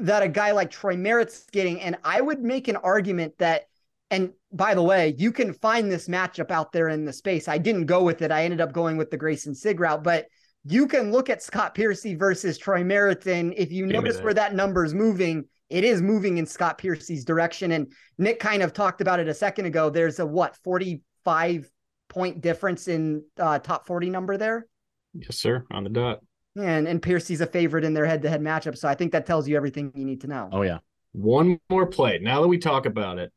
that 0.00 0.22
a 0.22 0.28
guy 0.28 0.52
like 0.52 0.70
Troy 0.70 0.96
Merritt's 0.96 1.44
getting. 1.52 1.80
And 1.80 1.96
I 2.04 2.20
would 2.20 2.40
make 2.40 2.68
an 2.68 2.76
argument 2.76 3.38
that, 3.38 3.64
and 4.10 4.32
by 4.52 4.74
the 4.74 4.82
way, 4.82 5.14
you 5.18 5.32
can 5.32 5.52
find 5.52 5.90
this 5.90 6.08
matchup 6.08 6.50
out 6.50 6.72
there 6.72 6.88
in 6.88 7.04
the 7.04 7.12
space. 7.12 7.48
I 7.48 7.58
didn't 7.58 7.86
go 7.86 8.02
with 8.02 8.22
it. 8.22 8.30
I 8.30 8.44
ended 8.44 8.60
up 8.60 8.72
going 8.72 8.96
with 8.96 9.10
the 9.10 9.18
Greyson 9.18 9.54
Sigg 9.54 9.80
route, 9.80 10.02
but 10.02 10.26
you 10.68 10.86
can 10.86 11.12
look 11.12 11.30
at 11.30 11.42
Scott 11.42 11.74
Piercy 11.74 12.14
versus 12.14 12.58
Troy 12.58 12.82
Merritt. 12.82 13.26
And 13.26 13.54
if 13.56 13.70
you 13.70 13.86
Give 13.86 13.94
notice 13.96 14.16
that. 14.16 14.24
where 14.24 14.34
that 14.34 14.54
number 14.54 14.84
is 14.84 14.94
moving, 14.94 15.44
it 15.70 15.84
is 15.84 16.02
moving 16.02 16.38
in 16.38 16.46
Scott 16.46 16.78
Piercy's 16.78 17.24
direction. 17.24 17.72
And 17.72 17.92
Nick 18.18 18.40
kind 18.40 18.62
of 18.62 18.72
talked 18.72 19.00
about 19.00 19.20
it 19.20 19.28
a 19.28 19.34
second 19.34 19.66
ago. 19.66 19.90
There's 19.90 20.18
a 20.18 20.26
what, 20.26 20.56
45 20.64 21.70
point 22.08 22.40
difference 22.40 22.88
in 22.88 23.24
uh, 23.38 23.58
top 23.58 23.86
40 23.86 24.10
number 24.10 24.36
there? 24.36 24.66
Yes, 25.14 25.36
sir. 25.36 25.64
On 25.70 25.84
the 25.84 25.90
dot. 25.90 26.20
And 26.56 26.88
and 26.88 27.02
Piercy's 27.02 27.42
a 27.42 27.46
favorite 27.46 27.84
in 27.84 27.92
their 27.92 28.06
head-to-head 28.06 28.40
matchup, 28.40 28.78
so 28.78 28.88
I 28.88 28.94
think 28.94 29.12
that 29.12 29.26
tells 29.26 29.46
you 29.46 29.56
everything 29.56 29.92
you 29.94 30.06
need 30.06 30.22
to 30.22 30.26
know. 30.26 30.48
Oh 30.50 30.62
yeah. 30.62 30.78
One 31.12 31.60
more 31.68 31.86
play. 31.86 32.18
Now 32.18 32.40
that 32.40 32.48
we 32.48 32.56
talk 32.56 32.86
about 32.86 33.18
it, 33.18 33.30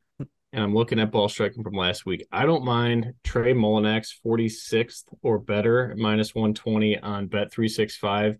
and 0.52 0.64
I'm 0.64 0.74
looking 0.74 1.00
at 1.00 1.12
ball 1.12 1.30
striking 1.30 1.64
from 1.64 1.74
last 1.74 2.06
week, 2.06 2.26
I 2.32 2.46
don't 2.46 2.66
mind 2.66 3.14
Trey 3.24 3.54
Mullinax 3.54 4.14
46th 4.26 5.04
or 5.22 5.40
better 5.40 5.96
minus 5.98 6.34
120 6.34 7.00
on 7.00 7.28
Bet 7.28 7.52
365. 7.52 8.38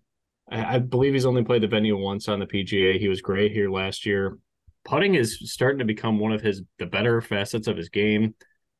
I, 0.50 0.76
I 0.76 0.78
believe 0.78 1.12
he's 1.12 1.26
only 1.26 1.44
played 1.44 1.62
the 1.62 1.68
venue 1.68 1.96
once 1.96 2.28
on 2.28 2.40
the 2.40 2.46
PGA. 2.46 2.98
He 2.98 3.08
was 3.08 3.20
great 3.20 3.52
here 3.52 3.70
last 3.70 4.04
year. 4.04 4.38
Putting 4.84 5.14
is 5.14 5.38
starting 5.52 5.78
to 5.78 5.84
become 5.84 6.18
one 6.18 6.32
of 6.32 6.40
his 6.40 6.62
the 6.78 6.86
better 6.86 7.20
facets 7.20 7.68
of 7.68 7.76
his 7.76 7.90
game, 7.90 8.34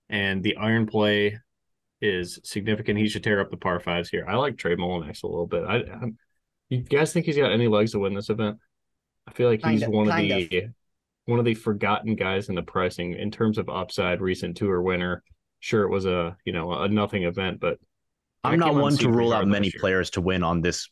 and 0.09 0.43
the 0.43 0.57
iron 0.57 0.87
play 0.87 1.38
is 2.01 2.40
significant. 2.43 2.99
He 2.99 3.09
should 3.09 3.23
tear 3.23 3.40
up 3.40 3.51
the 3.51 3.59
par 3.59 3.81
fives 3.81 4.09
here. 4.09 4.25
I 4.27 4.37
like 4.37 4.57
Trey 4.57 4.77
Mullinax 4.77 5.23
a 5.23 5.27
little 5.27 5.47
bit. 5.47 5.62
I, 5.64 5.77
I 5.77 6.11
you 6.71 6.83
guys 6.83 7.12
think 7.12 7.27
he's 7.27 7.37
got 7.37 7.53
any 7.53 7.69
legs 7.69 7.93
to 7.93 7.99
win 7.99 8.14
this 8.14 8.31
event? 8.31 8.59
I 9.27 9.33
feel 9.33 9.49
like 9.49 9.61
he's 9.61 9.81
kind 9.81 9.83
of, 9.83 9.90
one 9.90 10.09
of 10.09 10.16
the 10.16 10.33
of. 10.33 10.71
One 11.26 11.38
of 11.38 11.44
the 11.44 11.54
forgotten 11.54 12.16
guys 12.16 12.48
in 12.48 12.54
the 12.54 12.62
pricing 12.62 13.14
in 13.14 13.30
terms 13.30 13.59
of 13.59 13.68
upside. 13.68 14.20
Recent 14.20 14.56
tour 14.56 14.83
winner. 14.83 15.22
Sure, 15.61 15.85
it 15.85 15.90
was 15.90 16.06
a 16.06 16.37
you 16.44 16.52
know 16.52 16.72
a 16.72 16.88
nothing 16.88 17.24
event, 17.24 17.61
but 17.61 17.78
I'm 18.42 18.59
not 18.59 18.74
one 18.74 18.96
to 18.96 19.11
rule 19.11 19.33
out 19.33 19.46
many 19.46 19.70
players 19.70 20.11
to 20.11 20.20
win 20.20 20.42
on 20.42 20.61
this 20.61 20.88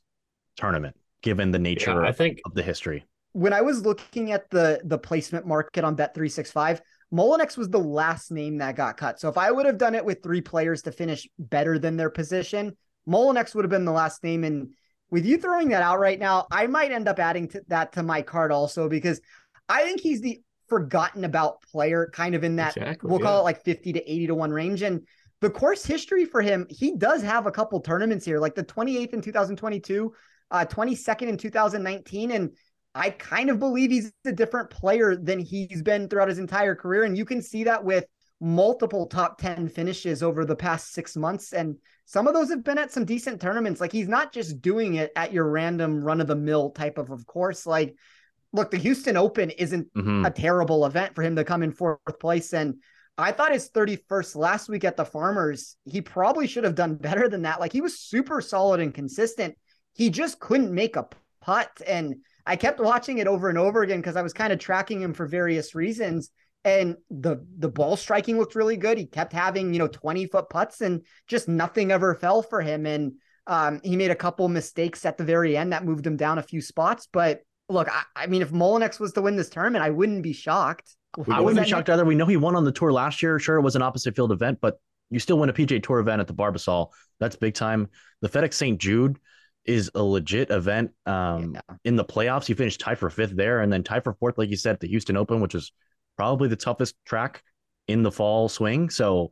tournament, 0.56 0.96
given 1.22 1.50
the 1.50 1.58
nature 1.58 2.02
yeah, 2.02 2.08
I 2.08 2.12
think, 2.12 2.40
of 2.44 2.54
the 2.54 2.62
history. 2.62 3.06
When 3.32 3.52
I 3.52 3.62
was 3.62 3.84
looking 3.84 4.32
at 4.32 4.50
the 4.50 4.80
the 4.84 4.98
placement 4.98 5.46
market 5.46 5.84
on 5.84 5.94
Bet 5.94 6.14
three 6.14 6.28
six 6.28 6.50
five, 6.50 6.82
Mullinax 7.12 7.56
was 7.56 7.70
the 7.70 7.78
last 7.78 8.30
name 8.30 8.58
that 8.58 8.76
got 8.76 8.96
cut. 8.96 9.18
So 9.18 9.28
if 9.28 9.38
I 9.38 9.50
would 9.50 9.66
have 9.66 9.78
done 9.78 9.94
it 9.94 10.04
with 10.04 10.22
three 10.22 10.40
players 10.40 10.82
to 10.82 10.92
finish 10.92 11.26
better 11.38 11.78
than 11.78 11.96
their 11.96 12.10
position, 12.10 12.76
Mullinax 13.08 13.54
would 13.54 13.64
have 13.64 13.70
been 13.70 13.86
the 13.86 13.92
last 13.92 14.22
name. 14.22 14.44
And 14.44 14.74
with 15.10 15.24
you 15.24 15.38
throwing 15.38 15.70
that 15.70 15.82
out 15.82 15.98
right 15.98 16.18
now, 16.18 16.46
I 16.50 16.66
might 16.66 16.92
end 16.92 17.08
up 17.08 17.18
adding 17.18 17.48
to 17.48 17.62
that 17.68 17.92
to 17.92 18.02
my 18.02 18.20
card 18.20 18.52
also 18.52 18.88
because 18.88 19.20
I 19.68 19.84
think 19.84 20.00
he's 20.00 20.20
the 20.20 20.40
forgotten 20.68 21.24
about 21.24 21.62
player, 21.62 22.10
kind 22.12 22.34
of 22.34 22.44
in 22.44 22.56
that 22.56 22.76
exactly, 22.76 23.10
we'll 23.10 23.20
yeah. 23.20 23.26
call 23.26 23.40
it 23.40 23.44
like 23.44 23.64
50 23.64 23.92
to 23.94 24.10
80 24.10 24.26
to 24.28 24.34
1 24.34 24.50
range. 24.50 24.82
And 24.82 25.02
the 25.40 25.50
course 25.50 25.84
history 25.84 26.24
for 26.24 26.42
him, 26.42 26.66
he 26.68 26.96
does 26.96 27.22
have 27.22 27.46
a 27.46 27.50
couple 27.50 27.80
tournaments 27.80 28.24
here, 28.24 28.38
like 28.38 28.54
the 28.54 28.64
28th 28.64 29.14
in 29.14 29.20
2022, 29.20 30.12
uh, 30.50 30.64
22nd 30.66 31.28
in 31.28 31.36
2019. 31.36 32.30
And 32.32 32.50
I 32.94 33.10
kind 33.10 33.50
of 33.50 33.58
believe 33.58 33.90
he's 33.90 34.12
a 34.26 34.32
different 34.32 34.70
player 34.70 35.16
than 35.16 35.38
he's 35.38 35.82
been 35.82 36.08
throughout 36.08 36.28
his 36.28 36.38
entire 36.38 36.74
career. 36.74 37.04
And 37.04 37.16
you 37.16 37.24
can 37.24 37.40
see 37.40 37.64
that 37.64 37.84
with 37.84 38.04
multiple 38.40 39.06
top 39.06 39.40
10 39.40 39.68
finishes 39.68 40.22
over 40.22 40.44
the 40.44 40.56
past 40.56 40.92
six 40.92 41.16
months. 41.16 41.52
And 41.52 41.76
some 42.04 42.26
of 42.26 42.34
those 42.34 42.50
have 42.50 42.64
been 42.64 42.78
at 42.78 42.92
some 42.92 43.04
decent 43.04 43.40
tournaments. 43.40 43.80
Like 43.80 43.92
he's 43.92 44.08
not 44.08 44.32
just 44.32 44.60
doing 44.60 44.94
it 44.94 45.12
at 45.14 45.32
your 45.32 45.48
random 45.48 46.02
run 46.02 46.20
of 46.20 46.26
the 46.26 46.36
mill 46.36 46.70
type 46.70 46.98
of, 46.98 47.10
of 47.10 47.26
course. 47.26 47.66
Like, 47.66 47.96
look, 48.52 48.70
the 48.70 48.78
Houston 48.78 49.16
Open 49.16 49.50
isn't 49.50 49.92
mm-hmm. 49.94 50.24
a 50.24 50.30
terrible 50.30 50.86
event 50.86 51.14
for 51.14 51.22
him 51.22 51.36
to 51.36 51.44
come 51.44 51.62
in 51.62 51.72
fourth 51.72 52.18
place. 52.18 52.52
And 52.52 52.76
I 53.16 53.32
thought 53.32 53.52
his 53.52 53.70
31st 53.70 54.36
last 54.36 54.68
week 54.68 54.84
at 54.84 54.96
the 54.96 55.04
Farmers, 55.04 55.76
he 55.84 56.00
probably 56.00 56.46
should 56.46 56.64
have 56.64 56.74
done 56.74 56.94
better 57.00 57.28
than 57.28 57.42
that. 57.42 57.60
Like 57.60 57.72
he 57.72 57.80
was 57.80 57.98
super 57.98 58.40
solid 58.40 58.80
and 58.80 58.94
consistent. 58.94 59.56
He 59.94 60.10
just 60.10 60.38
couldn't 60.38 60.72
make 60.72 60.96
a 60.96 61.08
putt. 61.40 61.70
And 61.86 62.16
I 62.46 62.56
kept 62.56 62.80
watching 62.80 63.18
it 63.18 63.26
over 63.26 63.48
and 63.48 63.58
over 63.58 63.82
again 63.82 64.00
because 64.00 64.16
I 64.16 64.22
was 64.22 64.32
kind 64.32 64.52
of 64.52 64.58
tracking 64.58 65.02
him 65.02 65.12
for 65.12 65.26
various 65.26 65.74
reasons. 65.74 66.30
And 66.64 66.96
the 67.10 67.46
the 67.56 67.68
ball 67.68 67.96
striking 67.96 68.36
looked 68.36 68.54
really 68.54 68.76
good. 68.76 68.98
He 68.98 69.06
kept 69.06 69.32
having, 69.32 69.72
you 69.72 69.78
know, 69.78 69.86
20 69.86 70.26
foot 70.26 70.50
putts 70.50 70.80
and 70.80 71.02
just 71.26 71.48
nothing 71.48 71.90
ever 71.90 72.14
fell 72.14 72.42
for 72.42 72.60
him. 72.60 72.84
And 72.84 73.12
um, 73.46 73.80
he 73.82 73.96
made 73.96 74.10
a 74.10 74.16
couple 74.16 74.48
mistakes 74.48 75.06
at 75.06 75.16
the 75.16 75.24
very 75.24 75.56
end 75.56 75.72
that 75.72 75.84
moved 75.84 76.06
him 76.06 76.16
down 76.16 76.38
a 76.38 76.42
few 76.42 76.60
spots. 76.60 77.08
But 77.10 77.42
look, 77.68 77.88
I, 77.88 78.02
I 78.16 78.26
mean, 78.26 78.42
if 78.42 78.50
Mullinax 78.50 78.98
was 78.98 79.12
to 79.12 79.22
win 79.22 79.36
this 79.36 79.48
tournament, 79.48 79.84
I 79.84 79.90
wouldn't 79.90 80.22
be 80.22 80.32
shocked. 80.32 80.96
I 81.30 81.40
wouldn't 81.40 81.64
be 81.64 81.68
shocked 81.68 81.88
either. 81.88 82.04
We 82.04 82.14
know 82.14 82.26
he 82.26 82.36
won 82.36 82.54
on 82.54 82.64
the 82.64 82.72
tour 82.72 82.92
last 82.92 83.22
year. 83.22 83.38
Sure, 83.38 83.56
it 83.56 83.62
was 83.62 83.76
an 83.76 83.82
opposite 83.82 84.14
field 84.14 84.32
event, 84.32 84.58
but 84.60 84.78
you 85.10 85.18
still 85.18 85.38
win 85.38 85.48
a 85.48 85.52
PGA 85.52 85.82
Tour 85.82 86.00
event 86.00 86.20
at 86.20 86.26
the 86.26 86.34
Barbasol. 86.34 86.90
That's 87.18 87.36
big 87.36 87.54
time. 87.54 87.88
The 88.20 88.28
FedEx 88.28 88.54
St. 88.54 88.78
Jude 88.78 89.18
is 89.64 89.90
a 89.94 90.02
legit 90.02 90.50
event. 90.50 90.92
Um, 91.06 91.54
yeah. 91.54 91.76
In 91.84 91.96
the 91.96 92.04
playoffs, 92.04 92.48
you 92.48 92.54
finished 92.54 92.80
tied 92.80 92.98
for 92.98 93.10
fifth 93.10 93.34
there, 93.36 93.60
and 93.60 93.72
then 93.72 93.82
tied 93.82 94.04
for 94.04 94.14
fourth, 94.14 94.38
like 94.38 94.50
you 94.50 94.56
said, 94.56 94.74
at 94.74 94.80
the 94.80 94.88
Houston 94.88 95.16
Open, 95.16 95.40
which 95.40 95.54
is 95.54 95.72
probably 96.16 96.48
the 96.48 96.56
toughest 96.56 96.94
track 97.04 97.42
in 97.86 98.02
the 98.02 98.12
fall 98.12 98.48
swing. 98.48 98.90
So 98.90 99.30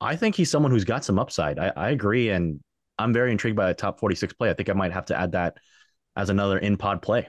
I 0.00 0.16
think 0.16 0.34
he's 0.34 0.50
someone 0.50 0.70
who's 0.70 0.84
got 0.84 1.04
some 1.04 1.18
upside. 1.18 1.58
I, 1.58 1.72
I 1.76 1.90
agree, 1.90 2.30
and 2.30 2.60
I'm 2.98 3.12
very 3.12 3.32
intrigued 3.32 3.56
by 3.56 3.70
a 3.70 3.74
top 3.74 4.00
46 4.00 4.34
play. 4.34 4.50
I 4.50 4.54
think 4.54 4.68
I 4.68 4.74
might 4.74 4.92
have 4.92 5.06
to 5.06 5.18
add 5.18 5.32
that 5.32 5.56
as 6.16 6.30
another 6.30 6.58
in 6.58 6.76
pod 6.76 7.00
play. 7.00 7.28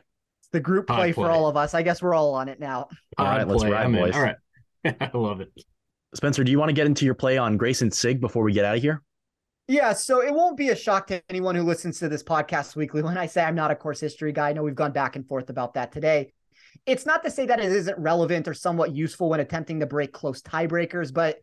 It's 0.52 0.58
the 0.58 0.60
group 0.60 0.88
play, 0.88 0.98
play, 0.98 1.12
for 1.14 1.30
all 1.30 1.48
of 1.48 1.56
us. 1.56 1.74
I 1.74 1.82
guess 1.82 2.02
we're 2.02 2.14
all 2.14 2.34
on 2.34 2.50
it 2.50 2.60
now. 2.60 2.90
All 3.18 3.26
right, 3.26 3.48
let's 3.48 3.64
ride, 3.64 3.92
boys. 3.92 4.14
All 4.14 4.22
right, 4.22 4.36
I 4.86 5.10
love 5.14 5.40
it. 5.42 5.52
Spencer, 6.14 6.44
do 6.44 6.52
you 6.52 6.60
want 6.60 6.70
to 6.70 6.74
get 6.74 6.88
into 6.88 7.06
your 7.06 7.14
play 7.14 7.38
on 7.38 7.58
Greyson 7.58 7.94
Sigg 7.94 8.20
before 8.20 8.44
we 8.44 8.52
get 8.52 8.66
out 8.66 8.76
of 8.76 8.82
here? 8.82 9.02
Yeah, 9.70 9.94
so 9.94 10.22
it 10.22 10.34
won't 10.34 10.58
be 10.58 10.70
a 10.70 10.76
shock 10.76 11.08
to 11.08 11.22
anyone 11.30 11.56
who 11.56 11.64
listens 11.64 12.00
to 12.00 12.10
this 12.10 12.24
podcast 12.24 12.76
weekly 12.76 13.02
when 13.02 13.18
I 13.18 13.28
say 13.28 13.42
I'm 13.42 13.56
not 13.56 13.72
a 13.72 13.76
course 13.76 14.02
history 14.02 14.34
guy. 14.34 14.50
I 14.50 14.54
know 14.54 14.64
we've 14.64 14.76
gone 14.76 14.92
back 14.92 15.16
and 15.16 15.26
forth 15.26 15.50
about 15.50 15.76
that 15.76 15.94
today. 15.94 16.34
It's 16.86 17.06
not 17.06 17.24
to 17.24 17.32
say 17.32 17.46
that 17.46 17.60
it 17.62 17.72
isn't 17.72 17.98
relevant 17.98 18.50
or 18.50 18.54
somewhat 18.54 18.94
useful 18.94 19.30
when 19.30 19.40
attempting 19.40 19.80
to 19.80 19.86
break 19.86 20.12
close 20.12 20.42
tiebreakers, 20.42 21.14
but 21.14 21.38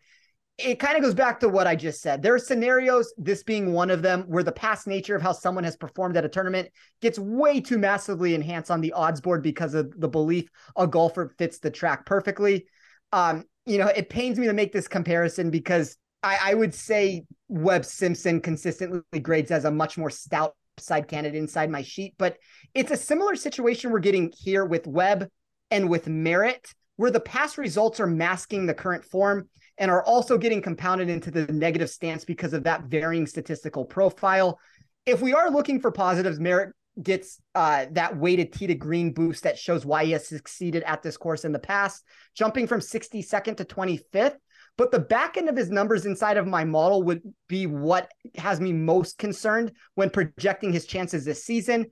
it 0.59 0.81
kind 0.81 0.97
of 0.97 1.03
goes 1.03 1.15
back 1.15 1.39
to 1.41 1.49
what 1.49 1.69
I 1.69 1.77
just 1.77 2.03
said. 2.03 2.21
There 2.21 2.35
are 2.35 2.39
scenarios, 2.39 3.15
this 3.17 3.45
being 3.45 3.73
one 3.73 3.91
of 3.91 4.03
them, 4.03 4.25
where 4.25 4.43
the 4.43 4.51
past 4.51 4.89
nature 4.89 5.15
of 5.15 5.23
how 5.23 5.33
someone 5.33 5.63
has 5.63 5.77
performed 5.77 6.17
at 6.17 6.25
a 6.25 6.29
tournament 6.29 6.69
gets 7.01 7.19
way 7.19 7.61
too 7.61 7.79
massively 7.79 8.35
enhanced 8.35 8.71
on 8.71 8.81
the 8.81 8.93
odds 8.93 9.21
board 9.21 9.41
because 9.41 9.75
of 9.75 9.93
the 10.01 10.09
belief 10.09 10.49
a 10.77 10.87
golfer 10.87 11.33
fits 11.39 11.61
the 11.61 11.71
track 11.71 12.05
perfectly. 12.07 12.67
Um, 13.13 13.45
you 13.67 13.79
know, 13.79 13.87
it 13.87 14.09
pains 14.09 14.37
me 14.37 14.49
to 14.49 14.53
make 14.53 14.73
this 14.73 14.89
comparison 14.89 15.51
because 15.51 15.97
I, 16.25 16.39
I 16.43 16.55
would 16.55 16.75
say 16.75 17.25
Webb 17.47 17.85
Simpson 17.85 18.41
consistently 18.41 19.21
grades 19.21 19.53
as 19.53 19.65
a 19.65 19.71
much 19.71 19.97
more 19.97 20.11
stout 20.11 20.57
side 20.79 21.07
candidate 21.07 21.39
inside 21.39 21.71
my 21.71 21.83
sheet, 21.83 22.15
but 22.19 22.37
it's 22.75 22.91
a 22.91 22.97
similar 22.97 23.37
situation 23.37 23.93
we're 23.93 24.01
getting 24.01 24.33
here 24.37 24.65
with 24.65 24.89
Webb 24.89 25.29
and 25.71 25.89
with 25.89 26.09
Merritt, 26.09 26.73
where 26.97 27.11
the 27.13 27.21
past 27.21 27.59
results 27.59 28.01
are 28.01 28.07
masking 28.09 28.67
the 28.67 28.75
current 28.75 29.05
form 29.05 29.49
and 29.79 29.91
are 29.91 30.05
also 30.05 30.39
getting 30.39 30.61
compounded 30.61 31.09
into 31.09 31.31
the 31.31 31.51
negative 31.53 31.91
stance 31.91 32.25
because 32.25 32.53
of 32.53 32.65
that 32.65 32.85
varying 32.85 33.27
statistical 33.27 33.85
profile. 33.85 34.59
If 35.07 35.23
we 35.23 35.33
are 35.33 35.51
looking 35.51 35.81
for 35.81 35.91
positives, 35.91 36.41
Merritt 36.41 36.75
gets 37.03 37.41
uh, 37.55 37.87
that 37.93 38.17
weighted 38.17 38.53
T 38.53 38.67
to 38.67 38.75
green 38.75 39.13
boost 39.13 39.45
that 39.45 39.59
shows 39.59 39.87
why 39.87 40.05
he 40.05 40.13
has 40.13 40.27
succeeded 40.27 40.83
at 40.83 41.03
this 41.03 41.17
course 41.17 41.45
in 41.45 41.53
the 41.53 41.59
past, 41.59 42.05
jumping 42.35 42.67
from 42.67 42.81
62nd 42.81 43.57
to 43.57 43.65
25th. 43.65 44.37
But 44.77 44.93
the 44.93 45.01
back 45.01 45.37
end 45.37 45.49
of 45.49 45.57
his 45.57 45.71
numbers 45.71 46.07
inside 46.07 46.37
of 46.37 46.47
my 46.47 46.65
model 46.65 47.03
would 47.03 47.23
be 47.49 47.67
what 47.67 48.11
has 48.37 48.61
me 48.61 48.73
most 48.73 49.19
concerned 49.19 49.73
when 49.95 50.11
projecting 50.11 50.73
his 50.73 50.87
chances 50.87 51.25
this 51.25 51.45
season. 51.45 51.87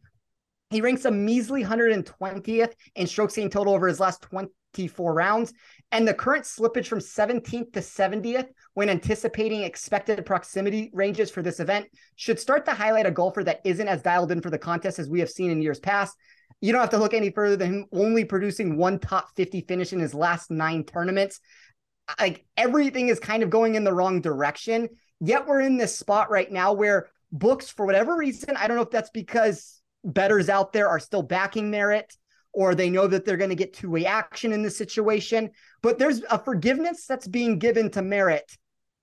He 0.71 0.81
ranks 0.81 1.05
a 1.05 1.11
measly 1.11 1.65
120th 1.65 2.73
in 2.95 3.07
strokes 3.07 3.37
gained 3.37 3.53
total 3.53 3.75
over 3.75 3.89
his 3.89 4.01
last 4.01 4.23
24 4.23 5.15
rounds. 5.15 5.53
And 5.93 6.07
the 6.07 6.15
current 6.15 6.45
slippage 6.45 6.89
from 6.89 6.99
17th 6.99 7.73
to 7.73 7.81
70th 7.81 8.49
when 8.75 8.91
anticipating 8.91 9.63
expected 9.63 10.27
proximity 10.27 10.91
ranges 10.93 11.31
for 11.31 11.43
this 11.43 11.61
event 11.61 11.87
should 12.17 12.41
start 12.41 12.65
to 12.67 12.73
highlight 12.73 13.07
a 13.07 13.11
golfer 13.11 13.45
that 13.45 13.61
isn't 13.65 13.87
as 13.87 14.03
dialed 14.03 14.33
in 14.33 14.41
for 14.41 14.51
the 14.51 14.59
contest 14.59 14.99
as 14.99 15.09
we 15.09 15.21
have 15.21 15.31
seen 15.31 15.51
in 15.51 15.63
years 15.63 15.79
past. 15.79 16.17
You 16.61 16.73
don't 16.73 16.81
have 16.81 16.91
to 16.91 16.99
look 16.99 17.15
any 17.15 17.31
further 17.31 17.57
than 17.57 17.69
him 17.69 17.87
only 17.93 18.25
producing 18.25 18.77
one 18.77 18.99
top 18.99 19.29
50 19.37 19.63
finish 19.63 19.93
in 19.93 20.01
his 20.01 20.15
last 20.15 20.51
nine 20.51 20.85
tournaments. 20.85 21.41
Like 22.19 22.45
everything 22.57 23.09
is 23.09 23.21
kind 23.21 23.43
of 23.43 23.51
going 23.51 23.75
in 23.75 23.85
the 23.85 23.95
wrong 23.95 24.21
direction. 24.21 24.89
Yet 25.21 25.47
we're 25.47 25.61
in 25.61 25.77
this 25.77 25.97
spot 25.97 26.31
right 26.31 26.51
now 26.51 26.73
where 26.73 27.09
books, 27.31 27.71
for 27.71 27.87
whatever 27.87 28.17
reason, 28.17 28.57
I 28.57 28.67
don't 28.67 28.77
know 28.77 28.83
if 28.83 28.91
that's 28.91 29.11
because 29.11 29.81
betters 30.05 30.49
out 30.49 30.73
there 30.73 30.89
are 30.89 31.01
still 31.01 31.23
backing 31.23 31.71
Merritt 31.71 32.15
or 32.57 32.75
they 32.75 32.89
know 32.89 33.07
that 33.07 33.27
they're 33.27 33.37
going 33.37 33.51
to 33.51 33.55
get 33.55 33.75
two 33.75 33.91
way 33.91 34.07
action 34.07 34.51
in 34.51 34.63
this 34.63 34.79
situation. 34.79 35.51
But 35.83 35.99
there's 35.99 36.23
a 36.31 36.43
forgiveness 36.43 37.05
that's 37.07 37.29
being 37.29 37.59
given 37.59 37.91
to 37.91 38.01
Merritt 38.01 38.51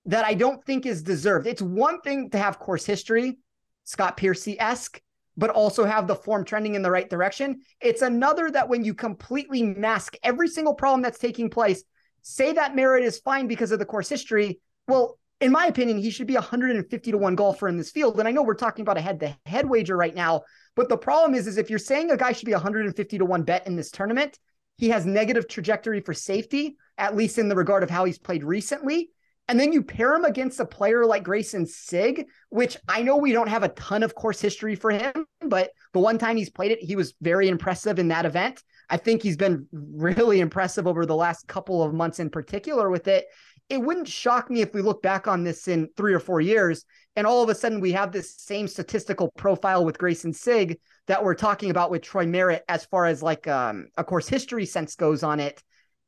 that 0.06 0.24
I 0.24 0.34
don't 0.34 0.62
think 0.64 0.86
is 0.86 1.04
deserved. 1.04 1.46
It's 1.46 1.62
one 1.62 2.00
thing 2.00 2.30
to 2.30 2.38
have 2.38 2.58
course 2.58 2.84
history, 2.84 3.38
Scott 3.84 4.16
Piercy 4.16 4.58
esque, 4.58 5.00
but 5.36 5.50
also 5.50 5.84
have 5.84 6.08
the 6.08 6.16
form 6.16 6.44
trending 6.44 6.74
in 6.74 6.82
the 6.82 6.90
right 6.90 7.08
direction. 7.08 7.60
It's 7.80 8.02
another 8.02 8.50
that 8.50 8.68
when 8.68 8.84
you 8.84 8.92
completely 8.92 9.62
mask 9.62 10.16
every 10.24 10.48
single 10.48 10.74
problem 10.74 11.02
that's 11.02 11.20
taking 11.20 11.48
place, 11.48 11.84
say 12.22 12.54
that 12.54 12.74
Merritt 12.74 13.04
is 13.04 13.20
fine 13.20 13.46
because 13.46 13.70
of 13.70 13.78
the 13.78 13.86
course 13.86 14.08
history. 14.08 14.60
Well, 14.88 15.16
in 15.40 15.52
my 15.52 15.66
opinion, 15.66 15.98
he 15.98 16.10
should 16.10 16.26
be 16.26 16.34
150 16.34 17.10
to 17.10 17.18
1 17.18 17.34
golfer 17.34 17.68
in 17.68 17.76
this 17.76 17.90
field. 17.90 18.18
And 18.18 18.28
I 18.28 18.30
know 18.30 18.42
we're 18.42 18.54
talking 18.54 18.82
about 18.82 18.98
a 18.98 19.02
head 19.02 19.20
to 19.20 19.36
head 19.46 19.68
wager 19.68 19.96
right 19.96 20.14
now, 20.14 20.42
but 20.76 20.88
the 20.88 20.96
problem 20.96 21.34
is, 21.34 21.46
is 21.46 21.58
if 21.58 21.70
you're 21.70 21.78
saying 21.78 22.10
a 22.10 22.16
guy 22.16 22.32
should 22.32 22.46
be 22.46 22.52
150 22.52 23.18
to 23.18 23.24
1 23.24 23.42
bet 23.42 23.66
in 23.66 23.76
this 23.76 23.90
tournament, 23.90 24.38
he 24.76 24.88
has 24.88 25.06
negative 25.06 25.48
trajectory 25.48 26.00
for 26.00 26.14
safety, 26.14 26.76
at 26.98 27.16
least 27.16 27.38
in 27.38 27.48
the 27.48 27.56
regard 27.56 27.82
of 27.82 27.90
how 27.90 28.04
he's 28.04 28.18
played 28.18 28.44
recently. 28.44 29.10
And 29.46 29.60
then 29.60 29.72
you 29.72 29.82
pair 29.82 30.14
him 30.14 30.24
against 30.24 30.58
a 30.58 30.64
player 30.64 31.04
like 31.04 31.22
Greyson 31.22 31.68
Sigg, 31.68 32.26
which 32.48 32.78
I 32.88 33.02
know 33.02 33.16
we 33.16 33.32
don't 33.32 33.48
have 33.48 33.62
a 33.62 33.68
ton 33.68 34.02
of 34.02 34.14
course 34.14 34.40
history 34.40 34.74
for 34.74 34.90
him, 34.90 35.26
but 35.42 35.70
the 35.92 35.98
one 35.98 36.16
time 36.16 36.38
he's 36.38 36.48
played 36.48 36.72
it, 36.72 36.80
he 36.80 36.96
was 36.96 37.14
very 37.20 37.48
impressive 37.48 37.98
in 37.98 38.08
that 38.08 38.24
event. 38.24 38.62
I 38.88 38.96
think 38.96 39.22
he's 39.22 39.36
been 39.36 39.66
really 39.72 40.40
impressive 40.40 40.86
over 40.86 41.04
the 41.04 41.14
last 41.14 41.46
couple 41.46 41.82
of 41.82 41.92
months 41.92 42.20
in 42.20 42.30
particular 42.30 42.90
with 42.90 43.06
it 43.06 43.26
it 43.68 43.80
wouldn't 43.80 44.08
shock 44.08 44.50
me 44.50 44.60
if 44.60 44.74
we 44.74 44.82
look 44.82 45.02
back 45.02 45.26
on 45.26 45.42
this 45.42 45.68
in 45.68 45.88
three 45.96 46.12
or 46.12 46.20
four 46.20 46.40
years 46.40 46.84
and 47.16 47.26
all 47.26 47.42
of 47.42 47.48
a 47.48 47.54
sudden 47.54 47.80
we 47.80 47.92
have 47.92 48.12
this 48.12 48.34
same 48.36 48.68
statistical 48.68 49.30
profile 49.36 49.84
with 49.84 49.98
Greyson 49.98 50.34
Sigg 50.34 50.78
that 51.06 51.22
we're 51.22 51.34
talking 51.34 51.70
about 51.70 51.90
with 51.90 52.02
Troy 52.02 52.26
Merritt 52.26 52.64
as 52.68 52.84
far 52.84 53.06
as 53.06 53.22
like 53.22 53.46
um, 53.46 53.88
a 53.96 54.04
course 54.04 54.28
history 54.28 54.66
sense 54.66 54.96
goes 54.96 55.22
on 55.22 55.40
it. 55.40 55.62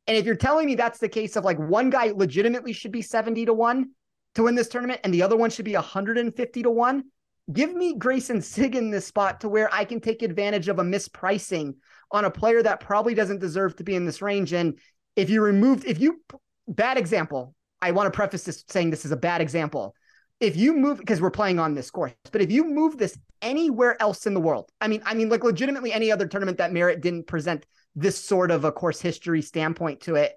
And 0.07 0.17
if 0.17 0.25
you're 0.25 0.37
telling 0.37 0.67
me 0.67 0.75
that's 0.75 0.99
the 0.99 1.09
case 1.09 1.37
of 1.37 1.45
like 1.45 1.59
one 1.59 1.91
guy 1.91 2.13
legitimately 2.15 2.73
should 2.73 2.93
be 2.93 3.03
70 3.03 3.47
to 3.47 3.55
1 3.55 3.91
to 4.35 4.43
win 4.43 4.55
this 4.55 4.69
tournament 4.69 5.01
and 5.05 5.15
the 5.15 5.23
other 5.23 5.37
one 5.37 5.51
should 5.51 5.65
be 5.65 5.75
150 5.75 6.63
to 6.63 6.71
1, 6.71 7.05
give 7.53 7.75
me 7.75 7.97
Greyson 7.97 8.43
Sigg 8.43 8.75
in 8.75 8.91
this 8.91 9.07
spot 9.07 9.41
to 9.41 9.49
where 9.49 9.73
I 9.73 9.85
can 9.85 10.01
take 10.01 10.23
advantage 10.23 10.69
of 10.69 10.79
a 10.79 10.85
mispricing 10.85 11.75
on 12.11 12.25
a 12.25 12.31
player 12.31 12.63
that 12.63 12.81
probably 12.81 13.15
doesn't 13.15 13.41
deserve 13.41 13.77
to 13.77 13.85
be 13.85 13.95
in 13.95 14.05
this 14.05 14.23
range. 14.23 14.53
And 14.53 14.79
if 15.15 15.31
you 15.31 15.43
removed, 15.43 15.85
if 15.85 16.01
you 16.01 16.21
bad 16.69 16.99
example. 16.99 17.55
I 17.81 17.91
want 17.93 18.12
to 18.12 18.17
preface 18.17 18.45
this 18.45 18.64
saying 18.69 18.91
this 18.91 19.05
is 19.05 19.12
a 19.12 19.17
bad 19.17 19.41
example. 19.41 19.95
If 20.41 20.57
you 20.57 20.75
move 20.75 20.99
because 20.99 21.21
we're 21.21 21.31
playing 21.31 21.59
on 21.59 21.75
this 21.75 21.91
course, 21.91 22.12
but 22.31 22.43
if 22.43 22.51
you 22.51 22.64
move 22.64 22.99
this 22.99 23.19
anywhere 23.41 24.01
else 24.01 24.27
in 24.27 24.35
the 24.35 24.41
world, 24.41 24.71
I 24.81 24.89
mean, 24.89 25.03
I 25.05 25.14
mean, 25.14 25.29
like 25.29 25.45
legitimately 25.45 25.93
any 25.93 26.12
other 26.12 26.27
tournament 26.27 26.59
that 26.59 26.73
Merritt 26.73 27.01
didn't 27.01 27.27
present 27.27 27.64
this 27.95 28.23
sort 28.23 28.51
of 28.51 28.64
a 28.64 28.73
course 28.73 29.01
history 29.01 29.41
standpoint 29.41 30.03
to 30.03 30.17
it, 30.17 30.35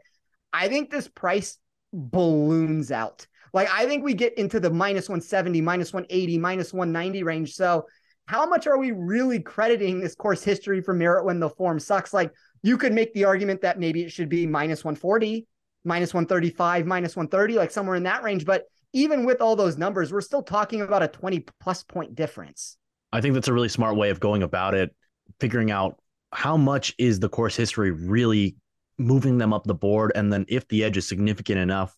I 0.53 0.69
think 0.69 0.89
this 0.89 1.07
price 1.07 1.57
balloons 1.91 2.91
out. 2.91 3.27
Like 3.53 3.69
I 3.71 3.86
think 3.86 4.03
we 4.03 4.13
get 4.13 4.38
into 4.38 4.59
the 4.59 4.69
minus 4.69 5.09
170, 5.09 5.61
minus 5.61 5.91
180, 5.91 6.38
minus 6.38 6.73
190 6.73 7.23
range. 7.23 7.53
So 7.55 7.86
how 8.27 8.45
much 8.45 8.67
are 8.67 8.77
we 8.77 8.91
really 8.91 9.39
crediting 9.39 9.99
this 9.99 10.15
course 10.15 10.43
history 10.43 10.82
for 10.82 10.93
Merritt 10.93 11.25
when 11.25 11.39
the 11.39 11.49
form 11.49 11.80
sucks? 11.80 12.13
Like 12.13 12.32
you 12.61 12.77
could 12.77 12.93
make 12.93 13.13
the 13.13 13.25
argument 13.25 13.61
that 13.61 13.80
maybe 13.80 14.03
it 14.03 14.11
should 14.11 14.30
be 14.30 14.45
minus 14.45 14.84
140, 14.84 15.47
minus 15.84 16.13
135, 16.13 16.86
minus 16.86 17.15
130, 17.15 17.55
like 17.55 17.71
somewhere 17.71 17.95
in 17.95 18.03
that 18.03 18.23
range. 18.23 18.45
But 18.45 18.65
even 18.93 19.25
with 19.25 19.41
all 19.41 19.55
those 19.55 19.77
numbers, 19.77 20.11
we're 20.11 20.21
still 20.21 20.43
talking 20.43 20.82
about 20.82 21.03
a 21.03 21.07
20 21.07 21.45
plus 21.59 21.84
point 21.84 22.15
difference. 22.15 22.77
I 23.11 23.21
think 23.21 23.34
that's 23.34 23.47
a 23.47 23.53
really 23.53 23.69
smart 23.69 23.95
way 23.95 24.09
of 24.09 24.19
going 24.19 24.43
about 24.43 24.73
it, 24.75 24.95
figuring 25.39 25.71
out 25.71 26.01
how 26.32 26.57
much 26.57 26.93
is 26.97 27.19
the 27.19 27.30
course 27.30 27.55
history 27.55 27.91
really 27.91 28.55
moving 28.97 29.38
them 29.38 29.53
up 29.53 29.63
the 29.63 29.73
board. 29.73 30.11
And 30.15 30.32
then 30.32 30.45
if 30.47 30.67
the 30.67 30.84
edge 30.84 30.97
is 30.97 31.07
significant 31.07 31.59
enough, 31.59 31.95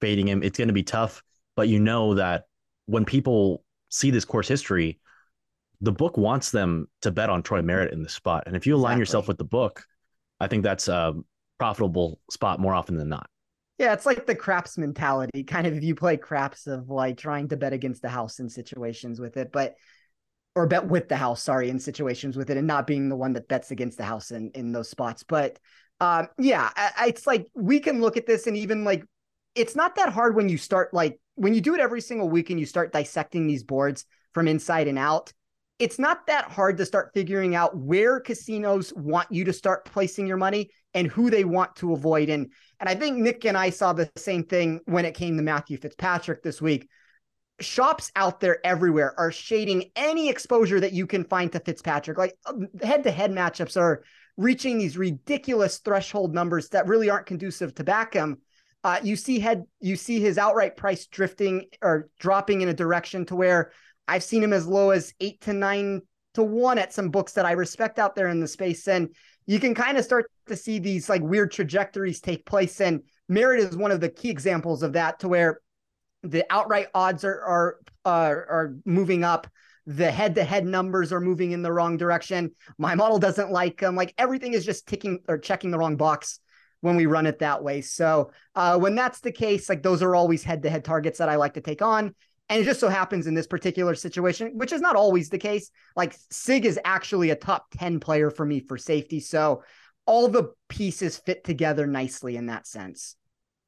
fading 0.00 0.28
him, 0.28 0.42
it's 0.42 0.58
going 0.58 0.68
to 0.68 0.74
be 0.74 0.82
tough. 0.82 1.22
But 1.56 1.68
you 1.68 1.80
know 1.80 2.14
that 2.14 2.44
when 2.86 3.04
people 3.04 3.64
see 3.88 4.10
this 4.10 4.24
course 4.24 4.46
history, 4.46 5.00
the 5.80 5.92
book 5.92 6.16
wants 6.16 6.50
them 6.50 6.88
to 7.02 7.10
bet 7.10 7.30
on 7.30 7.42
Troy 7.42 7.62
Merritt 7.62 7.92
in 7.92 8.02
this 8.02 8.12
spot. 8.12 8.44
And 8.46 8.56
if 8.56 8.66
you 8.66 8.74
align 8.74 8.92
exactly. 8.92 9.00
yourself 9.00 9.28
with 9.28 9.38
the 9.38 9.44
book, 9.44 9.84
I 10.40 10.46
think 10.46 10.62
that's 10.62 10.88
um, 10.88 11.24
profitable 11.58 12.20
spot 12.30 12.60
more 12.60 12.74
often 12.74 12.96
than 12.96 13.08
not. 13.08 13.28
Yeah, 13.78 13.92
it's 13.92 14.06
like 14.06 14.26
the 14.26 14.34
craps 14.34 14.78
mentality, 14.78 15.42
kind 15.42 15.66
of 15.66 15.74
if 15.74 15.82
you 15.82 15.94
play 15.94 16.16
craps 16.16 16.66
of 16.66 16.90
like 16.90 17.16
trying 17.16 17.48
to 17.48 17.56
bet 17.56 17.72
against 17.72 18.02
the 18.02 18.08
house 18.08 18.38
in 18.38 18.48
situations 18.48 19.18
with 19.18 19.36
it, 19.36 19.50
but 19.52 19.74
or 20.54 20.68
bet 20.68 20.86
with 20.86 21.08
the 21.08 21.16
house, 21.16 21.42
sorry, 21.42 21.68
in 21.68 21.80
situations 21.80 22.36
with 22.36 22.50
it, 22.50 22.56
and 22.56 22.68
not 22.68 22.86
being 22.86 23.08
the 23.08 23.16
one 23.16 23.32
that 23.32 23.48
bets 23.48 23.72
against 23.72 23.98
the 23.98 24.04
house 24.04 24.30
in 24.30 24.52
in 24.54 24.70
those 24.70 24.88
spots. 24.88 25.24
But 25.24 25.58
um, 26.00 26.28
yeah, 26.38 26.70
I, 26.76 27.08
it's 27.08 27.26
like 27.26 27.48
we 27.54 27.80
can 27.80 28.00
look 28.00 28.16
at 28.16 28.26
this 28.26 28.46
and 28.46 28.56
even 28.56 28.84
like 28.84 29.04
it's 29.54 29.76
not 29.76 29.96
that 29.96 30.12
hard 30.12 30.36
when 30.36 30.48
you 30.48 30.58
start 30.58 30.94
like 30.94 31.20
when 31.34 31.54
you 31.54 31.60
do 31.60 31.74
it 31.74 31.80
every 31.80 32.00
single 32.00 32.28
week 32.28 32.50
and 32.50 32.60
you 32.60 32.66
start 32.66 32.92
dissecting 32.92 33.46
these 33.46 33.64
boards 33.64 34.04
from 34.32 34.48
inside 34.48 34.88
and 34.88 34.98
out 34.98 35.32
it's 35.78 35.98
not 35.98 36.26
that 36.26 36.50
hard 36.50 36.76
to 36.78 36.86
start 36.86 37.10
figuring 37.14 37.54
out 37.54 37.76
where 37.76 38.20
casinos 38.20 38.92
want 38.94 39.30
you 39.30 39.44
to 39.44 39.52
start 39.52 39.84
placing 39.84 40.26
your 40.26 40.36
money 40.36 40.70
and 40.94 41.08
who 41.08 41.30
they 41.30 41.44
want 41.44 41.76
to 41.76 41.92
avoid. 41.92 42.28
And 42.28 42.50
and 42.80 42.88
I 42.88 42.94
think 42.94 43.18
Nick 43.18 43.44
and 43.44 43.56
I 43.56 43.70
saw 43.70 43.92
the 43.92 44.10
same 44.16 44.44
thing 44.44 44.80
when 44.86 45.04
it 45.04 45.14
came 45.14 45.36
to 45.36 45.42
Matthew 45.42 45.76
Fitzpatrick 45.76 46.42
this 46.42 46.62
week. 46.62 46.88
Shops 47.60 48.10
out 48.16 48.40
there 48.40 48.64
everywhere 48.64 49.14
are 49.18 49.30
shading 49.30 49.90
any 49.94 50.28
exposure 50.28 50.80
that 50.80 50.92
you 50.92 51.06
can 51.06 51.24
find 51.24 51.52
to 51.52 51.60
Fitzpatrick. 51.60 52.18
Like 52.18 52.34
head 52.82 53.04
to 53.04 53.10
head 53.10 53.30
matchups 53.30 53.76
are 53.76 54.02
reaching 54.36 54.78
these 54.78 54.98
ridiculous 54.98 55.78
threshold 55.78 56.34
numbers 56.34 56.68
that 56.70 56.88
really 56.88 57.10
aren't 57.10 57.26
conducive 57.26 57.74
to 57.76 57.84
back 57.84 58.14
him. 58.14 58.38
Uh, 58.82 59.00
you 59.02 59.16
see 59.16 59.38
head 59.38 59.64
you 59.80 59.96
see 59.96 60.20
his 60.20 60.36
outright 60.36 60.76
price 60.76 61.06
drifting 61.06 61.66
or 61.80 62.08
dropping 62.18 62.60
in 62.60 62.68
a 62.68 62.74
direction 62.74 63.24
to 63.26 63.36
where 63.36 63.72
I've 64.06 64.24
seen 64.24 64.42
him 64.42 64.52
as 64.52 64.66
low 64.66 64.90
as 64.90 65.14
eight 65.20 65.40
to 65.42 65.52
nine 65.52 66.02
to 66.34 66.42
one 66.42 66.78
at 66.78 66.92
some 66.92 67.10
books 67.10 67.32
that 67.32 67.46
I 67.46 67.52
respect 67.52 67.98
out 67.98 68.14
there 68.14 68.28
in 68.28 68.40
the 68.40 68.48
space. 68.48 68.86
And 68.88 69.14
you 69.46 69.60
can 69.60 69.74
kind 69.74 69.96
of 69.96 70.04
start 70.04 70.30
to 70.46 70.56
see 70.56 70.78
these 70.78 71.08
like 71.08 71.22
weird 71.22 71.52
trajectories 71.52 72.20
take 72.20 72.46
place. 72.46 72.80
And 72.80 73.02
Merritt 73.28 73.60
is 73.60 73.76
one 73.76 73.90
of 73.90 74.00
the 74.00 74.08
key 74.08 74.30
examples 74.30 74.82
of 74.82 74.94
that 74.94 75.20
to 75.20 75.28
where 75.28 75.60
the 76.22 76.44
outright 76.50 76.88
odds 76.94 77.24
are 77.24 77.40
are 77.40 77.76
uh, 78.04 78.08
are 78.08 78.76
moving 78.84 79.24
up. 79.24 79.46
The 79.86 80.10
head 80.10 80.34
to 80.36 80.44
head 80.44 80.64
numbers 80.64 81.12
are 81.12 81.20
moving 81.20 81.52
in 81.52 81.62
the 81.62 81.72
wrong 81.72 81.98
direction. 81.98 82.52
My 82.78 82.94
model 82.94 83.18
doesn't 83.18 83.50
like 83.50 83.80
them. 83.80 83.96
Like 83.96 84.14
everything 84.16 84.54
is 84.54 84.64
just 84.64 84.86
ticking 84.86 85.20
or 85.28 85.36
checking 85.36 85.70
the 85.70 85.78
wrong 85.78 85.96
box 85.96 86.40
when 86.80 86.96
we 86.96 87.06
run 87.06 87.26
it 87.26 87.38
that 87.38 87.62
way. 87.62 87.80
So 87.80 88.30
uh, 88.54 88.78
when 88.78 88.94
that's 88.94 89.20
the 89.20 89.32
case, 89.32 89.68
like 89.68 89.82
those 89.82 90.02
are 90.02 90.14
always 90.14 90.42
head 90.42 90.62
to 90.62 90.70
head 90.70 90.84
targets 90.84 91.18
that 91.18 91.28
I 91.28 91.36
like 91.36 91.54
to 91.54 91.60
take 91.60 91.82
on. 91.82 92.14
And 92.48 92.60
it 92.60 92.64
just 92.64 92.80
so 92.80 92.88
happens 92.88 93.26
in 93.26 93.34
this 93.34 93.46
particular 93.46 93.94
situation, 93.94 94.58
which 94.58 94.72
is 94.72 94.82
not 94.82 94.96
always 94.96 95.30
the 95.30 95.38
case, 95.38 95.70
like 95.96 96.14
Sigg 96.30 96.66
is 96.66 96.78
actually 96.84 97.30
a 97.30 97.36
top 97.36 97.66
10 97.78 98.00
player 98.00 98.30
for 98.30 98.44
me 98.44 98.60
for 98.60 98.76
safety. 98.76 99.20
So 99.20 99.62
all 100.06 100.28
the 100.28 100.52
pieces 100.68 101.16
fit 101.16 101.44
together 101.44 101.86
nicely 101.86 102.36
in 102.36 102.46
that 102.46 102.66
sense. 102.66 103.16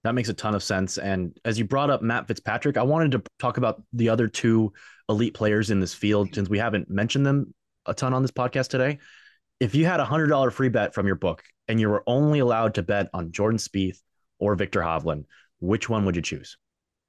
That 0.04 0.14
makes 0.14 0.28
a 0.28 0.34
ton 0.34 0.54
of 0.54 0.62
sense. 0.62 0.98
And 0.98 1.36
as 1.44 1.58
you 1.58 1.64
brought 1.64 1.90
up 1.90 2.02
Matt 2.02 2.28
Fitzpatrick, 2.28 2.76
I 2.76 2.82
wanted 2.82 3.12
to 3.12 3.22
talk 3.38 3.56
about 3.56 3.82
the 3.92 4.08
other 4.08 4.28
two 4.28 4.72
elite 5.08 5.34
players 5.34 5.70
in 5.70 5.80
this 5.80 5.94
field 5.94 6.34
since 6.34 6.48
we 6.48 6.58
haven't 6.58 6.88
mentioned 6.90 7.26
them 7.26 7.54
a 7.86 7.94
ton 7.94 8.14
on 8.14 8.22
this 8.22 8.30
podcast 8.30 8.68
today. 8.68 8.98
If 9.58 9.74
you 9.74 9.86
had 9.86 10.00
a 10.00 10.04
hundred 10.04 10.28
dollar 10.28 10.50
free 10.50 10.68
bet 10.68 10.94
from 10.94 11.06
your 11.06 11.16
book 11.16 11.42
and 11.66 11.80
you 11.80 11.88
were 11.88 12.04
only 12.06 12.40
allowed 12.40 12.74
to 12.74 12.82
bet 12.82 13.08
on 13.14 13.32
Jordan 13.32 13.58
Spieth 13.58 13.98
or 14.38 14.54
Viktor 14.54 14.80
Hovland, 14.80 15.24
which 15.60 15.88
one 15.88 16.04
would 16.04 16.14
you 16.14 16.22
choose? 16.22 16.56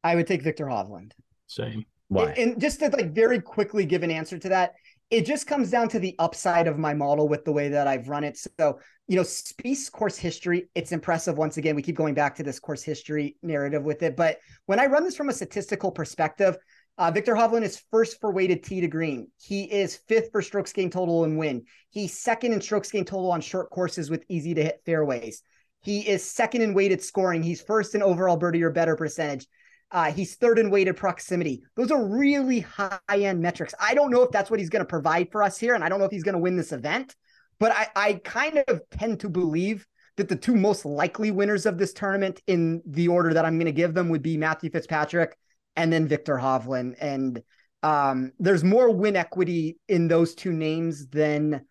I 0.04 0.16
would 0.16 0.28
take 0.28 0.42
Viktor 0.42 0.66
Hovland. 0.66 1.12
Same. 1.48 1.86
Why? 2.08 2.32
And 2.32 2.60
just 2.60 2.80
to 2.80 2.88
like 2.90 3.14
very 3.14 3.42
quickly 3.42 3.86
give 3.86 4.04
an 4.04 4.12
answer 4.12 4.38
to 4.40 4.50
that, 4.50 4.76
it 5.10 5.26
just 5.26 5.47
comes 5.47 5.72
down 5.72 5.88
to 5.89 5.99
the 5.99 6.16
upside 6.20 6.68
of 6.68 6.78
my 6.78 6.93
model 6.93 7.30
with 7.30 7.45
the 7.45 7.51
way 7.51 7.70
that 7.70 7.88
I've 7.88 8.10
run 8.10 8.24
it. 8.26 8.38
So, 8.38 8.80
you 9.08 9.16
know, 9.16 9.24
Spieth's 9.24 9.89
course 9.89 10.18
history, 10.18 10.70
it's 10.76 10.91
impressive. 10.91 11.38
Once 11.38 11.58
again, 11.58 11.76
we 11.76 11.82
keep 11.82 11.95
going 11.95 12.14
back 12.14 12.36
to 12.36 12.43
this 12.43 12.60
course 12.60 12.84
history 12.84 13.38
narrative 13.41 13.84
with 13.84 14.03
it. 14.03 14.18
But 14.18 14.39
when 14.66 14.80
I 14.80 14.88
run 14.88 15.05
this 15.05 15.16
from 15.16 15.30
a 15.30 15.34
statistical 15.34 15.91
perspective, 15.91 16.58
uh, 16.97 17.12
Viktor 17.12 17.36
Hovland 17.36 17.62
is 17.62 17.82
first 17.91 18.20
for 18.20 18.32
weighted 18.32 18.64
tee 18.64 18.82
to 18.82 18.88
green. 18.88 19.30
He 19.38 19.64
is 19.64 19.95
fifth 19.95 20.32
for 20.32 20.41
strokes 20.41 20.74
gained 20.74 20.91
total 20.91 21.24
and 21.24 21.38
win. 21.38 21.66
He's 21.89 22.20
second 22.20 22.53
in 22.53 22.60
strokes 22.60 22.91
gained 22.91 23.08
total 23.08 23.32
on 23.32 23.39
short 23.39 23.70
courses 23.70 24.10
with 24.10 24.26
easy 24.28 24.55
to 24.55 24.64
hit 24.64 24.82
fairways. 24.86 25.41
He 25.84 26.01
is 26.01 26.24
second 26.24 26.64
in 26.64 26.74
weighted 26.74 27.01
scoring. 27.01 27.43
He's 27.43 27.62
first 27.62 27.95
in 27.95 28.01
overall 28.01 28.36
birdie 28.36 28.64
or 28.64 28.72
better 28.72 28.95
percentage. 28.95 29.47
Uh, 29.92 30.12
he's 30.12 30.36
third 30.36 30.60
in 30.60 30.70
weighted 30.70 30.98
proximity. 30.98 31.64
Those 31.76 31.92
are 31.92 32.06
really 32.06 32.60
high 32.60 33.00
end 33.10 33.42
metrics. 33.42 33.74
I 33.80 33.94
don't 33.94 34.12
know 34.12 34.22
if 34.22 34.32
that's 34.32 34.52
what 34.52 34.60
he's 34.60 34.70
going 34.70 34.84
to 34.84 34.90
provide 34.90 35.32
for 35.32 35.44
us 35.44 35.58
here, 35.58 35.76
and 35.76 35.84
I 35.84 35.90
don't 35.90 36.00
know 36.00 36.06
if 36.06 36.12
he's 36.12 36.24
going 36.24 36.34
to 36.34 36.40
win 36.40 36.58
this 36.58 36.74
event, 36.74 37.16
but 37.60 37.72
I, 37.72 37.88
I 37.96 38.14
kind 38.24 38.64
of 38.68 38.82
tend 38.92 39.22
to 39.22 39.30
believe 39.30 39.86
that 40.18 40.28
the 40.28 40.36
two 40.36 40.56
most 40.56 40.84
likely 40.84 41.32
winners 41.32 41.66
of 41.66 41.78
this 41.78 41.94
tournament, 41.94 42.42
in 42.48 42.82
the 42.86 43.08
order 43.08 43.34
that 43.34 43.46
I'm 43.46 43.58
going 43.58 43.68
to 43.68 43.72
give 43.72 43.94
them, 43.94 44.10
would 44.10 44.24
be 44.24 44.36
Matthew 44.36 44.70
Fitzpatrick 44.70 45.38
and 45.76 45.94
then 45.94 46.08
Viktor 46.08 46.36
Hovland. 46.36 46.96
And 47.00 47.42
um, 47.84 48.34
there's 48.40 48.64
more 48.64 48.92
win 48.92 49.16
equity 49.16 49.78
in 49.88 50.08
those 50.08 50.36
two 50.36 50.52
names 50.52 51.08
than 51.08 51.66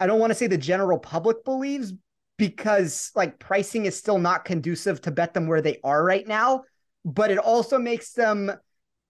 I 0.00 0.06
don't 0.06 0.18
want 0.18 0.30
to 0.30 0.34
say 0.34 0.46
the 0.46 0.58
general 0.58 0.98
public 0.98 1.44
believes 1.44 1.92
because 2.38 3.12
like 3.14 3.38
pricing 3.38 3.86
is 3.86 3.96
still 3.96 4.18
not 4.18 4.44
conducive 4.44 5.00
to 5.02 5.10
bet 5.10 5.32
them 5.34 5.46
where 5.46 5.62
they 5.62 5.78
are 5.84 6.02
right 6.02 6.26
now 6.26 6.64
but 7.06 7.30
it 7.30 7.38
also 7.38 7.78
makes 7.78 8.12
them 8.12 8.50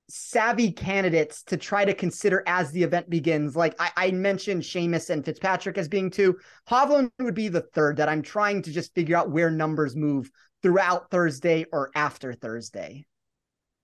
savvy 0.09 0.71
candidates 0.71 1.43
to 1.45 1.57
try 1.57 1.85
to 1.85 1.95
consider 1.95 2.45
as 2.47 2.71
the 2.71 2.83
event 2.83 3.09
begins. 3.11 3.57
Like 3.57 3.75
I, 3.81 3.91
I, 3.97 4.11
mentioned 4.13 4.63
Seamus 4.63 5.11
and 5.11 5.25
Fitzpatrick 5.25 5.79
as 5.79 5.89
being 5.89 6.11
two. 6.11 6.37
Hovland 6.69 7.11
would 7.19 7.35
be 7.35 7.49
the 7.49 7.63
third 7.63 7.97
that 7.97 8.09
I'm 8.09 8.23
trying 8.23 8.63
to 8.63 8.71
just 8.71 8.95
figure 8.95 9.17
out 9.17 9.31
where 9.31 9.51
numbers 9.51 9.97
move 9.97 10.31
throughout 10.63 11.11
Thursday 11.11 11.65
or 11.73 11.91
after 11.95 12.35
Thursday. 12.35 13.07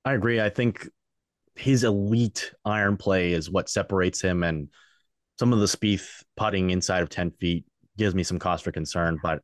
I 0.04 0.12
agree. 0.12 0.40
I 0.40 0.50
think 0.50 0.88
his 1.56 1.82
elite 1.82 2.52
iron 2.64 2.98
play 2.98 3.32
is 3.32 3.50
what 3.50 3.70
separates 3.70 4.20
him 4.20 4.42
and 4.42 4.68
some 5.38 5.52
of 5.52 5.60
the 5.60 5.66
Spieth 5.66 6.22
putting 6.36 6.70
inside 6.70 7.02
of 7.02 7.08
10 7.08 7.32
feet 7.32 7.64
gives 7.96 8.14
me 8.14 8.22
some 8.22 8.38
cause 8.38 8.60
for 8.60 8.72
concern. 8.72 9.18
But 9.22 9.40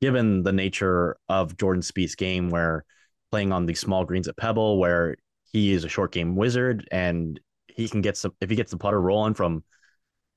given 0.00 0.44
the 0.44 0.52
nature 0.52 1.16
of 1.28 1.56
Jordan 1.56 1.82
Spieth's 1.82 2.14
game 2.14 2.48
where 2.48 2.84
playing 3.32 3.50
on 3.50 3.66
the 3.66 3.74
small 3.74 4.04
greens 4.04 4.28
at 4.28 4.36
Pebble, 4.36 4.78
where 4.78 5.16
he 5.52 5.72
is 5.72 5.84
a 5.84 5.88
short 5.88 6.12
game 6.12 6.36
wizard 6.36 6.86
and 6.92 7.40
he 7.66 7.88
can 7.88 8.02
get 8.02 8.16
some 8.16 8.32
if 8.40 8.50
he 8.50 8.56
gets 8.56 8.70
the 8.70 8.76
putter 8.76 9.00
rolling 9.00 9.34
from 9.34 9.64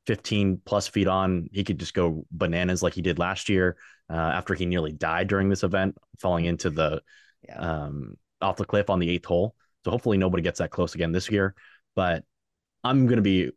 15 0.07 0.61
plus 0.65 0.87
feet 0.87 1.07
on, 1.07 1.49
he 1.51 1.63
could 1.63 1.79
just 1.79 1.93
go 1.93 2.25
bananas 2.31 2.81
like 2.81 2.93
he 2.93 3.01
did 3.01 3.19
last 3.19 3.49
year 3.49 3.75
uh, 4.09 4.13
after 4.13 4.53
he 4.53 4.65
nearly 4.65 4.91
died 4.91 5.27
during 5.27 5.49
this 5.49 5.63
event, 5.63 5.97
falling 6.19 6.45
into 6.45 6.69
the 6.69 7.01
yeah. 7.47 7.57
um, 7.57 8.15
off 8.41 8.57
the 8.57 8.65
cliff 8.65 8.89
on 8.89 8.99
the 8.99 9.09
eighth 9.09 9.25
hole. 9.25 9.55
So 9.83 9.91
hopefully 9.91 10.17
nobody 10.17 10.43
gets 10.43 10.59
that 10.59 10.71
close 10.71 10.95
again 10.95 11.11
this 11.11 11.29
year. 11.29 11.55
But 11.95 12.23
I'm 12.83 13.07
going 13.07 13.17
to 13.17 13.23
be 13.23 13.51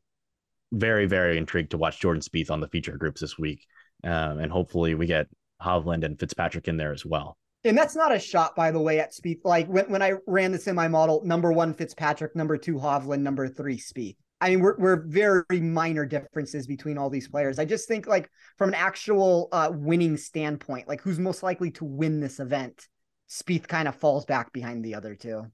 very, 0.72 1.07
very 1.07 1.39
intrigued 1.39 1.70
to 1.72 1.78
watch 1.78 2.01
Jordan 2.01 2.22
Spieth 2.22 2.51
on 2.51 2.61
the 2.61 2.68
feature 2.68 2.97
groups 2.97 3.20
this 3.20 3.39
week, 3.39 3.66
um, 4.05 4.39
and 4.39 4.51
hopefully 4.51 4.95
we 4.95 5.07
get 5.07 5.28
Hovland 5.62 6.05
and 6.05 6.18
Fitzpatrick 6.18 6.68
in 6.68 6.76
there 6.76 6.93
as 6.93 7.05
well. 7.05 7.36
And 7.65 7.77
that's 7.77 7.97
not 7.97 8.15
a 8.15 8.19
shot, 8.19 8.55
by 8.55 8.71
the 8.71 8.81
way, 8.81 9.01
at 9.01 9.13
Spieth. 9.13 9.41
Like 9.45 9.67
when, 9.67 9.91
when 9.91 10.03
I 10.03 10.15
ran 10.27 10.53
this 10.53 10.69
in 10.69 10.77
my 10.77 10.89
model, 10.89 11.23
number 11.25 11.53
one 11.53 11.75
Fitzpatrick, 11.75 12.37
number 12.37 12.57
two 12.57 12.75
Hovland, 12.75 13.21
number 13.21 13.49
three 13.49 13.79
Spieth. 13.79 14.17
I 14.41 14.51
mean, 14.51 14.61
we're, 14.61 14.77
we're 14.79 15.03
very 15.07 15.61
minor 15.61 16.07
differences 16.07 16.67
between 16.69 16.97
all 16.97 17.11
these 17.11 17.27
players. 17.27 17.59
I 17.59 17.65
just 17.65 17.89
think 17.89 18.07
like 18.07 18.31
from 18.57 18.69
an 18.69 18.75
actual 18.75 19.49
uh, 19.51 19.71
winning 19.73 20.17
standpoint, 20.17 20.87
like 20.87 21.01
who's 21.01 21.19
most 21.19 21.43
likely 21.43 21.73
to 21.73 21.85
win 21.85 22.21
this 22.21 22.39
event, 22.39 22.87
Spieth 23.29 23.67
kind 23.67 23.89
of 23.89 23.97
falls 23.97 24.25
back 24.25 24.53
behind 24.53 24.85
the 24.85 24.95
other 24.95 25.17
two. 25.17 25.47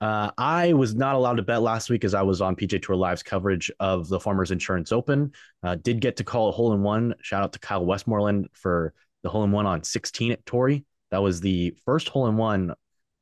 Uh, 0.00 0.32
I 0.36 0.72
was 0.72 0.96
not 0.96 1.14
allowed 1.14 1.36
to 1.36 1.42
bet 1.42 1.62
last 1.62 1.88
week 1.88 2.04
as 2.04 2.12
I 2.12 2.22
was 2.22 2.40
on 2.40 2.56
PGA 2.56 2.82
Tour 2.82 2.96
Live's 2.96 3.22
coverage 3.22 3.70
of 3.78 4.08
the 4.08 4.18
Farmers 4.18 4.50
Insurance 4.50 4.90
Open. 4.90 5.30
Uh, 5.62 5.76
did 5.76 6.00
get 6.00 6.16
to 6.16 6.24
call 6.24 6.48
a 6.48 6.52
hole 6.52 6.72
in 6.72 6.82
one. 6.82 7.14
Shout 7.22 7.44
out 7.44 7.52
to 7.52 7.60
Kyle 7.60 7.86
Westmoreland 7.86 8.48
for 8.52 8.94
the 9.22 9.28
hole 9.28 9.44
in 9.44 9.52
one 9.52 9.64
on 9.64 9.84
16 9.84 10.32
at 10.32 10.44
Torrey. 10.44 10.84
That 11.12 11.22
was 11.22 11.40
the 11.40 11.76
first 11.84 12.08
hole 12.08 12.26
in 12.26 12.36
one 12.36 12.72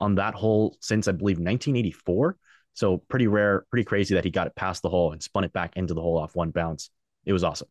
on 0.01 0.15
that 0.15 0.35
hole 0.35 0.79
since 0.81 1.09
I 1.09 1.13
believe 1.13 1.37
1984. 1.37 2.37
So 2.73 2.99
pretty 3.09 3.27
rare, 3.27 3.67
pretty 3.69 3.85
crazy 3.85 4.15
that 4.15 4.25
he 4.25 4.31
got 4.31 4.47
it 4.47 4.55
past 4.55 4.83
the 4.83 4.89
hole 4.89 5.13
and 5.13 5.21
spun 5.23 5.45
it 5.45 5.53
back 5.53 5.77
into 5.77 5.93
the 5.93 6.01
hole 6.01 6.17
off 6.17 6.37
one 6.37 6.51
bounce. 6.51 6.89
It 7.27 7.33
was 7.33 7.45
awesome. 7.45 7.69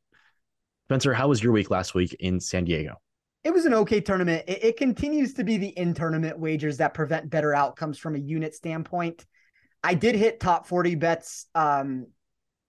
Spencer, 0.88 1.14
how 1.14 1.30
was 1.30 1.42
your 1.42 1.54
week 1.54 1.72
last 1.72 1.96
week 1.96 2.16
in 2.20 2.42
San 2.42 2.66
Diego? 2.66 2.98
It 3.46 3.54
was 3.54 3.66
an 3.66 3.74
okay 3.74 4.02
tournament. 4.02 4.44
It, 4.46 4.64
it 4.64 4.78
continues 4.78 5.34
to 5.36 5.46
be 5.46 5.58
the 5.58 5.70
in 5.70 5.94
tournament 5.94 6.38
wagers 6.38 6.78
that 6.78 6.94
prevent 6.94 7.30
better 7.30 7.56
outcomes 7.56 7.98
from 7.98 8.16
a 8.16 8.20
unit 8.20 8.54
standpoint. 8.54 9.26
I 9.82 9.94
did 9.94 10.16
hit 10.16 10.42
top 10.42 10.68
40 10.68 10.96
bets. 10.96 11.46
Um, 11.56 12.08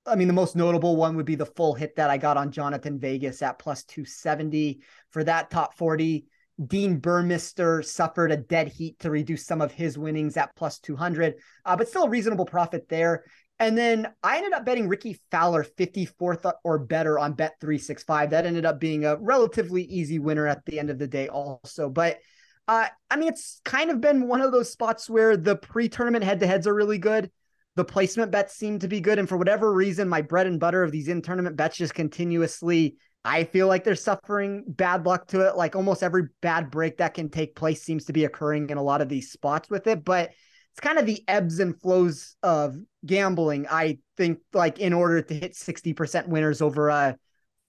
I 0.07 0.15
mean, 0.15 0.29
the 0.29 0.35
most 0.35 0.55
notable 0.55 0.95
one 0.95 1.17
would 1.17 1.27
be 1.27 1.35
the 1.35 1.47
full 1.47 1.75
hit 1.75 1.97
that 1.97 2.11
I 2.11 2.17
got 2.17 2.37
on 2.37 2.53
Jhonattan 2.53 3.01
Vegas 3.01 3.43
at 3.43 3.59
plus 3.59 3.83
270 3.85 4.81
for 5.11 5.25
that 5.25 5.51
top 5.51 5.75
40. 5.77 6.27
Dean 6.67 7.01
Burmester 7.01 7.85
suffered 7.85 8.33
a 8.33 8.37
dead 8.37 8.69
heat 8.69 8.99
to 9.01 9.11
reduce 9.11 9.47
some 9.47 9.61
of 9.61 9.73
his 9.73 9.97
winnings 9.97 10.37
at 10.37 10.55
plus 10.57 10.79
200, 10.79 11.37
uh, 11.65 11.77
but 11.77 11.89
still 11.89 12.05
a 12.05 12.11
reasonable 12.11 12.45
profit 12.45 12.89
there. 12.89 13.25
And 13.59 13.77
then 13.77 14.09
I 14.23 14.39
ended 14.39 14.53
up 14.53 14.65
betting 14.65 14.89
Rickie 14.89 15.21
Fowler 15.31 15.65
54th 15.65 16.51
or 16.65 16.79
better 16.79 17.19
on 17.19 17.35
Bet 17.35 17.55
365. 17.61 18.31
That 18.31 18.47
ended 18.47 18.65
up 18.65 18.81
being 18.81 19.05
a 19.05 19.17
relatively 19.17 19.83
easy 19.83 20.19
winner 20.19 20.47
at 20.47 20.65
the 20.65 20.79
end 20.79 20.91
of 20.91 20.99
the 20.99 21.07
day, 21.07 21.29
also. 21.29 21.91
But 21.91 22.19
uh, 22.67 22.87
I 23.11 23.17
mean, 23.17 23.29
it's 23.29 23.61
kind 23.65 23.91
of 23.91 24.01
been 24.01 24.29
one 24.29 24.41
of 24.41 24.53
those 24.53 24.73
spots 24.73 25.11
where 25.11 25.37
the 25.37 25.57
pre 25.57 25.89
tournament 25.89 26.25
head 26.25 26.41
to 26.41 26.47
heads 26.47 26.67
are 26.67 26.75
really 26.75 26.99
good. 26.99 27.31
The 27.77 27.85
placement 27.85 28.33
bets 28.33 28.57
seem 28.57 28.79
to 28.79 28.89
be 28.89 29.01
good. 29.01 29.19
And 29.19 29.29
for 29.29 29.37
whatever 29.37 29.73
reason, 29.73 30.09
my 30.09 30.23
bread 30.23 30.47
and 30.47 30.61
butter 30.61 30.83
of 30.83 30.93
these 30.93 31.09
in 31.09 31.21
tournament 31.21 31.57
bets 31.57 31.77
just 31.77 31.95
continuously 31.95 32.97
I 33.25 33.45
feel 33.45 33.67
like 33.67 33.85
they're 33.85 33.95
suffering 33.95 34.65
bad 34.67 35.05
luck 35.05 35.27
to 35.29 35.47
it. 35.47 35.57
Like 35.57 35.77
almost 35.77 36.03
every 36.03 36.29
bad 36.41 36.71
break 36.71 36.99
that 36.99 37.15
can 37.15 37.29
take 37.29 37.55
place 37.55 37.83
seems 37.83 38.07
to 38.07 38.13
be 38.13 38.25
occurring 38.25 38.71
in 38.71 38.79
a 38.79 38.83
lot 38.83 39.03
of 39.03 39.09
these 39.09 39.31
spots 39.31 39.69
with 39.69 39.87
it. 39.87 40.05
But 40.05 40.31
it's 40.73 40.81
kind 40.81 40.99
of 40.99 41.07
the 41.07 41.23
ebbs 41.29 41.59
and 41.59 41.79
flows 41.81 42.37
of 42.43 42.77
gambling. 43.05 43.67
I 43.71 43.99
think, 44.17 44.39
like, 44.53 44.79
in 44.79 44.93
order 44.93 45.21
to 45.21 45.35
hit 45.35 45.55
60% 45.55 46.29
winners 46.29 46.63
over 46.63 46.89
a 46.89 47.17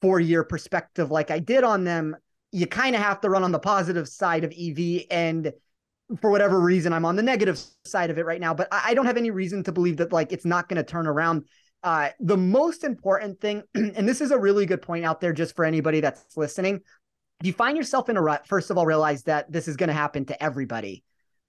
four 0.01 0.19
year 0.19 0.43
perspective, 0.43 1.11
like 1.11 1.31
I 1.31 1.39
did 1.39 1.63
on 1.63 1.83
them, 1.83 2.15
you 2.51 2.67
kind 2.67 2.95
of 2.95 3.01
have 3.01 3.21
to 3.21 3.29
run 3.29 3.43
on 3.43 3.51
the 3.51 3.59
positive 3.59 4.07
side 4.07 4.43
of 4.43 4.53
EV. 4.57 5.05
And 5.09 5.51
for 6.21 6.29
whatever 6.29 6.59
reason, 6.59 6.93
I'm 6.93 7.05
on 7.05 7.15
the 7.15 7.23
negative 7.23 7.61
side 7.85 8.09
of 8.09 8.17
it 8.17 8.25
right 8.25 8.41
now. 8.41 8.53
But 8.53 8.67
I 8.71 8.93
don't 8.93 9.05
have 9.05 9.17
any 9.17 9.31
reason 9.31 9.63
to 9.63 9.71
believe 9.71 9.97
that, 9.97 10.13
like, 10.13 10.31
it's 10.31 10.45
not 10.45 10.69
going 10.69 10.77
to 10.77 10.83
turn 10.83 11.07
around 11.07 11.45
uh, 11.83 12.09
the 12.19 12.37
most 12.37 12.83
important 12.83 13.39
thing, 13.39 13.63
and 13.75 14.07
this 14.07 14.21
is 14.21 14.31
a 14.31 14.37
really 14.37 14.65
good 14.65 14.81
point 14.81 15.05
out 15.05 15.21
there 15.21 15.33
just 15.33 15.55
for 15.55 15.65
anybody 15.65 15.99
that's 15.99 16.37
listening. 16.37 16.81
If 17.39 17.47
you 17.47 17.53
find 17.53 17.75
yourself 17.75 18.09
in 18.09 18.17
a 18.17 18.21
rut, 18.21 18.47
first 18.47 18.69
of 18.69 18.77
all, 18.77 18.85
realize 18.85 19.23
that 19.23 19.51
this 19.51 19.67
is 19.67 19.75
going 19.75 19.87
to 19.87 19.93
happen 19.93 20.25
to 20.25 20.43
everybody. 20.43 21.03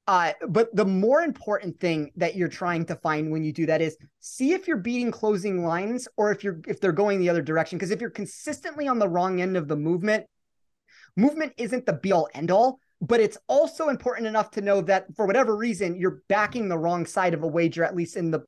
Uh, 0.08 0.32
but 0.48 0.74
the 0.74 0.84
more 0.84 1.20
important 1.20 1.78
thing 1.78 2.10
that 2.16 2.34
you're 2.34 2.48
trying 2.48 2.84
to 2.86 2.96
find 2.96 3.30
when 3.30 3.44
you 3.44 3.52
do 3.52 3.66
that 3.66 3.80
is 3.80 3.96
see 4.18 4.52
if 4.52 4.66
you're 4.66 4.76
beating 4.76 5.12
closing 5.12 5.64
lines 5.64 6.08
or 6.16 6.32
if 6.32 6.42
you're 6.42 6.60
if 6.66 6.80
they're 6.80 6.92
going 6.92 7.20
the 7.20 7.28
other 7.28 7.42
direction. 7.42 7.78
Because 7.78 7.92
if 7.92 8.00
you're 8.00 8.10
consistently 8.10 8.88
on 8.88 8.98
the 8.98 9.08
wrong 9.08 9.40
end 9.40 9.56
of 9.56 9.68
the 9.68 9.76
movement, 9.76 10.26
movement 11.16 11.52
isn't 11.56 11.86
the 11.86 11.92
be 11.92 12.10
all 12.10 12.28
end 12.34 12.50
all, 12.50 12.80
but 13.00 13.20
it's 13.20 13.38
also 13.46 13.90
important 13.90 14.26
enough 14.26 14.50
to 14.52 14.60
know 14.60 14.80
that 14.80 15.06
for 15.14 15.24
whatever 15.24 15.56
reason 15.56 15.94
you're 15.94 16.22
backing 16.28 16.68
the 16.68 16.78
wrong 16.78 17.06
side 17.06 17.34
of 17.34 17.44
a 17.44 17.48
wager, 17.48 17.84
at 17.84 17.94
least 17.94 18.16
in 18.16 18.32
the 18.32 18.40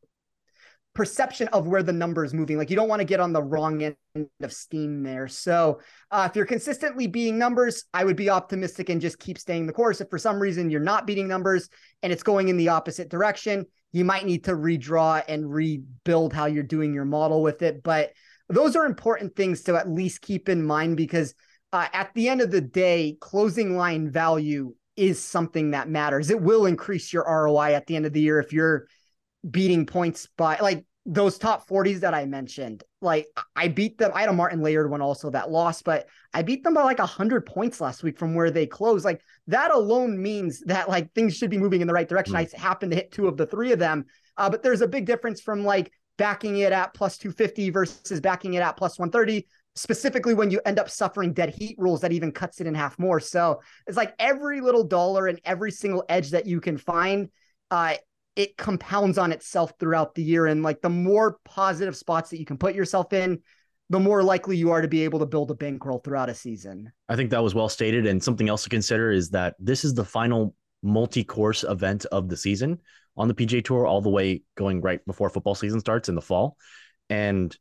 perception 0.94 1.48
of 1.48 1.66
where 1.66 1.82
the 1.82 1.92
number 1.92 2.24
is 2.24 2.32
moving. 2.32 2.56
Like 2.56 2.70
you 2.70 2.76
don't 2.76 2.88
want 2.88 3.00
to 3.00 3.04
get 3.04 3.20
on 3.20 3.32
the 3.32 3.42
wrong 3.42 3.82
end 3.82 3.96
of 4.40 4.52
steam 4.52 5.02
there. 5.02 5.26
So 5.26 5.80
uh, 6.10 6.28
if 6.30 6.36
you're 6.36 6.46
consistently 6.46 7.08
beating 7.08 7.36
numbers, 7.36 7.84
I 7.92 8.04
would 8.04 8.16
be 8.16 8.30
optimistic 8.30 8.88
and 8.88 9.00
just 9.00 9.18
keep 9.18 9.38
staying 9.38 9.66
the 9.66 9.72
course. 9.72 10.00
If 10.00 10.08
for 10.08 10.18
some 10.18 10.38
reason 10.38 10.70
you're 10.70 10.80
not 10.80 11.06
beating 11.06 11.26
numbers 11.26 11.68
and 12.02 12.12
it's 12.12 12.22
going 12.22 12.48
in 12.48 12.56
the 12.56 12.68
opposite 12.68 13.08
direction, 13.08 13.66
you 13.92 14.04
might 14.04 14.24
need 14.24 14.44
to 14.44 14.52
redraw 14.52 15.22
and 15.26 15.52
rebuild 15.52 16.32
how 16.32 16.46
you're 16.46 16.62
doing 16.62 16.94
your 16.94 17.04
model 17.04 17.42
with 17.42 17.62
it. 17.62 17.82
But 17.82 18.12
those 18.48 18.76
are 18.76 18.86
important 18.86 19.34
things 19.34 19.62
to 19.62 19.76
at 19.76 19.88
least 19.88 20.22
keep 20.22 20.48
in 20.48 20.64
mind 20.64 20.96
because 20.96 21.34
uh, 21.72 21.88
at 21.92 22.14
the 22.14 22.28
end 22.28 22.40
of 22.40 22.52
the 22.52 22.60
day, 22.60 23.16
closing 23.20 23.76
line 23.76 24.10
value 24.10 24.74
is 24.96 25.20
something 25.20 25.72
that 25.72 25.88
matters. 25.88 26.30
It 26.30 26.40
will 26.40 26.66
increase 26.66 27.12
your 27.12 27.24
ROI 27.24 27.74
at 27.74 27.86
the 27.86 27.96
end 27.96 28.06
of 28.06 28.12
the 28.12 28.20
year 28.20 28.38
if 28.38 28.52
you're 28.52 28.86
beating 29.48 29.86
points 29.86 30.28
by 30.36 30.58
like 30.58 30.84
those 31.06 31.36
top 31.36 31.68
40s 31.68 32.00
that 32.00 32.14
I 32.14 32.24
mentioned. 32.24 32.82
Like 33.02 33.26
I 33.54 33.68
beat 33.68 33.98
them. 33.98 34.10
I 34.14 34.20
had 34.20 34.30
a 34.30 34.32
Martin 34.32 34.62
Laird 34.62 34.90
one 34.90 35.02
also 35.02 35.30
that 35.30 35.50
lost, 35.50 35.84
but 35.84 36.08
I 36.32 36.42
beat 36.42 36.64
them 36.64 36.74
by 36.74 36.82
like 36.82 36.98
100 36.98 37.44
points 37.44 37.80
last 37.80 38.02
week 38.02 38.18
from 38.18 38.34
where 38.34 38.50
they 38.50 38.66
closed. 38.66 39.04
Like 39.04 39.20
that 39.48 39.70
alone 39.70 40.20
means 40.20 40.60
that 40.60 40.88
like 40.88 41.12
things 41.12 41.36
should 41.36 41.50
be 41.50 41.58
moving 41.58 41.82
in 41.82 41.86
the 41.86 41.92
right 41.92 42.08
direction. 42.08 42.34
Mm. 42.34 42.54
I 42.54 42.58
happened 42.58 42.92
to 42.92 42.96
hit 42.96 43.12
two 43.12 43.28
of 43.28 43.36
the 43.36 43.46
three 43.46 43.72
of 43.72 43.78
them. 43.78 44.06
Uh, 44.36 44.48
but 44.48 44.62
there's 44.62 44.80
a 44.80 44.88
big 44.88 45.04
difference 45.04 45.40
from 45.40 45.64
like 45.64 45.92
backing 46.16 46.58
it 46.58 46.72
at 46.72 46.94
plus 46.94 47.18
250 47.18 47.70
versus 47.70 48.20
backing 48.20 48.54
it 48.54 48.62
at 48.62 48.76
plus 48.76 48.98
130 48.98 49.46
specifically 49.76 50.34
when 50.34 50.52
you 50.52 50.60
end 50.64 50.78
up 50.78 50.88
suffering 50.88 51.32
dead 51.32 51.52
heat 51.52 51.74
rules 51.78 52.00
that 52.00 52.12
even 52.12 52.30
cuts 52.30 52.60
it 52.60 52.66
in 52.68 52.74
half 52.74 52.96
more 53.00 53.18
so 53.18 53.60
it's 53.88 53.96
like 53.96 54.14
every 54.20 54.60
little 54.60 54.84
dollar 54.84 55.26
and 55.26 55.40
every 55.44 55.72
single 55.72 56.04
edge 56.08 56.30
that 56.30 56.46
you 56.46 56.60
can 56.60 56.78
find 56.78 57.28
uh 57.72 57.94
it 58.36 58.56
compounds 58.56 59.18
on 59.18 59.32
itself 59.32 59.72
throughout 59.78 60.14
the 60.14 60.22
year 60.22 60.46
and 60.46 60.62
like 60.62 60.80
the 60.80 60.88
more 60.88 61.38
positive 61.44 61.96
spots 61.96 62.30
that 62.30 62.38
you 62.38 62.44
can 62.44 62.58
put 62.58 62.74
yourself 62.74 63.12
in 63.12 63.40
the 63.90 64.00
more 64.00 64.22
likely 64.22 64.56
you 64.56 64.70
are 64.70 64.80
to 64.80 64.88
be 64.88 65.04
able 65.04 65.18
to 65.18 65.26
build 65.26 65.50
a 65.50 65.54
bankroll 65.54 65.98
throughout 65.98 66.30
a 66.30 66.34
season 66.34 66.90
I 67.08 67.16
think 67.16 67.30
that 67.30 67.42
was 67.42 67.54
well 67.54 67.68
stated. 67.68 68.06
And 68.06 68.22
something 68.22 68.48
else 68.48 68.64
to 68.64 68.70
consider 68.70 69.10
is 69.10 69.30
that 69.30 69.54
this 69.58 69.84
is 69.84 69.94
the 69.94 70.04
final 70.04 70.54
multi-course 70.82 71.64
event 71.64 72.04
of 72.06 72.28
the 72.28 72.36
season 72.36 72.78
on 73.16 73.28
the 73.28 73.34
PGA 73.34 73.64
Tour, 73.64 73.86
all 73.86 74.00
the 74.00 74.10
way 74.10 74.42
going 74.56 74.80
right 74.80 75.04
before 75.06 75.30
football 75.30 75.54
season 75.54 75.80
starts 75.80 76.08
in 76.08 76.14
the 76.14 76.20
fall. 76.20 76.56
And 77.08 77.56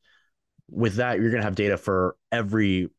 with 0.70 0.96
that, 0.96 1.20
you're 1.20 1.30
going 1.30 1.42
to 1.42 1.46
have 1.46 1.56
data 1.56 1.78
for 1.78 2.16
every 2.32 2.90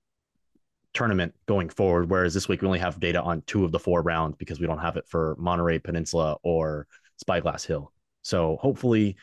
tournament 0.92 1.34
going 1.46 1.68
forward. 1.68 2.08
Whereas 2.08 2.32
this 2.32 2.48
week 2.48 2.62
we 2.62 2.66
only 2.66 2.78
have 2.78 3.00
data 3.00 3.20
on 3.20 3.42
two 3.46 3.64
of 3.64 3.72
the 3.72 3.78
four 3.78 4.02
rounds 4.02 4.36
because 4.36 4.60
we 4.60 4.66
don't 4.66 4.78
have 4.78 4.96
it 4.96 5.08
for 5.08 5.34
Monterey 5.38 5.80
Peninsula 5.80 6.36
or 6.44 6.86
Spyglass 7.16 7.64
Hill. 7.64 7.92
So 8.22 8.56
hopefully 8.60 9.16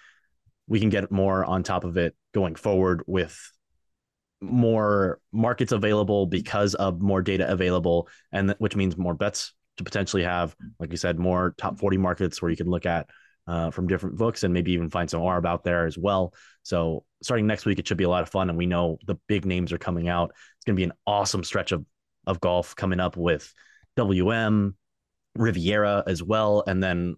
we 0.68 0.80
can 0.80 0.90
get 0.90 1.12
more 1.12 1.44
on 1.44 1.64
top 1.64 1.84
of 1.84 1.98
it 1.98 2.16
going 2.34 2.56
forward 2.56 3.04
with 3.08 3.52
more 4.42 5.20
markets 5.32 5.72
available 5.72 6.26
because 6.26 6.76
of 6.76 7.02
more 7.02 7.22
data 7.22 7.52
available, 7.52 8.10
and 8.32 8.50
th- 8.50 8.60
which 8.60 8.76
means 8.76 8.98
more 8.98 9.14
bets 9.14 9.54
to 9.78 9.84
potentially 9.84 10.24
have, 10.24 10.56
like 10.80 10.92
you 10.92 10.98
said, 10.98 11.20
more 11.20 11.54
top 11.58 11.80
40 11.80 11.98
markets 11.98 12.42
where 12.42 12.50
you 12.50 12.58
can 12.58 12.70
look 12.70 12.86
at 12.86 13.08
uh, 13.48 13.72
from 13.72 13.88
different 13.88 14.18
books 14.18 14.44
and 14.44 14.54
maybe 14.54 14.72
even 14.72 14.90
find 14.90 15.10
some 15.10 15.22
ARB 15.22 15.46
out 15.46 15.64
there 15.64 15.86
as 15.86 15.98
well. 15.98 16.34
So 16.64 17.04
starting 17.22 17.48
next 17.48 17.66
week, 17.66 17.80
it 17.80 17.88
should 17.88 17.98
be 17.98 18.04
a 18.04 18.10
lot 18.10 18.24
of 18.24 18.30
fun. 18.30 18.50
And 18.50 18.58
we 18.58 18.66
know 18.66 18.98
the 19.06 19.16
big 19.28 19.46
names 19.46 19.72
are 19.72 19.78
coming 19.78 20.08
out. 20.08 20.32
It's 20.58 20.66
going 20.66 20.76
to 20.76 20.80
be 20.80 20.84
an 20.84 20.94
awesome 21.06 21.44
stretch 21.44 21.72
of, 21.72 21.86
of 22.28 22.40
golf 22.40 22.76
coming 22.76 23.00
up 23.00 23.18
with 23.18 23.54
WM, 23.98 24.76
Riviera 25.36 26.04
as 26.08 26.22
well. 26.24 26.64
And 26.66 26.84
then 26.84 27.16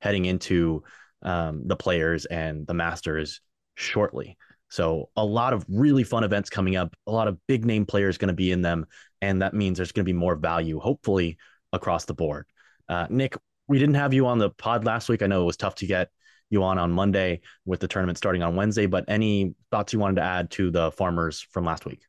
heading 0.00 0.24
into 0.24 0.82
um, 1.22 1.62
the 1.66 1.76
players 1.76 2.24
and 2.26 2.66
the 2.66 2.74
masters 2.74 3.40
shortly. 3.74 4.36
So 4.68 5.10
a 5.16 5.24
lot 5.24 5.52
of 5.52 5.64
really 5.68 6.02
fun 6.02 6.24
events 6.24 6.50
coming 6.50 6.76
up, 6.76 6.94
a 7.06 7.12
lot 7.12 7.28
of 7.28 7.38
big 7.46 7.64
name 7.64 7.86
players 7.86 8.18
going 8.18 8.28
to 8.28 8.34
be 8.34 8.50
in 8.50 8.62
them. 8.62 8.86
And 9.22 9.42
that 9.42 9.54
means 9.54 9.78
there's 9.78 9.92
going 9.92 10.04
to 10.04 10.12
be 10.12 10.18
more 10.18 10.34
value, 10.34 10.78
hopefully, 10.80 11.38
across 11.72 12.04
the 12.04 12.14
board. 12.14 12.46
Uh, 12.88 13.06
Nick, 13.08 13.36
we 13.68 13.78
didn't 13.78 13.94
have 13.94 14.12
you 14.12 14.26
on 14.26 14.38
the 14.38 14.50
pod 14.50 14.84
last 14.84 15.08
week. 15.08 15.22
I 15.22 15.26
know 15.26 15.42
it 15.42 15.46
was 15.46 15.56
tough 15.56 15.76
to 15.76 15.86
get 15.86 16.10
you 16.50 16.62
on 16.62 16.78
on 16.78 16.92
Monday 16.92 17.40
with 17.64 17.80
the 17.80 17.88
tournament 17.88 18.18
starting 18.18 18.42
on 18.42 18.54
Wednesday, 18.54 18.86
but 18.86 19.04
any 19.08 19.54
thoughts 19.70 19.92
you 19.92 19.98
wanted 19.98 20.16
to 20.16 20.22
add 20.22 20.50
to 20.52 20.70
the 20.70 20.92
farmers 20.92 21.40
from 21.50 21.64
last 21.64 21.86
week? 21.86 22.02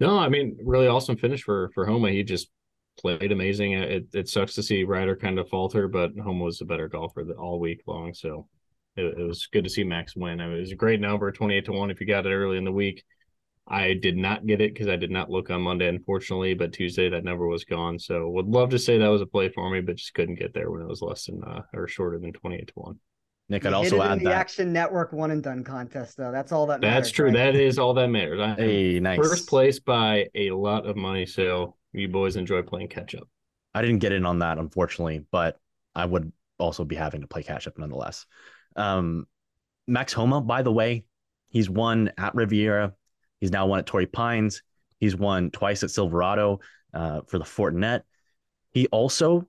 No, 0.00 0.18
I 0.18 0.28
mean, 0.28 0.56
really 0.64 0.86
awesome 0.86 1.16
finish 1.16 1.42
for 1.42 1.70
for 1.74 1.86
Homa. 1.86 2.10
He 2.10 2.22
just 2.22 2.50
played 2.98 3.32
amazing. 3.32 3.72
It 3.72 4.06
it 4.12 4.28
sucks 4.28 4.54
to 4.54 4.62
see 4.62 4.84
Ryder 4.84 5.16
kind 5.16 5.38
of 5.38 5.48
falter, 5.48 5.88
but 5.88 6.10
Homa 6.16 6.44
was 6.44 6.60
a 6.60 6.64
better 6.64 6.88
golfer 6.88 7.24
all 7.38 7.60
week 7.60 7.82
long. 7.86 8.14
So 8.14 8.48
it, 8.96 9.18
it 9.18 9.26
was 9.26 9.46
good 9.46 9.64
to 9.64 9.70
see 9.70 9.84
Max 9.84 10.14
win. 10.14 10.40
I 10.40 10.46
mean, 10.46 10.56
it 10.56 10.60
was 10.60 10.72
a 10.72 10.76
great 10.76 11.00
number, 11.00 11.30
twenty 11.32 11.56
eight 11.56 11.64
to 11.66 11.72
one. 11.72 11.90
If 11.90 12.00
you 12.00 12.06
got 12.06 12.26
it 12.26 12.34
early 12.34 12.58
in 12.58 12.64
the 12.64 12.72
week, 12.72 13.04
I 13.66 13.94
did 13.94 14.16
not 14.16 14.46
get 14.46 14.60
it 14.60 14.74
because 14.74 14.88
I 14.88 14.96
did 14.96 15.10
not 15.10 15.30
look 15.30 15.50
on 15.50 15.62
Monday, 15.62 15.88
unfortunately. 15.88 16.54
But 16.54 16.72
Tuesday 16.72 17.08
that 17.08 17.24
number 17.24 17.46
was 17.46 17.64
gone. 17.64 17.98
So 17.98 18.28
would 18.30 18.46
love 18.46 18.70
to 18.70 18.78
say 18.78 18.98
that 18.98 19.08
was 19.08 19.22
a 19.22 19.26
play 19.26 19.48
for 19.48 19.70
me, 19.70 19.80
but 19.80 19.96
just 19.96 20.14
couldn't 20.14 20.38
get 20.38 20.52
there 20.54 20.70
when 20.70 20.82
it 20.82 20.88
was 20.88 21.02
less 21.02 21.26
than 21.26 21.42
uh, 21.42 21.62
or 21.72 21.88
shorter 21.88 22.18
than 22.18 22.32
twenty 22.32 22.56
eight 22.56 22.68
to 22.68 22.74
one. 22.74 22.98
Nick, 23.48 23.66
I'd 23.66 23.72
also 23.72 23.96
it 24.00 24.04
in 24.04 24.12
add 24.12 24.20
the 24.20 24.24
that. 24.24 24.34
Action 24.34 24.72
Network 24.72 25.12
one 25.12 25.30
and 25.30 25.42
done 25.42 25.64
contest, 25.64 26.16
though. 26.16 26.32
That's 26.32 26.52
all 26.52 26.66
that 26.68 26.80
matters. 26.80 26.94
That's 26.94 27.10
true. 27.10 27.26
right? 27.26 27.34
That 27.34 27.54
is 27.56 27.78
all 27.78 27.92
that 27.94 28.08
matters. 28.08 28.40
I 28.40 28.54
Hey, 28.54 29.00
nice. 29.00 29.18
first 29.18 29.48
place 29.48 29.78
by 29.78 30.28
a 30.34 30.52
lot 30.52 30.86
of 30.86 30.96
money. 30.96 31.26
So 31.26 31.74
you 31.92 32.08
boys 32.08 32.36
enjoy 32.36 32.62
playing 32.62 32.88
catch 32.88 33.14
up. 33.14 33.28
I 33.74 33.82
didn't 33.82 33.98
get 34.00 34.12
in 34.12 34.26
on 34.26 34.40
that, 34.40 34.58
unfortunately, 34.58 35.24
but 35.30 35.58
I 35.94 36.04
would 36.04 36.32
also 36.58 36.84
be 36.84 36.96
having 36.96 37.22
to 37.22 37.26
play 37.26 37.42
catch 37.42 37.66
up 37.66 37.78
nonetheless. 37.78 38.26
Um, 38.76 39.26
Max 39.86 40.12
Homa, 40.12 40.40
by 40.40 40.62
the 40.62 40.72
way, 40.72 41.04
he's 41.48 41.68
won 41.68 42.12
at 42.18 42.34
Riviera. 42.34 42.94
He's 43.40 43.50
now 43.50 43.66
won 43.66 43.78
at 43.78 43.86
Torrey 43.86 44.06
Pines. 44.06 44.62
He's 44.98 45.16
won 45.16 45.50
twice 45.50 45.82
at 45.82 45.90
Silverado 45.90 46.60
uh, 46.94 47.22
for 47.26 47.38
the 47.38 47.44
Fortinet. 47.44 48.02
He 48.70 48.86
also 48.88 49.48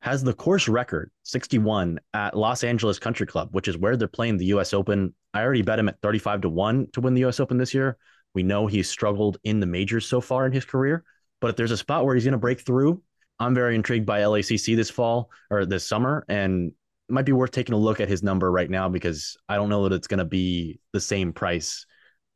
has 0.00 0.22
the 0.22 0.34
course 0.34 0.68
record 0.68 1.10
61 1.22 1.98
at 2.12 2.36
Los 2.36 2.62
Angeles 2.62 2.98
Country 2.98 3.26
Club, 3.26 3.48
which 3.52 3.68
is 3.68 3.78
where 3.78 3.96
they're 3.96 4.08
playing 4.08 4.36
the 4.36 4.46
US 4.46 4.74
Open. 4.74 5.14
I 5.32 5.42
already 5.42 5.62
bet 5.62 5.78
him 5.78 5.88
at 5.88 6.00
35 6.02 6.42
to 6.42 6.48
1 6.48 6.88
to 6.92 7.00
win 7.00 7.14
the 7.14 7.24
US 7.24 7.40
Open 7.40 7.56
this 7.56 7.72
year. 7.72 7.96
We 8.34 8.42
know 8.42 8.66
he's 8.66 8.88
struggled 8.88 9.38
in 9.44 9.60
the 9.60 9.66
majors 9.66 10.06
so 10.06 10.20
far 10.20 10.44
in 10.44 10.52
his 10.52 10.64
career, 10.64 11.04
but 11.44 11.50
if 11.50 11.56
there's 11.56 11.72
a 11.72 11.76
spot 11.76 12.06
where 12.06 12.14
he's 12.14 12.24
going 12.24 12.32
to 12.32 12.38
break 12.38 12.62
through, 12.62 13.02
I'm 13.38 13.54
very 13.54 13.74
intrigued 13.74 14.06
by 14.06 14.22
LACC 14.22 14.76
this 14.76 14.88
fall 14.88 15.30
or 15.50 15.66
this 15.66 15.86
summer, 15.86 16.24
and 16.26 16.72
it 17.06 17.12
might 17.12 17.26
be 17.26 17.32
worth 17.32 17.50
taking 17.50 17.74
a 17.74 17.78
look 17.78 18.00
at 18.00 18.08
his 18.08 18.22
number 18.22 18.50
right 18.50 18.70
now 18.70 18.88
because 18.88 19.36
I 19.46 19.56
don't 19.56 19.68
know 19.68 19.86
that 19.86 19.94
it's 19.94 20.06
going 20.06 20.20
to 20.20 20.24
be 20.24 20.80
the 20.94 21.00
same 21.00 21.34
price 21.34 21.84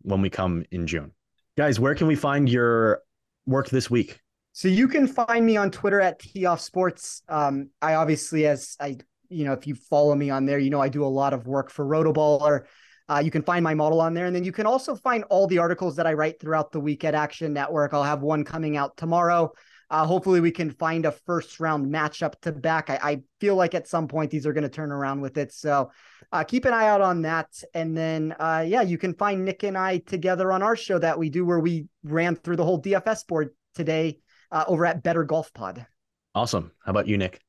when 0.03 0.21
we 0.21 0.29
come 0.29 0.63
in 0.71 0.87
June. 0.87 1.13
Guys, 1.57 1.81
where 1.81 1.95
can 1.95 2.07
we 2.07 2.17
find 2.17 2.51
your 2.51 3.01
work 3.47 3.71
this 3.71 3.89
week? 3.91 4.21
So 4.53 4.69
you 4.69 4.87
can 4.87 5.07
find 5.07 5.47
me 5.47 5.57
on 5.57 5.71
Twitter 5.71 6.03
at 6.03 6.19
Tee 6.19 6.45
Off 6.45 6.61
Sports. 6.61 7.23
Um, 7.31 7.71
I 7.81 7.95
obviously, 7.95 8.47
as 8.47 8.77
I, 8.79 8.99
you 9.31 9.47
know, 9.47 9.55
if 9.55 9.67
you 9.67 9.75
follow 9.75 10.15
me 10.15 10.29
on 10.29 10.45
there, 10.45 10.59
you 10.59 10.69
know 10.69 10.83
I 10.83 10.91
do 10.91 11.03
a 11.03 11.07
lot 11.07 11.33
of 11.33 11.47
work 11.47 11.71
for 11.71 11.83
Rotoballer. 11.83 12.65
Uh, 13.09 13.23
you 13.25 13.31
can 13.31 13.43
find 13.43 13.65
my 13.65 13.75
model 13.75 14.01
on 14.01 14.15
there, 14.15 14.27
and 14.27 14.37
then 14.37 14.45
you 14.45 14.53
can 14.53 14.67
also 14.67 14.95
find 14.95 15.25
all 15.25 15.47
the 15.47 15.59
articles 15.59 15.97
that 15.97 16.07
I 16.07 16.13
write 16.13 16.41
throughout 16.41 16.73
the 16.73 16.81
week 16.81 17.05
at 17.05 17.15
Action 17.15 17.53
Network. 17.53 17.95
I'll 17.95 18.03
have 18.03 18.23
one 18.23 18.45
coming 18.45 18.77
out 18.77 18.97
tomorrow. 18.97 19.53
Uh, 19.91 20.05
hopefully, 20.05 20.41
we 20.41 20.51
can 20.51 20.71
find 20.71 21.07
a 21.07 21.13
first 21.13 21.61
round 21.61 21.91
matchup 21.91 22.39
to 22.43 22.53
back. 22.53 22.91
I, 22.91 22.99
I 23.03 23.23
feel 23.41 23.57
like 23.57 23.75
at 23.75 23.89
some 23.89 24.07
point 24.07 24.31
these 24.31 24.47
are 24.47 24.53
going 24.53 24.65
to 24.65 24.69
turn 24.69 24.93
around 24.93 25.23
with 25.23 25.39
it. 25.39 25.53
So 25.53 25.91
uh, 26.31 26.45
keep 26.45 26.67
an 26.67 26.75
eye 26.75 26.89
out 26.89 27.01
on 27.01 27.23
that. 27.23 27.49
And 27.73 27.97
then, 27.97 28.35
uh, 28.39 28.65
yeah, 28.67 28.83
you 28.83 28.99
can 28.99 29.15
find 29.15 29.45
Nick 29.45 29.63
and 29.63 29.79
I 29.79 29.99
together 29.99 30.53
on 30.53 30.63
our 30.63 30.77
show 30.77 30.99
that 30.99 31.19
we 31.19 31.31
do 31.31 31.47
where 31.47 31.61
we 31.61 31.87
ran 32.05 32.37
through 32.37 32.57
the 32.57 32.65
whole 32.65 32.83
DFS 32.83 33.27
board 33.27 33.51
today 33.75 34.19
uh, 34.53 34.65
over 34.69 34.85
at 34.85 35.03
Better 35.03 35.25
Golf 35.25 35.55
Pod. 35.55 35.87
Awesome. 36.35 36.73
How 36.85 36.91
about 36.91 37.09
you, 37.09 37.17
Nick? 37.17 37.41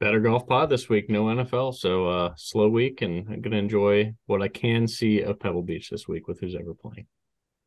Better 0.00 0.20
golf 0.20 0.46
pod 0.46 0.70
this 0.70 0.88
week. 0.88 1.10
No 1.10 1.24
NFL, 1.24 1.74
so 1.74 2.08
uh, 2.08 2.32
slow 2.36 2.68
week, 2.68 3.02
and 3.02 3.28
I'm 3.28 3.40
gonna 3.40 3.56
enjoy 3.56 4.14
what 4.26 4.42
I 4.42 4.48
can 4.48 4.86
see 4.86 5.22
of 5.22 5.40
Pebble 5.40 5.62
Beach 5.62 5.90
this 5.90 6.06
week 6.06 6.28
with 6.28 6.38
who's 6.38 6.54
ever 6.54 6.72
playing. 6.72 7.06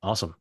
Awesome. 0.02 0.36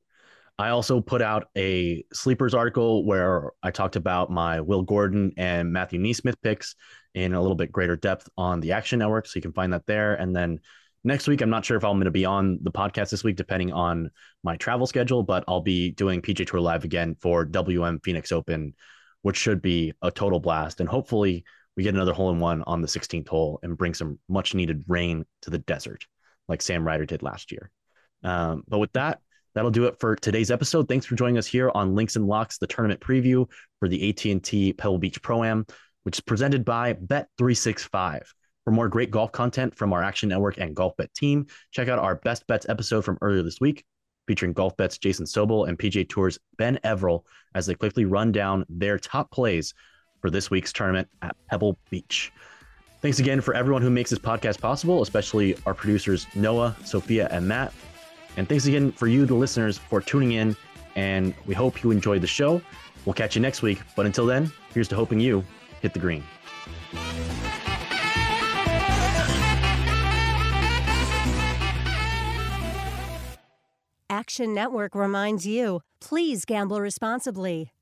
I 0.60 0.68
also 0.68 1.00
put 1.00 1.22
out 1.22 1.48
a 1.56 2.04
sleepers 2.12 2.54
article 2.54 3.04
where 3.04 3.50
I 3.62 3.70
talked 3.70 3.96
about 3.96 4.30
my 4.30 4.60
Will 4.60 4.82
Gordon 4.82 5.32
and 5.36 5.72
Matthew 5.72 5.98
NeSmith 5.98 6.34
picks 6.42 6.76
in 7.14 7.32
a 7.32 7.40
little 7.40 7.56
bit 7.56 7.72
greater 7.72 7.96
depth 7.96 8.28
on 8.36 8.60
the 8.60 8.72
Action 8.72 8.98
Network. 8.98 9.26
So 9.26 9.36
you 9.36 9.42
can 9.42 9.54
find 9.54 9.72
that 9.72 9.86
there. 9.86 10.14
And 10.14 10.36
then 10.36 10.60
next 11.02 11.28
week, 11.28 11.40
I'm 11.40 11.48
not 11.48 11.64
sure 11.64 11.78
if 11.78 11.84
I'm 11.84 11.94
going 11.94 12.04
to 12.04 12.10
be 12.10 12.26
on 12.26 12.58
the 12.62 12.70
podcast 12.70 13.08
this 13.08 13.24
week, 13.24 13.36
depending 13.36 13.72
on 13.72 14.10
my 14.42 14.56
travel 14.56 14.86
schedule, 14.86 15.22
but 15.22 15.44
I'll 15.48 15.62
be 15.62 15.92
doing 15.92 16.20
PGA 16.20 16.46
Tour 16.46 16.60
Live 16.60 16.84
again 16.84 17.16
for 17.20 17.46
WM 17.46 17.98
Phoenix 18.04 18.30
Open, 18.30 18.74
which 19.22 19.38
should 19.38 19.62
be 19.62 19.94
a 20.02 20.10
total 20.10 20.40
blast. 20.40 20.80
And 20.80 20.88
hopefully, 20.88 21.44
we 21.76 21.82
get 21.82 21.94
another 21.94 22.12
hole 22.12 22.30
in 22.30 22.40
one 22.40 22.62
on 22.66 22.82
the 22.82 22.88
16th 22.88 23.28
hole 23.28 23.60
and 23.62 23.76
bring 23.76 23.94
some 23.94 24.18
much 24.28 24.54
needed 24.54 24.84
rain 24.88 25.24
to 25.42 25.50
the 25.50 25.58
desert, 25.58 26.04
like 26.48 26.62
Sam 26.62 26.86
Ryder 26.86 27.06
did 27.06 27.22
last 27.22 27.52
year. 27.52 27.70
Um, 28.22 28.64
but 28.68 28.78
with 28.78 28.92
that, 28.92 29.20
that'll 29.54 29.70
do 29.70 29.84
it 29.84 29.98
for 29.98 30.16
today's 30.16 30.50
episode. 30.50 30.88
Thanks 30.88 31.06
for 31.06 31.14
joining 31.14 31.38
us 31.38 31.46
here 31.46 31.70
on 31.74 31.94
Links 31.94 32.16
and 32.16 32.26
Locks, 32.26 32.58
the 32.58 32.66
tournament 32.66 33.00
preview 33.00 33.48
for 33.78 33.88
the 33.88 34.08
AT&T 34.10 34.74
Pebble 34.74 34.98
Beach 34.98 35.22
Pro 35.22 35.44
Am, 35.44 35.66
which 36.02 36.16
is 36.16 36.20
presented 36.20 36.64
by 36.64 36.94
Bet365. 36.94 38.22
For 38.64 38.72
more 38.72 38.88
great 38.88 39.10
golf 39.10 39.32
content 39.32 39.74
from 39.74 39.92
our 39.92 40.02
Action 40.02 40.28
Network 40.28 40.58
and 40.58 40.76
Golf 40.76 40.96
Bet 40.96 41.12
team, 41.14 41.46
check 41.70 41.88
out 41.88 41.98
our 41.98 42.16
Best 42.16 42.46
Bets 42.46 42.68
episode 42.68 43.04
from 43.04 43.18
earlier 43.22 43.42
this 43.42 43.60
week, 43.60 43.84
featuring 44.26 44.52
Golf 44.52 44.76
Bet's 44.76 44.98
Jason 44.98 45.24
Sobel 45.24 45.66
and 45.66 45.78
PGA 45.78 46.08
Tour's 46.08 46.38
Ben 46.58 46.78
Everill 46.84 47.24
as 47.54 47.66
they 47.66 47.74
quickly 47.74 48.04
run 48.04 48.32
down 48.32 48.66
their 48.68 48.98
top 48.98 49.30
plays 49.30 49.72
for 50.20 50.30
this 50.30 50.50
week's 50.50 50.72
tournament 50.72 51.08
at 51.22 51.36
Pebble 51.48 51.78
Beach. 51.90 52.32
Thanks 53.00 53.18
again 53.18 53.40
for 53.40 53.54
everyone 53.54 53.80
who 53.80 53.90
makes 53.90 54.10
this 54.10 54.18
podcast 54.18 54.60
possible, 54.60 55.02
especially 55.02 55.56
our 55.64 55.72
producers 55.72 56.26
Noah, 56.34 56.76
Sophia, 56.84 57.28
and 57.30 57.48
Matt. 57.48 57.72
And 58.36 58.48
thanks 58.48 58.66
again 58.66 58.92
for 58.92 59.06
you, 59.06 59.24
the 59.26 59.34
listeners, 59.34 59.78
for 59.78 60.00
tuning 60.00 60.32
in. 60.32 60.56
And 60.96 61.34
we 61.46 61.54
hope 61.54 61.82
you 61.82 61.90
enjoyed 61.90 62.20
the 62.20 62.26
show. 62.26 62.60
We'll 63.04 63.14
catch 63.14 63.34
you 63.34 63.42
next 63.42 63.62
week. 63.62 63.80
But 63.96 64.06
until 64.06 64.26
then, 64.26 64.52
here's 64.74 64.88
to 64.88 64.96
hoping 64.96 65.20
you 65.20 65.44
hit 65.80 65.94
the 65.94 65.98
green. 65.98 66.22
Action 74.10 74.52
Network 74.52 74.94
reminds 74.94 75.46
you 75.46 75.80
please 76.00 76.44
gamble 76.44 76.80
responsibly. 76.80 77.70